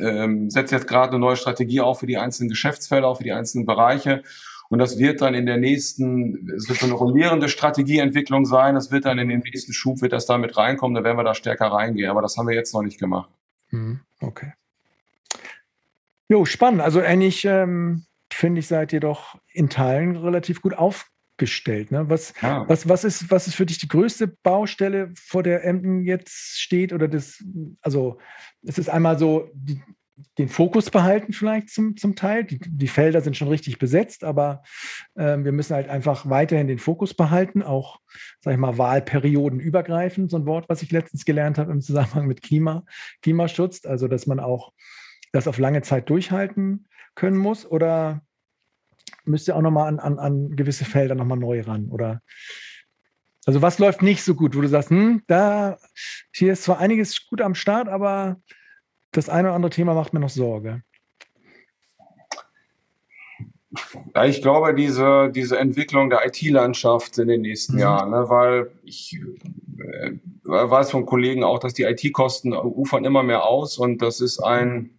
[0.00, 3.32] ähm, setzt jetzt gerade eine neue Strategie auf für die einzelnen Geschäftsfelder, auch für die
[3.32, 4.22] einzelnen Bereiche.
[4.70, 8.74] Und das wird dann in der nächsten, es wird so eine rollierende Strategieentwicklung sein.
[8.74, 10.94] Das wird dann in den nächsten Schub, wird das da mit reinkommen.
[10.94, 12.10] Da werden wir da stärker reingehen.
[12.10, 13.30] Aber das haben wir jetzt noch nicht gemacht.
[13.70, 14.52] Mhm, okay.
[16.28, 16.80] Jo, spannend.
[16.80, 21.90] Also eigentlich ähm, finde ich, seid ihr doch in Teilen relativ gut aufgestellt.
[21.90, 22.08] Ne?
[22.08, 22.68] Was, ja.
[22.68, 26.92] was, was, ist, was ist für dich die größte Baustelle, vor der Emden jetzt steht?
[26.92, 27.44] Oder das,
[27.82, 28.18] also
[28.62, 29.82] es ist einmal so die,
[30.38, 32.44] den Fokus behalten vielleicht zum, zum Teil.
[32.44, 34.62] Die, die Felder sind schon richtig besetzt, aber
[35.14, 37.98] äh, wir müssen halt einfach weiterhin den Fokus behalten, auch,
[38.40, 42.26] sag ich mal, Wahlperioden übergreifend, so ein Wort, was ich letztens gelernt habe im Zusammenhang
[42.26, 42.84] mit Klima,
[43.22, 44.72] Klimaschutz, also dass man auch
[45.32, 48.22] das auf lange Zeit durchhalten können muss oder
[49.24, 52.22] müsst ihr auch nochmal an, an, an gewisse Felder nochmal neu ran oder?
[53.46, 55.76] Also was läuft nicht so gut, wo du sagst, hm, da,
[56.32, 58.40] hier ist zwar einiges gut am Start, aber
[59.16, 60.82] das eine oder andere Thema macht mir noch Sorge.
[64.14, 67.80] Ja, ich glaube, diese, diese Entwicklung der IT-Landschaft in den nächsten mhm.
[67.80, 69.18] Jahren, ne, weil ich
[69.78, 70.12] äh,
[70.44, 74.93] weiß von Kollegen auch, dass die IT-Kosten ufern immer mehr aus und das ist ein,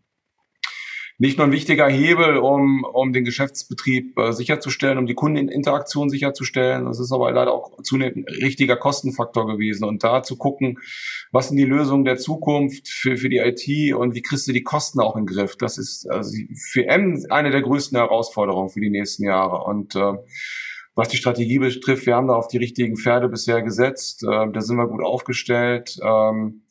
[1.18, 6.86] nicht nur ein wichtiger Hebel, um, um den Geschäftsbetrieb äh, sicherzustellen, um die Kundeninteraktion sicherzustellen.
[6.86, 9.86] Das ist aber leider auch zunehmend ein richtiger Kostenfaktor gewesen.
[9.86, 10.80] Und da zu gucken,
[11.32, 14.64] was sind die Lösungen der Zukunft für, für die IT und wie kriegst du die
[14.64, 15.56] Kosten auch in den Griff?
[15.56, 16.36] Das ist also
[16.72, 19.64] für M eine der größten Herausforderungen für die nächsten Jahre.
[19.64, 20.14] Und äh,
[20.96, 24.24] was die Strategie betrifft, wir haben da auf die richtigen Pferde bisher gesetzt.
[24.24, 25.98] Äh, da sind wir gut aufgestellt.
[26.04, 26.65] Ähm,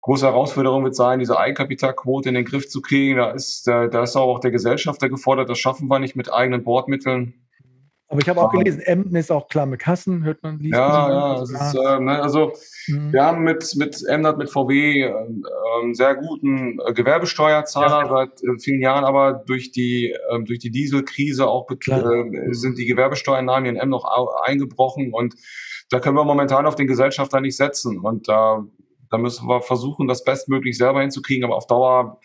[0.00, 3.16] große Herausforderung wird sein, diese Eigenkapitalquote in den Griff zu kriegen.
[3.16, 5.48] Da ist, da, ist auch der Gesellschafter gefordert.
[5.48, 7.34] Das schaffen wir nicht mit eigenen Bordmitteln.
[8.10, 10.58] Aber ich habe auch gelesen, Emden ist auch klar mit Kassen, hört man.
[10.60, 12.52] Liest ja, ja, das ist, äh, ne, also
[12.86, 13.12] mhm.
[13.12, 15.12] wir haben mit, mit Emden, mit VW äh,
[15.82, 18.08] einen sehr guten äh, Gewerbesteuerzahler ja.
[18.08, 22.86] seit äh, vielen Jahren, aber durch die, äh, durch die Dieselkrise auch äh, sind die
[22.86, 24.06] Gewerbesteuernahmen in M noch
[24.42, 25.34] eingebrochen und
[25.90, 27.98] da können wir momentan auf den Gesellschafter nicht setzen.
[27.98, 28.64] Und da
[29.10, 32.18] da müssen wir versuchen, das bestmöglich selber hinzukriegen, aber auf Dauer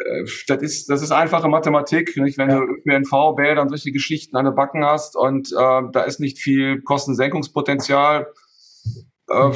[0.00, 2.38] äh, das ist, das ist einfache Mathematik, nicht?
[2.38, 2.60] wenn ja.
[2.60, 6.38] du ÖPNV, Bäder und solche Geschichten an den Backen hast und äh, da ist nicht
[6.38, 8.28] viel Kostensenkungspotenzial.
[9.28, 9.50] Äh,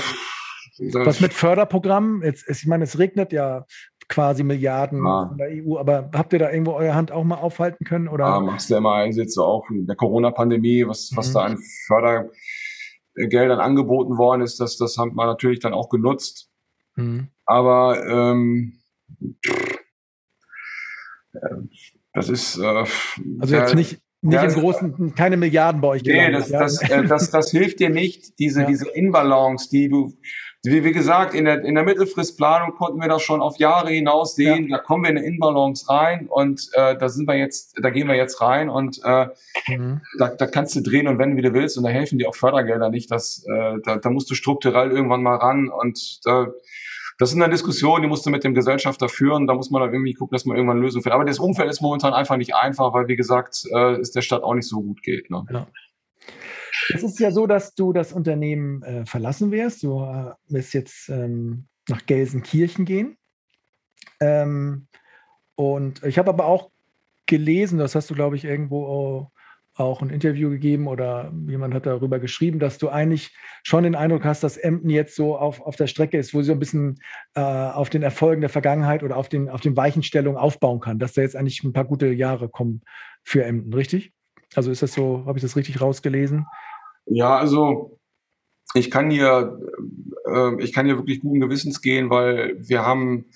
[0.92, 2.22] Was mit Förderprogrammen?
[2.22, 3.64] Jetzt, ich meine, es regnet ja
[4.08, 5.28] quasi Milliarden ja.
[5.28, 8.08] von der EU, aber habt ihr da irgendwo eure Hand auch mal aufhalten können?
[8.08, 8.24] Oder?
[8.24, 11.32] Ja, machst du immer Einsätze auch in der Corona-Pandemie, was, was mhm.
[11.32, 16.50] da an Fördergeldern angeboten worden ist, das, das haben wir natürlich dann auch genutzt.
[16.96, 17.28] Mhm.
[17.46, 18.80] Aber ähm,
[22.12, 22.84] das ist äh,
[23.40, 26.02] also jetzt nicht nicht ja, im großen, keine Milliarden bei euch.
[26.02, 26.58] Nee, das, ja.
[26.58, 28.66] das, äh, das, das hilft dir nicht, diese, ja.
[28.66, 30.14] diese Inbalance, die du,
[30.64, 34.34] wie, wie gesagt, in der, in der Mittelfristplanung konnten wir das schon auf Jahre hinaus
[34.34, 34.68] sehen.
[34.68, 38.08] Da kommen wir in eine Inbalance rein und äh, da sind wir jetzt, da gehen
[38.08, 39.28] wir jetzt rein und äh,
[39.68, 40.00] mhm.
[40.18, 42.34] da, da kannst du drehen und wenden, wie du willst und da helfen dir auch
[42.34, 43.10] Fördergelder nicht.
[43.10, 46.48] Das, äh, da, da musst du strukturell irgendwann mal ran und da
[47.18, 49.46] das sind dann Diskussionen, die musst du mit dem Gesellschafter führen.
[49.46, 51.14] Da muss man dann irgendwie gucken, dass man irgendwann eine Lösung findet.
[51.14, 54.42] Aber das Umfeld ist momentan einfach nicht einfach, weil, wie gesagt, äh, es der Stadt
[54.42, 55.30] auch nicht so gut geht.
[55.30, 55.46] Ne?
[55.50, 55.66] Ja.
[56.92, 59.82] Es ist ja so, dass du das Unternehmen äh, verlassen wirst.
[59.82, 63.16] Du äh, wirst jetzt ähm, nach Gelsenkirchen gehen.
[64.20, 64.86] Ähm,
[65.54, 66.70] und ich habe aber auch
[67.26, 69.30] gelesen, das hast du, glaube ich, irgendwo
[69.76, 73.34] auch ein Interview gegeben oder jemand hat darüber geschrieben, dass du eigentlich
[73.64, 76.46] schon den Eindruck hast, dass Emden jetzt so auf, auf der Strecke ist, wo sie
[76.46, 77.00] so ein bisschen
[77.34, 81.14] äh, auf den Erfolgen der Vergangenheit oder auf den, auf den Weichenstellungen aufbauen kann, dass
[81.14, 82.82] da jetzt eigentlich ein paar gute Jahre kommen
[83.24, 84.12] für Emden, richtig?
[84.56, 86.46] Also ist das so, habe ich das richtig rausgelesen?
[87.06, 87.98] Ja, also
[88.74, 89.58] ich kann hier,
[90.26, 93.26] äh, ich kann hier wirklich guten Gewissens gehen, weil wir haben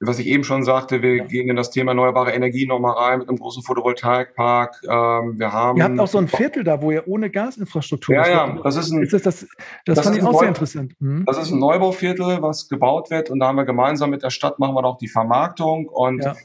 [0.00, 1.24] was ich eben schon sagte, wir ja.
[1.24, 4.80] gehen in das Thema erneuerbare Energie nochmal rein mit einem großen Photovoltaikpark.
[4.84, 8.28] Ähm, wir haben ihr habt auch so ein Viertel da, wo ihr ohne Gasinfrastruktur Ja,
[8.28, 9.40] ja, das ist ein, ist das, das,
[9.84, 10.94] das, das fand ich auch Neu sehr interessant.
[11.00, 11.24] Mhm.
[11.26, 14.58] Das ist ein Neubauviertel, was gebaut wird und da haben wir gemeinsam mit der Stadt
[14.60, 16.36] machen wir auch die Vermarktung und ja.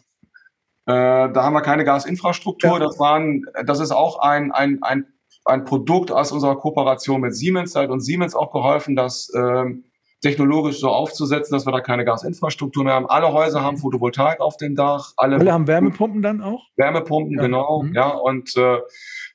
[0.85, 2.73] Äh, da haben wir keine Gasinfrastruktur.
[2.73, 2.79] Ja.
[2.79, 5.05] Das waren, das ist auch ein, ein, ein,
[5.45, 7.73] ein Produkt aus unserer Kooperation mit Siemens.
[7.73, 9.85] Da hat uns Siemens auch geholfen, dass ähm,
[10.21, 13.05] technologisch so aufzusetzen, dass wir da keine Gasinfrastruktur mehr haben.
[13.05, 15.11] Alle Häuser haben Photovoltaik auf dem Dach.
[15.17, 16.63] Alle, alle haben Wärmepumpen dann auch?
[16.77, 17.41] Wärmepumpen, ja.
[17.41, 17.83] genau.
[17.83, 17.93] Mhm.
[17.93, 18.79] Ja, und äh,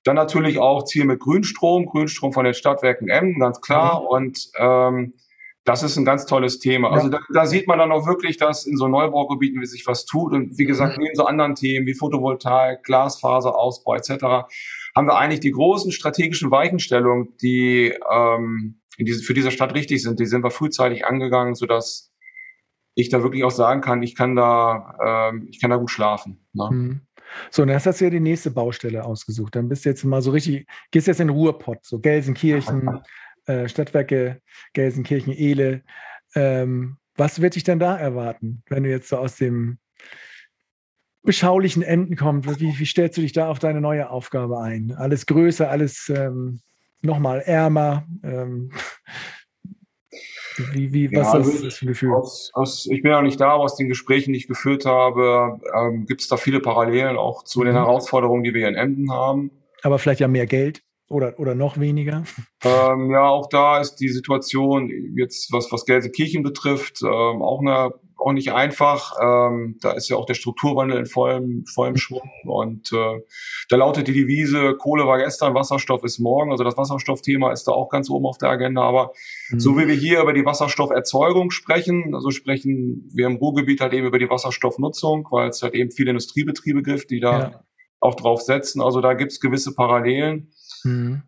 [0.04, 4.00] dann natürlich auch Ziel mit Grünstrom, Grünstrom von den Stadtwerken Emden, ganz klar.
[4.00, 4.06] Mhm.
[4.06, 5.12] Und ähm,
[5.68, 6.90] das ist ein ganz tolles Thema.
[6.90, 10.06] Also da, da, sieht man dann auch wirklich, dass in so Neubaugebieten wie sich was
[10.06, 10.32] tut.
[10.32, 11.02] Und wie gesagt, mhm.
[11.02, 14.10] neben so anderen Themen wie Photovoltaik, Glasfaserausbau etc.
[14.96, 20.18] haben wir eigentlich die großen strategischen Weichenstellungen, die ähm, diese, für diese Stadt richtig sind,
[20.18, 22.12] die sind wir frühzeitig angegangen, sodass
[22.94, 26.46] ich da wirklich auch sagen kann, ich kann da, ähm, ich kann da gut schlafen.
[26.54, 26.68] Ne?
[26.70, 27.00] Mhm.
[27.50, 29.54] So, und dann hast du ja die nächste Baustelle ausgesucht.
[29.54, 32.88] Dann bist du jetzt mal so richtig, gehst jetzt in Ruhrpott, so Gelsenkirchen,
[33.48, 34.40] äh, Stadtwerke
[34.74, 35.82] Gelsenkirchen, Ehle.
[36.34, 39.78] Ähm, was wird dich denn da erwarten, wenn du jetzt so aus dem
[41.22, 42.60] beschaulichen Enden kommst?
[42.60, 44.94] Wie, wie stellst du dich da auf deine neue Aufgabe ein?
[44.96, 46.60] Alles größer, alles ähm,
[47.00, 48.06] nochmal ärmer?
[48.22, 48.70] Ähm,
[50.72, 52.14] wie, wie, was ja, ist das für ein Gefühl?
[52.14, 55.58] Aus, aus, ich bin ja nicht da, aber aus den Gesprächen, die ich geführt habe,
[55.74, 57.64] ähm, gibt es da viele Parallelen auch zu mhm.
[57.64, 59.50] den Herausforderungen, die wir hier in Emden haben.
[59.82, 62.24] Aber vielleicht ja mehr Geld oder, oder noch weniger?
[62.64, 67.92] Ähm, ja, auch da ist die Situation jetzt, was, was Gelsenkirchen betrifft, ähm, auch eine
[68.18, 69.14] auch nicht einfach.
[69.22, 72.30] Ähm, da ist ja auch der Strukturwandel in vollem, vollem Schwung.
[72.44, 73.22] Und äh,
[73.68, 76.50] da lautet die Devise, Kohle war gestern, Wasserstoff ist morgen.
[76.50, 78.82] Also das Wasserstoffthema ist da auch ganz oben auf der Agenda.
[78.82, 79.12] Aber
[79.50, 79.60] mhm.
[79.60, 84.06] so wie wir hier über die Wasserstofferzeugung sprechen, also sprechen wir im Ruhrgebiet halt eben
[84.06, 87.64] über die Wasserstoffnutzung, weil es halt eben viele Industriebetriebe gibt, die da ja.
[88.00, 88.80] Auch drauf setzen.
[88.80, 90.52] Also da gibt es gewisse Parallelen.
[90.84, 91.22] Mhm.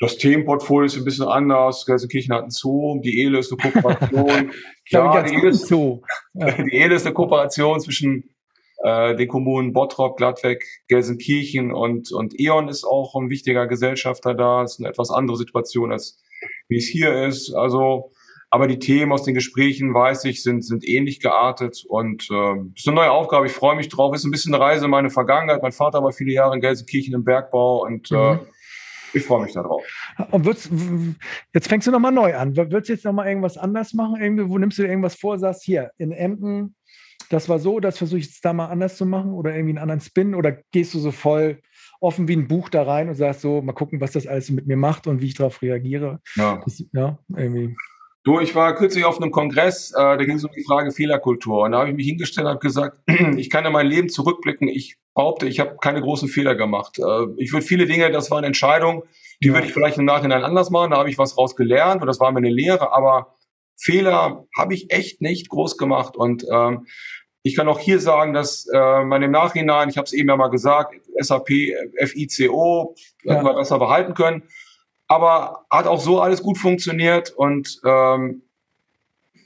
[0.00, 1.86] Das Themenportfolio ist ein bisschen anders.
[1.86, 4.52] Gelsenkirchen hat einen Zoo, die Ehle ist eine Kooperation.
[4.88, 6.02] ja, die Ehle ist, Zoo.
[6.34, 8.34] Die Ehle ist eine Kooperation zwischen
[8.82, 14.62] äh, den Kommunen Bottrop, Gladbeck, Gelsenkirchen und, und E.ON ist auch ein wichtiger Gesellschafter da.
[14.62, 16.20] Das ist eine etwas andere Situation, als
[16.68, 17.54] wie es hier ist.
[17.54, 18.12] Also,
[18.54, 22.86] aber die Themen aus den Gesprächen, weiß ich, sind, sind ähnlich geartet und äh, ist
[22.86, 23.46] eine neue Aufgabe.
[23.46, 24.14] Ich freue mich drauf.
[24.14, 25.60] Ist ein bisschen eine Reise in meine Vergangenheit.
[25.60, 28.20] Mein Vater war viele Jahre in Gelsenkirchen im Bergbau und äh, mhm.
[28.20, 28.38] äh,
[29.12, 29.82] ich freue mich darauf.
[30.30, 30.70] Und wird's,
[31.52, 32.56] jetzt fängst du nochmal neu an.
[32.56, 34.22] Würdest du jetzt nochmal irgendwas anders machen?
[34.22, 36.76] Irgendwie, wo nimmst du dir irgendwas vor, sagst, hier, in Emden,
[37.30, 39.78] das war so, das versuche ich jetzt da mal anders zu machen oder irgendwie einen
[39.78, 40.32] anderen Spin?
[40.32, 41.58] Oder gehst du so voll
[41.98, 44.68] offen wie ein Buch da rein und sagst so, mal gucken, was das alles mit
[44.68, 46.20] mir macht und wie ich darauf reagiere?
[46.36, 46.62] Ja.
[46.64, 47.74] Das, ja, irgendwie.
[48.24, 51.64] Du, ich war kürzlich auf einem Kongress, äh, da ging es um die Frage Fehlerkultur.
[51.64, 52.96] Und da habe ich mich hingestellt und habe gesagt,
[53.36, 54.66] ich kann in mein Leben zurückblicken.
[54.66, 56.98] Ich behaupte, ich habe keine großen Fehler gemacht.
[56.98, 59.02] Äh, ich würde viele Dinge, das waren Entscheidungen,
[59.42, 59.54] die ja.
[59.54, 60.92] würde ich vielleicht im Nachhinein anders machen.
[60.92, 62.94] Da habe ich was raus gelernt und das war mir eine Lehre.
[62.94, 63.36] Aber
[63.76, 66.16] Fehler habe ich echt nicht groß gemacht.
[66.16, 66.86] Und ähm,
[67.42, 70.36] ich kann auch hier sagen, dass äh, man im Nachhinein, ich habe es eben ja
[70.36, 71.50] mal gesagt, SAP,
[72.06, 73.34] FICO, ja.
[73.34, 74.44] hätten wir besser behalten können.
[75.14, 78.42] Aber hat auch so alles gut funktioniert und ähm,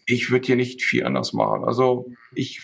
[0.07, 1.65] ich würde hier nicht viel anders machen.
[1.65, 2.63] Also ich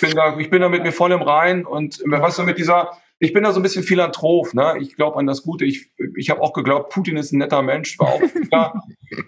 [0.00, 2.92] bin da, ich bin da mit mir voll im Rein und weißt du, mit dieser,
[3.18, 4.76] ich bin da so ein bisschen Philanthrop, ne?
[4.80, 5.66] Ich glaube an das Gute.
[5.66, 8.82] Ich, ich habe auch geglaubt, Putin ist ein netter Mensch, war auch klar.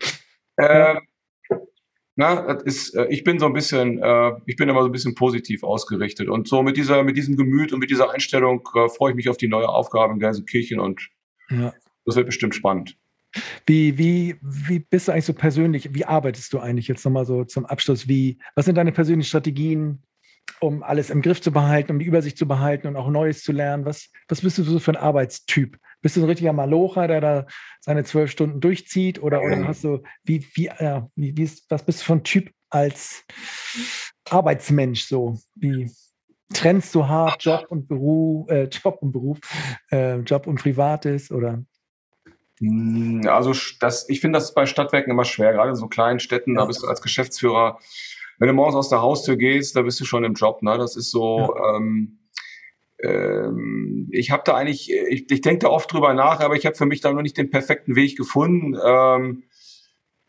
[0.58, 1.00] ähm,
[2.16, 4.92] na, das ist, äh, ich bin so ein bisschen, äh, ich bin immer so ein
[4.92, 8.88] bisschen positiv ausgerichtet und so mit dieser, mit diesem Gemüt und mit dieser Einstellung äh,
[8.88, 11.10] freue ich mich auf die neue Aufgabe in Gelsenkirchen und
[11.50, 11.74] ja.
[12.06, 12.96] das wird bestimmt spannend.
[13.66, 15.94] Wie, wie, wie bist du eigentlich so persönlich?
[15.94, 18.08] Wie arbeitest du eigentlich jetzt nochmal so zum Abschluss?
[18.08, 20.02] Wie, was sind deine persönlichen Strategien,
[20.60, 23.52] um alles im Griff zu behalten, um die Übersicht zu behalten und auch Neues zu
[23.52, 23.84] lernen?
[23.84, 25.78] Was, was bist du so für ein Arbeitstyp?
[26.02, 27.46] Bist du ein richtiger Malocher, der da
[27.80, 29.22] seine zwölf Stunden durchzieht?
[29.22, 32.24] Oder, oder hast du, wie, wie, ja, wie, wie ist, was bist du für ein
[32.24, 33.24] Typ als
[34.28, 35.38] Arbeitsmensch so?
[35.54, 35.90] Wie
[36.52, 39.38] trennst du hart Job und Beruf, äh, Job und Beruf,
[39.92, 41.62] äh, Job und Privates oder?
[42.60, 46.54] Hm, also das, ich finde das bei Stadtwerken immer schwer, gerade in so kleinen Städten,
[46.54, 46.60] ja.
[46.60, 47.78] da bist du als Geschäftsführer,
[48.38, 50.62] wenn du morgens aus der Haustür gehst, da bist du schon im Job.
[50.62, 50.78] Ne?
[50.78, 51.76] Das ist so, ja.
[51.76, 52.20] ähm,
[53.02, 56.76] ähm, ich habe da eigentlich, ich, ich denke da oft drüber nach, aber ich habe
[56.76, 58.78] für mich da noch nicht den perfekten Weg gefunden.
[58.82, 59.44] Ähm,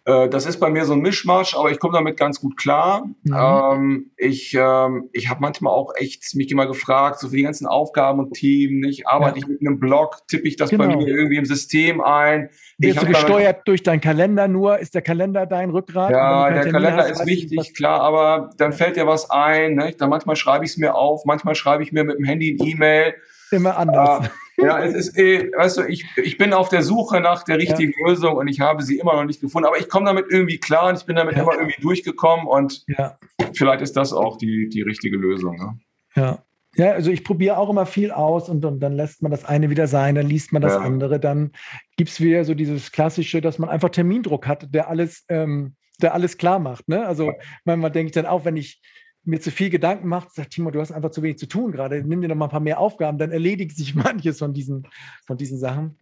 [0.05, 3.05] Äh, das ist bei mir so ein Mischmasch, aber ich komme damit ganz gut klar.
[3.23, 3.35] Mhm.
[3.35, 7.67] Ähm, ich ähm, ich habe manchmal auch echt mich immer gefragt, so für die ganzen
[7.67, 9.43] Aufgaben und Themen, nicht arbeite ja.
[9.43, 10.87] ich mit einem Blog, tippe ich das genau.
[10.87, 12.49] bei mir irgendwie im System ein.
[12.79, 14.79] Wirst du gesteuert damit, durch deinen Kalender nur?
[14.79, 16.09] Ist der Kalender dein Rückgrat?
[16.09, 19.75] Ja, der Termin Kalender hast, ist wichtig, klar, aber dann fällt dir was ein.
[19.75, 19.93] Ne?
[19.97, 22.67] Dann manchmal schreibe ich es mir auf, manchmal schreibe ich mir mit dem Handy ein
[22.67, 23.13] E-Mail.
[23.51, 24.29] Immer anders.
[24.61, 27.93] Ja, es ist, eh, weißt du, ich, ich bin auf der Suche nach der richtigen
[27.99, 28.07] ja.
[28.07, 29.67] Lösung und ich habe sie immer noch nicht gefunden.
[29.67, 31.43] Aber ich komme damit irgendwie klar und ich bin damit ja.
[31.43, 33.17] immer irgendwie durchgekommen und ja.
[33.53, 35.55] vielleicht ist das auch die, die richtige Lösung.
[35.57, 35.79] Ne?
[36.15, 36.43] Ja.
[36.75, 39.69] Ja, also ich probiere auch immer viel aus und, und, dann lässt man das eine
[39.69, 41.51] wieder sein, dann liest man das andere, dann
[41.97, 46.13] gibt es wieder so dieses Klassische, dass man einfach Termindruck hat, der alles, ähm, der
[46.13, 46.87] alles klar macht.
[46.87, 47.05] Ne?
[47.05, 47.33] Also
[47.65, 48.81] manchmal denke ich dann auch, wenn ich
[49.23, 52.03] mir zu viel Gedanken macht, sagt Timo, du hast einfach zu wenig zu tun gerade,
[52.03, 54.87] nimm dir noch mal ein paar mehr Aufgaben, dann erledigt sich manches von diesen,
[55.25, 55.97] von diesen Sachen.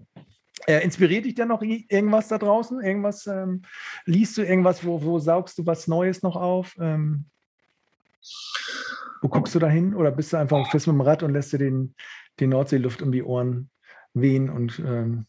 [0.68, 2.82] Äh, inspiriert dich denn noch irgendwas da draußen?
[2.82, 3.62] Irgendwas, ähm,
[4.06, 6.76] liest du irgendwas, wo, wo saugst du was Neues noch auf?
[6.80, 7.26] Ähm,
[9.22, 9.96] wo guckst du da hin?
[9.96, 11.96] Oder bist du einfach fest mit dem Rad und lässt dir den,
[12.40, 13.70] den Nordseeluft um die Ohren
[14.14, 15.28] wehen und ähm,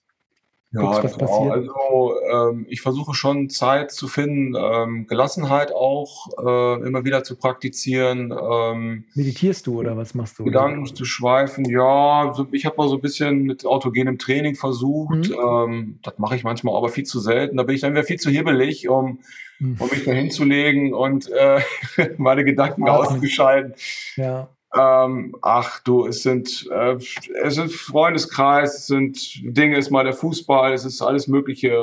[0.72, 1.26] ja, was genau.
[1.26, 1.52] passiert?
[1.52, 7.36] Also ähm, ich versuche schon Zeit zu finden, ähm, Gelassenheit auch äh, immer wieder zu
[7.36, 8.32] praktizieren.
[8.32, 10.44] Ähm, Meditierst du oder was machst du?
[10.44, 10.94] Gedanken oder?
[10.94, 12.32] zu schweifen, ja.
[12.36, 15.30] So, ich habe mal so ein bisschen mit autogenem Training versucht.
[15.30, 15.36] Mhm.
[15.44, 17.56] Ähm, das mache ich manchmal aber viel zu selten.
[17.56, 19.18] Da bin ich dann wieder viel zu hibbelig, um,
[19.58, 19.76] mhm.
[19.80, 21.60] um mich da hinzulegen und äh,
[22.16, 23.74] meine Gedanken auszuschalten.
[24.14, 24.48] Ja.
[24.76, 26.96] Ähm, ach du, es sind, äh,
[27.42, 31.76] es sind Freundeskreis, es sind Dinge, es ist mal der Fußball, es ist alles Mögliche,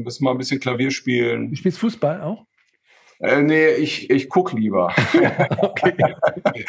[0.00, 1.50] es ist mal ein bisschen Klavier spielen.
[1.50, 2.46] Du spielst Fußball auch?
[3.18, 4.94] Äh, nee, ich, ich guck lieber.
[5.58, 5.94] okay.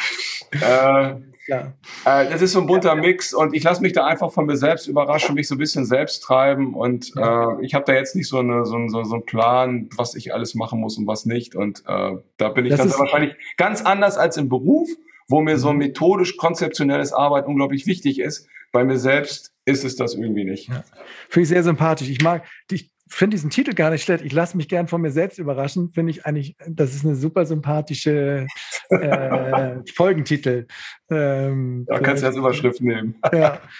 [0.60, 1.14] äh,
[1.48, 1.72] ja.
[2.04, 4.46] Äh, das ist so ein bunter ja, Mix und ich lasse mich da einfach von
[4.46, 8.14] mir selbst überraschen, mich so ein bisschen selbst treiben und äh, ich habe da jetzt
[8.14, 11.26] nicht so, eine, so, so, so einen Plan, was ich alles machen muss und was
[11.26, 14.88] nicht und äh, da bin ich dann wahrscheinlich ganz anders als im Beruf
[15.28, 15.86] wo mir so ein mhm.
[15.86, 18.48] methodisch konzeptionelles Arbeit unglaublich wichtig ist.
[18.72, 20.68] Bei mir selbst ist es das irgendwie nicht.
[20.68, 20.84] Ja.
[21.28, 22.08] Finde ich sehr sympathisch.
[22.08, 24.24] Ich mag, ich finde diesen Titel gar nicht schlecht.
[24.24, 25.92] Ich lasse mich gern von mir selbst überraschen.
[25.92, 28.46] Finde ich eigentlich, das ist eine super sympathische
[28.88, 30.66] äh, Folgentitel.
[31.10, 33.16] Ähm, da kannst du als Überschrift nehmen.
[33.32, 33.60] ja.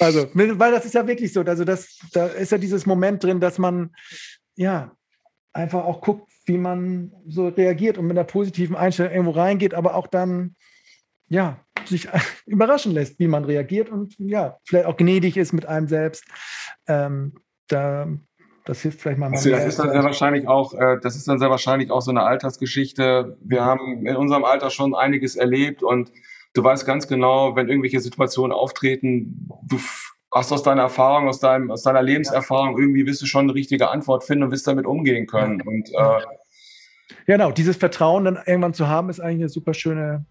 [0.00, 1.42] Also, weil das ist ja wirklich so.
[1.42, 3.90] Also, das, da ist ja dieses Moment drin, dass man
[4.56, 4.96] ja
[5.52, 9.94] einfach auch guckt, wie man so reagiert und mit einer positiven Einstellung irgendwo reingeht, aber
[9.94, 10.56] auch dann
[11.32, 12.08] ja, sich
[12.46, 16.24] überraschen lässt, wie man reagiert und ja, vielleicht auch gnädig ist mit einem selbst.
[16.86, 17.34] Ähm,
[17.68, 18.06] da,
[18.64, 19.30] das hilft vielleicht mal.
[19.30, 22.10] Also, das ist dann sehr wahrscheinlich auch, äh, das ist dann sehr wahrscheinlich auch so
[22.10, 23.38] eine Altersgeschichte.
[23.42, 26.12] Wir haben in unserem Alter schon einiges erlebt und
[26.52, 29.80] du weißt ganz genau, wenn irgendwelche Situationen auftreten, du
[30.30, 33.90] hast aus deiner Erfahrung, aus deinem, aus deiner Lebenserfahrung irgendwie wirst du schon eine richtige
[33.90, 35.62] Antwort finden und wirst damit umgehen können.
[35.62, 36.20] Und äh, ja,
[37.26, 40.26] genau, dieses Vertrauen dann irgendwann zu haben, ist eigentlich eine super schöne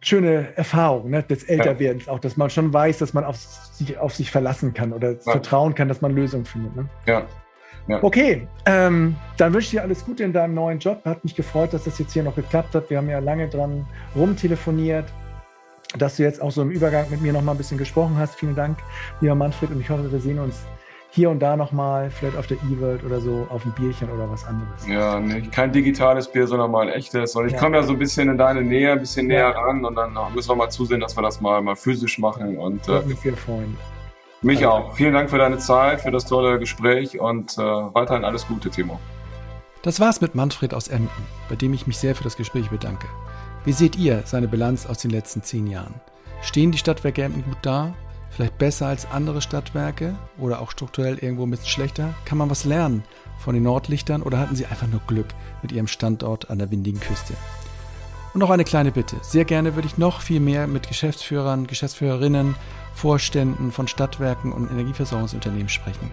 [0.00, 2.12] schöne Erfahrung ne, des Älterwerdens, ja.
[2.12, 5.18] auch, dass man schon weiß, dass man auf sich, auf sich verlassen kann oder ja.
[5.20, 6.76] vertrauen kann, dass man Lösungen findet.
[6.76, 6.86] Ne?
[7.06, 7.22] Ja.
[7.88, 8.02] ja.
[8.02, 11.04] Okay, ähm, dann wünsche ich dir alles Gute in deinem neuen Job.
[11.04, 12.90] Hat mich gefreut, dass das jetzt hier noch geklappt hat.
[12.90, 15.06] Wir haben ja lange dran rumtelefoniert,
[15.98, 18.36] dass du jetzt auch so im Übergang mit mir noch mal ein bisschen gesprochen hast.
[18.36, 18.78] Vielen Dank,
[19.20, 20.64] lieber Manfred, und ich hoffe, wir sehen uns
[21.16, 24.44] hier und da nochmal, vielleicht auf der E-World oder so, auf ein Bierchen oder was
[24.44, 24.86] anderes.
[24.86, 27.34] Ja, nee, kein digitales Bier, sondern mal ein echtes.
[27.34, 27.58] Und ich ja.
[27.58, 29.50] komme ja so ein bisschen in deine Nähe, ein bisschen näher ja.
[29.50, 32.58] ran und dann müssen wir mal zusehen, dass wir das mal, mal physisch machen.
[32.58, 33.78] Und, äh, mich sehr freuen.
[34.42, 34.70] Mich also.
[34.70, 34.94] auch.
[34.94, 39.00] Vielen Dank für deine Zeit, für das tolle Gespräch und äh, weiterhin alles Gute, Timo.
[39.80, 41.08] Das war's mit Manfred aus Emden,
[41.48, 43.06] bei dem ich mich sehr für das Gespräch bedanke.
[43.64, 45.94] Wie seht ihr seine Bilanz aus den letzten zehn Jahren?
[46.42, 47.94] Stehen die Stadtwerke Emden gut da
[48.36, 52.14] vielleicht besser als andere Stadtwerke oder auch strukturell irgendwo ein bisschen schlechter?
[52.26, 53.02] Kann man was lernen
[53.38, 55.28] von den Nordlichtern oder hatten sie einfach nur Glück
[55.62, 57.32] mit ihrem Standort an der windigen Küste?
[58.34, 59.16] Und noch eine kleine Bitte.
[59.22, 62.54] Sehr gerne würde ich noch viel mehr mit Geschäftsführern, Geschäftsführerinnen,
[62.94, 66.10] Vorständen von Stadtwerken und Energieversorgungsunternehmen sprechen.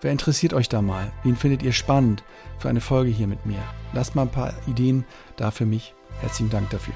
[0.00, 1.12] Wer interessiert euch da mal?
[1.22, 2.24] Wen findet ihr spannend
[2.58, 3.62] für eine Folge hier mit mir?
[3.92, 5.04] Lasst mal ein paar Ideen
[5.36, 5.94] da für mich.
[6.22, 6.94] Herzlichen Dank dafür.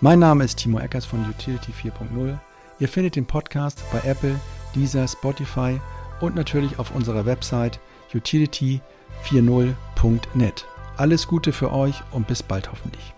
[0.00, 2.38] Mein Name ist Timo Eckers von Utility 4.0.
[2.80, 4.40] Ihr findet den Podcast bei Apple,
[4.74, 5.80] Deezer, Spotify
[6.20, 7.80] und natürlich auf unserer Website
[8.12, 10.64] utility40.net.
[10.96, 13.14] Alles Gute für euch und bis bald hoffentlich.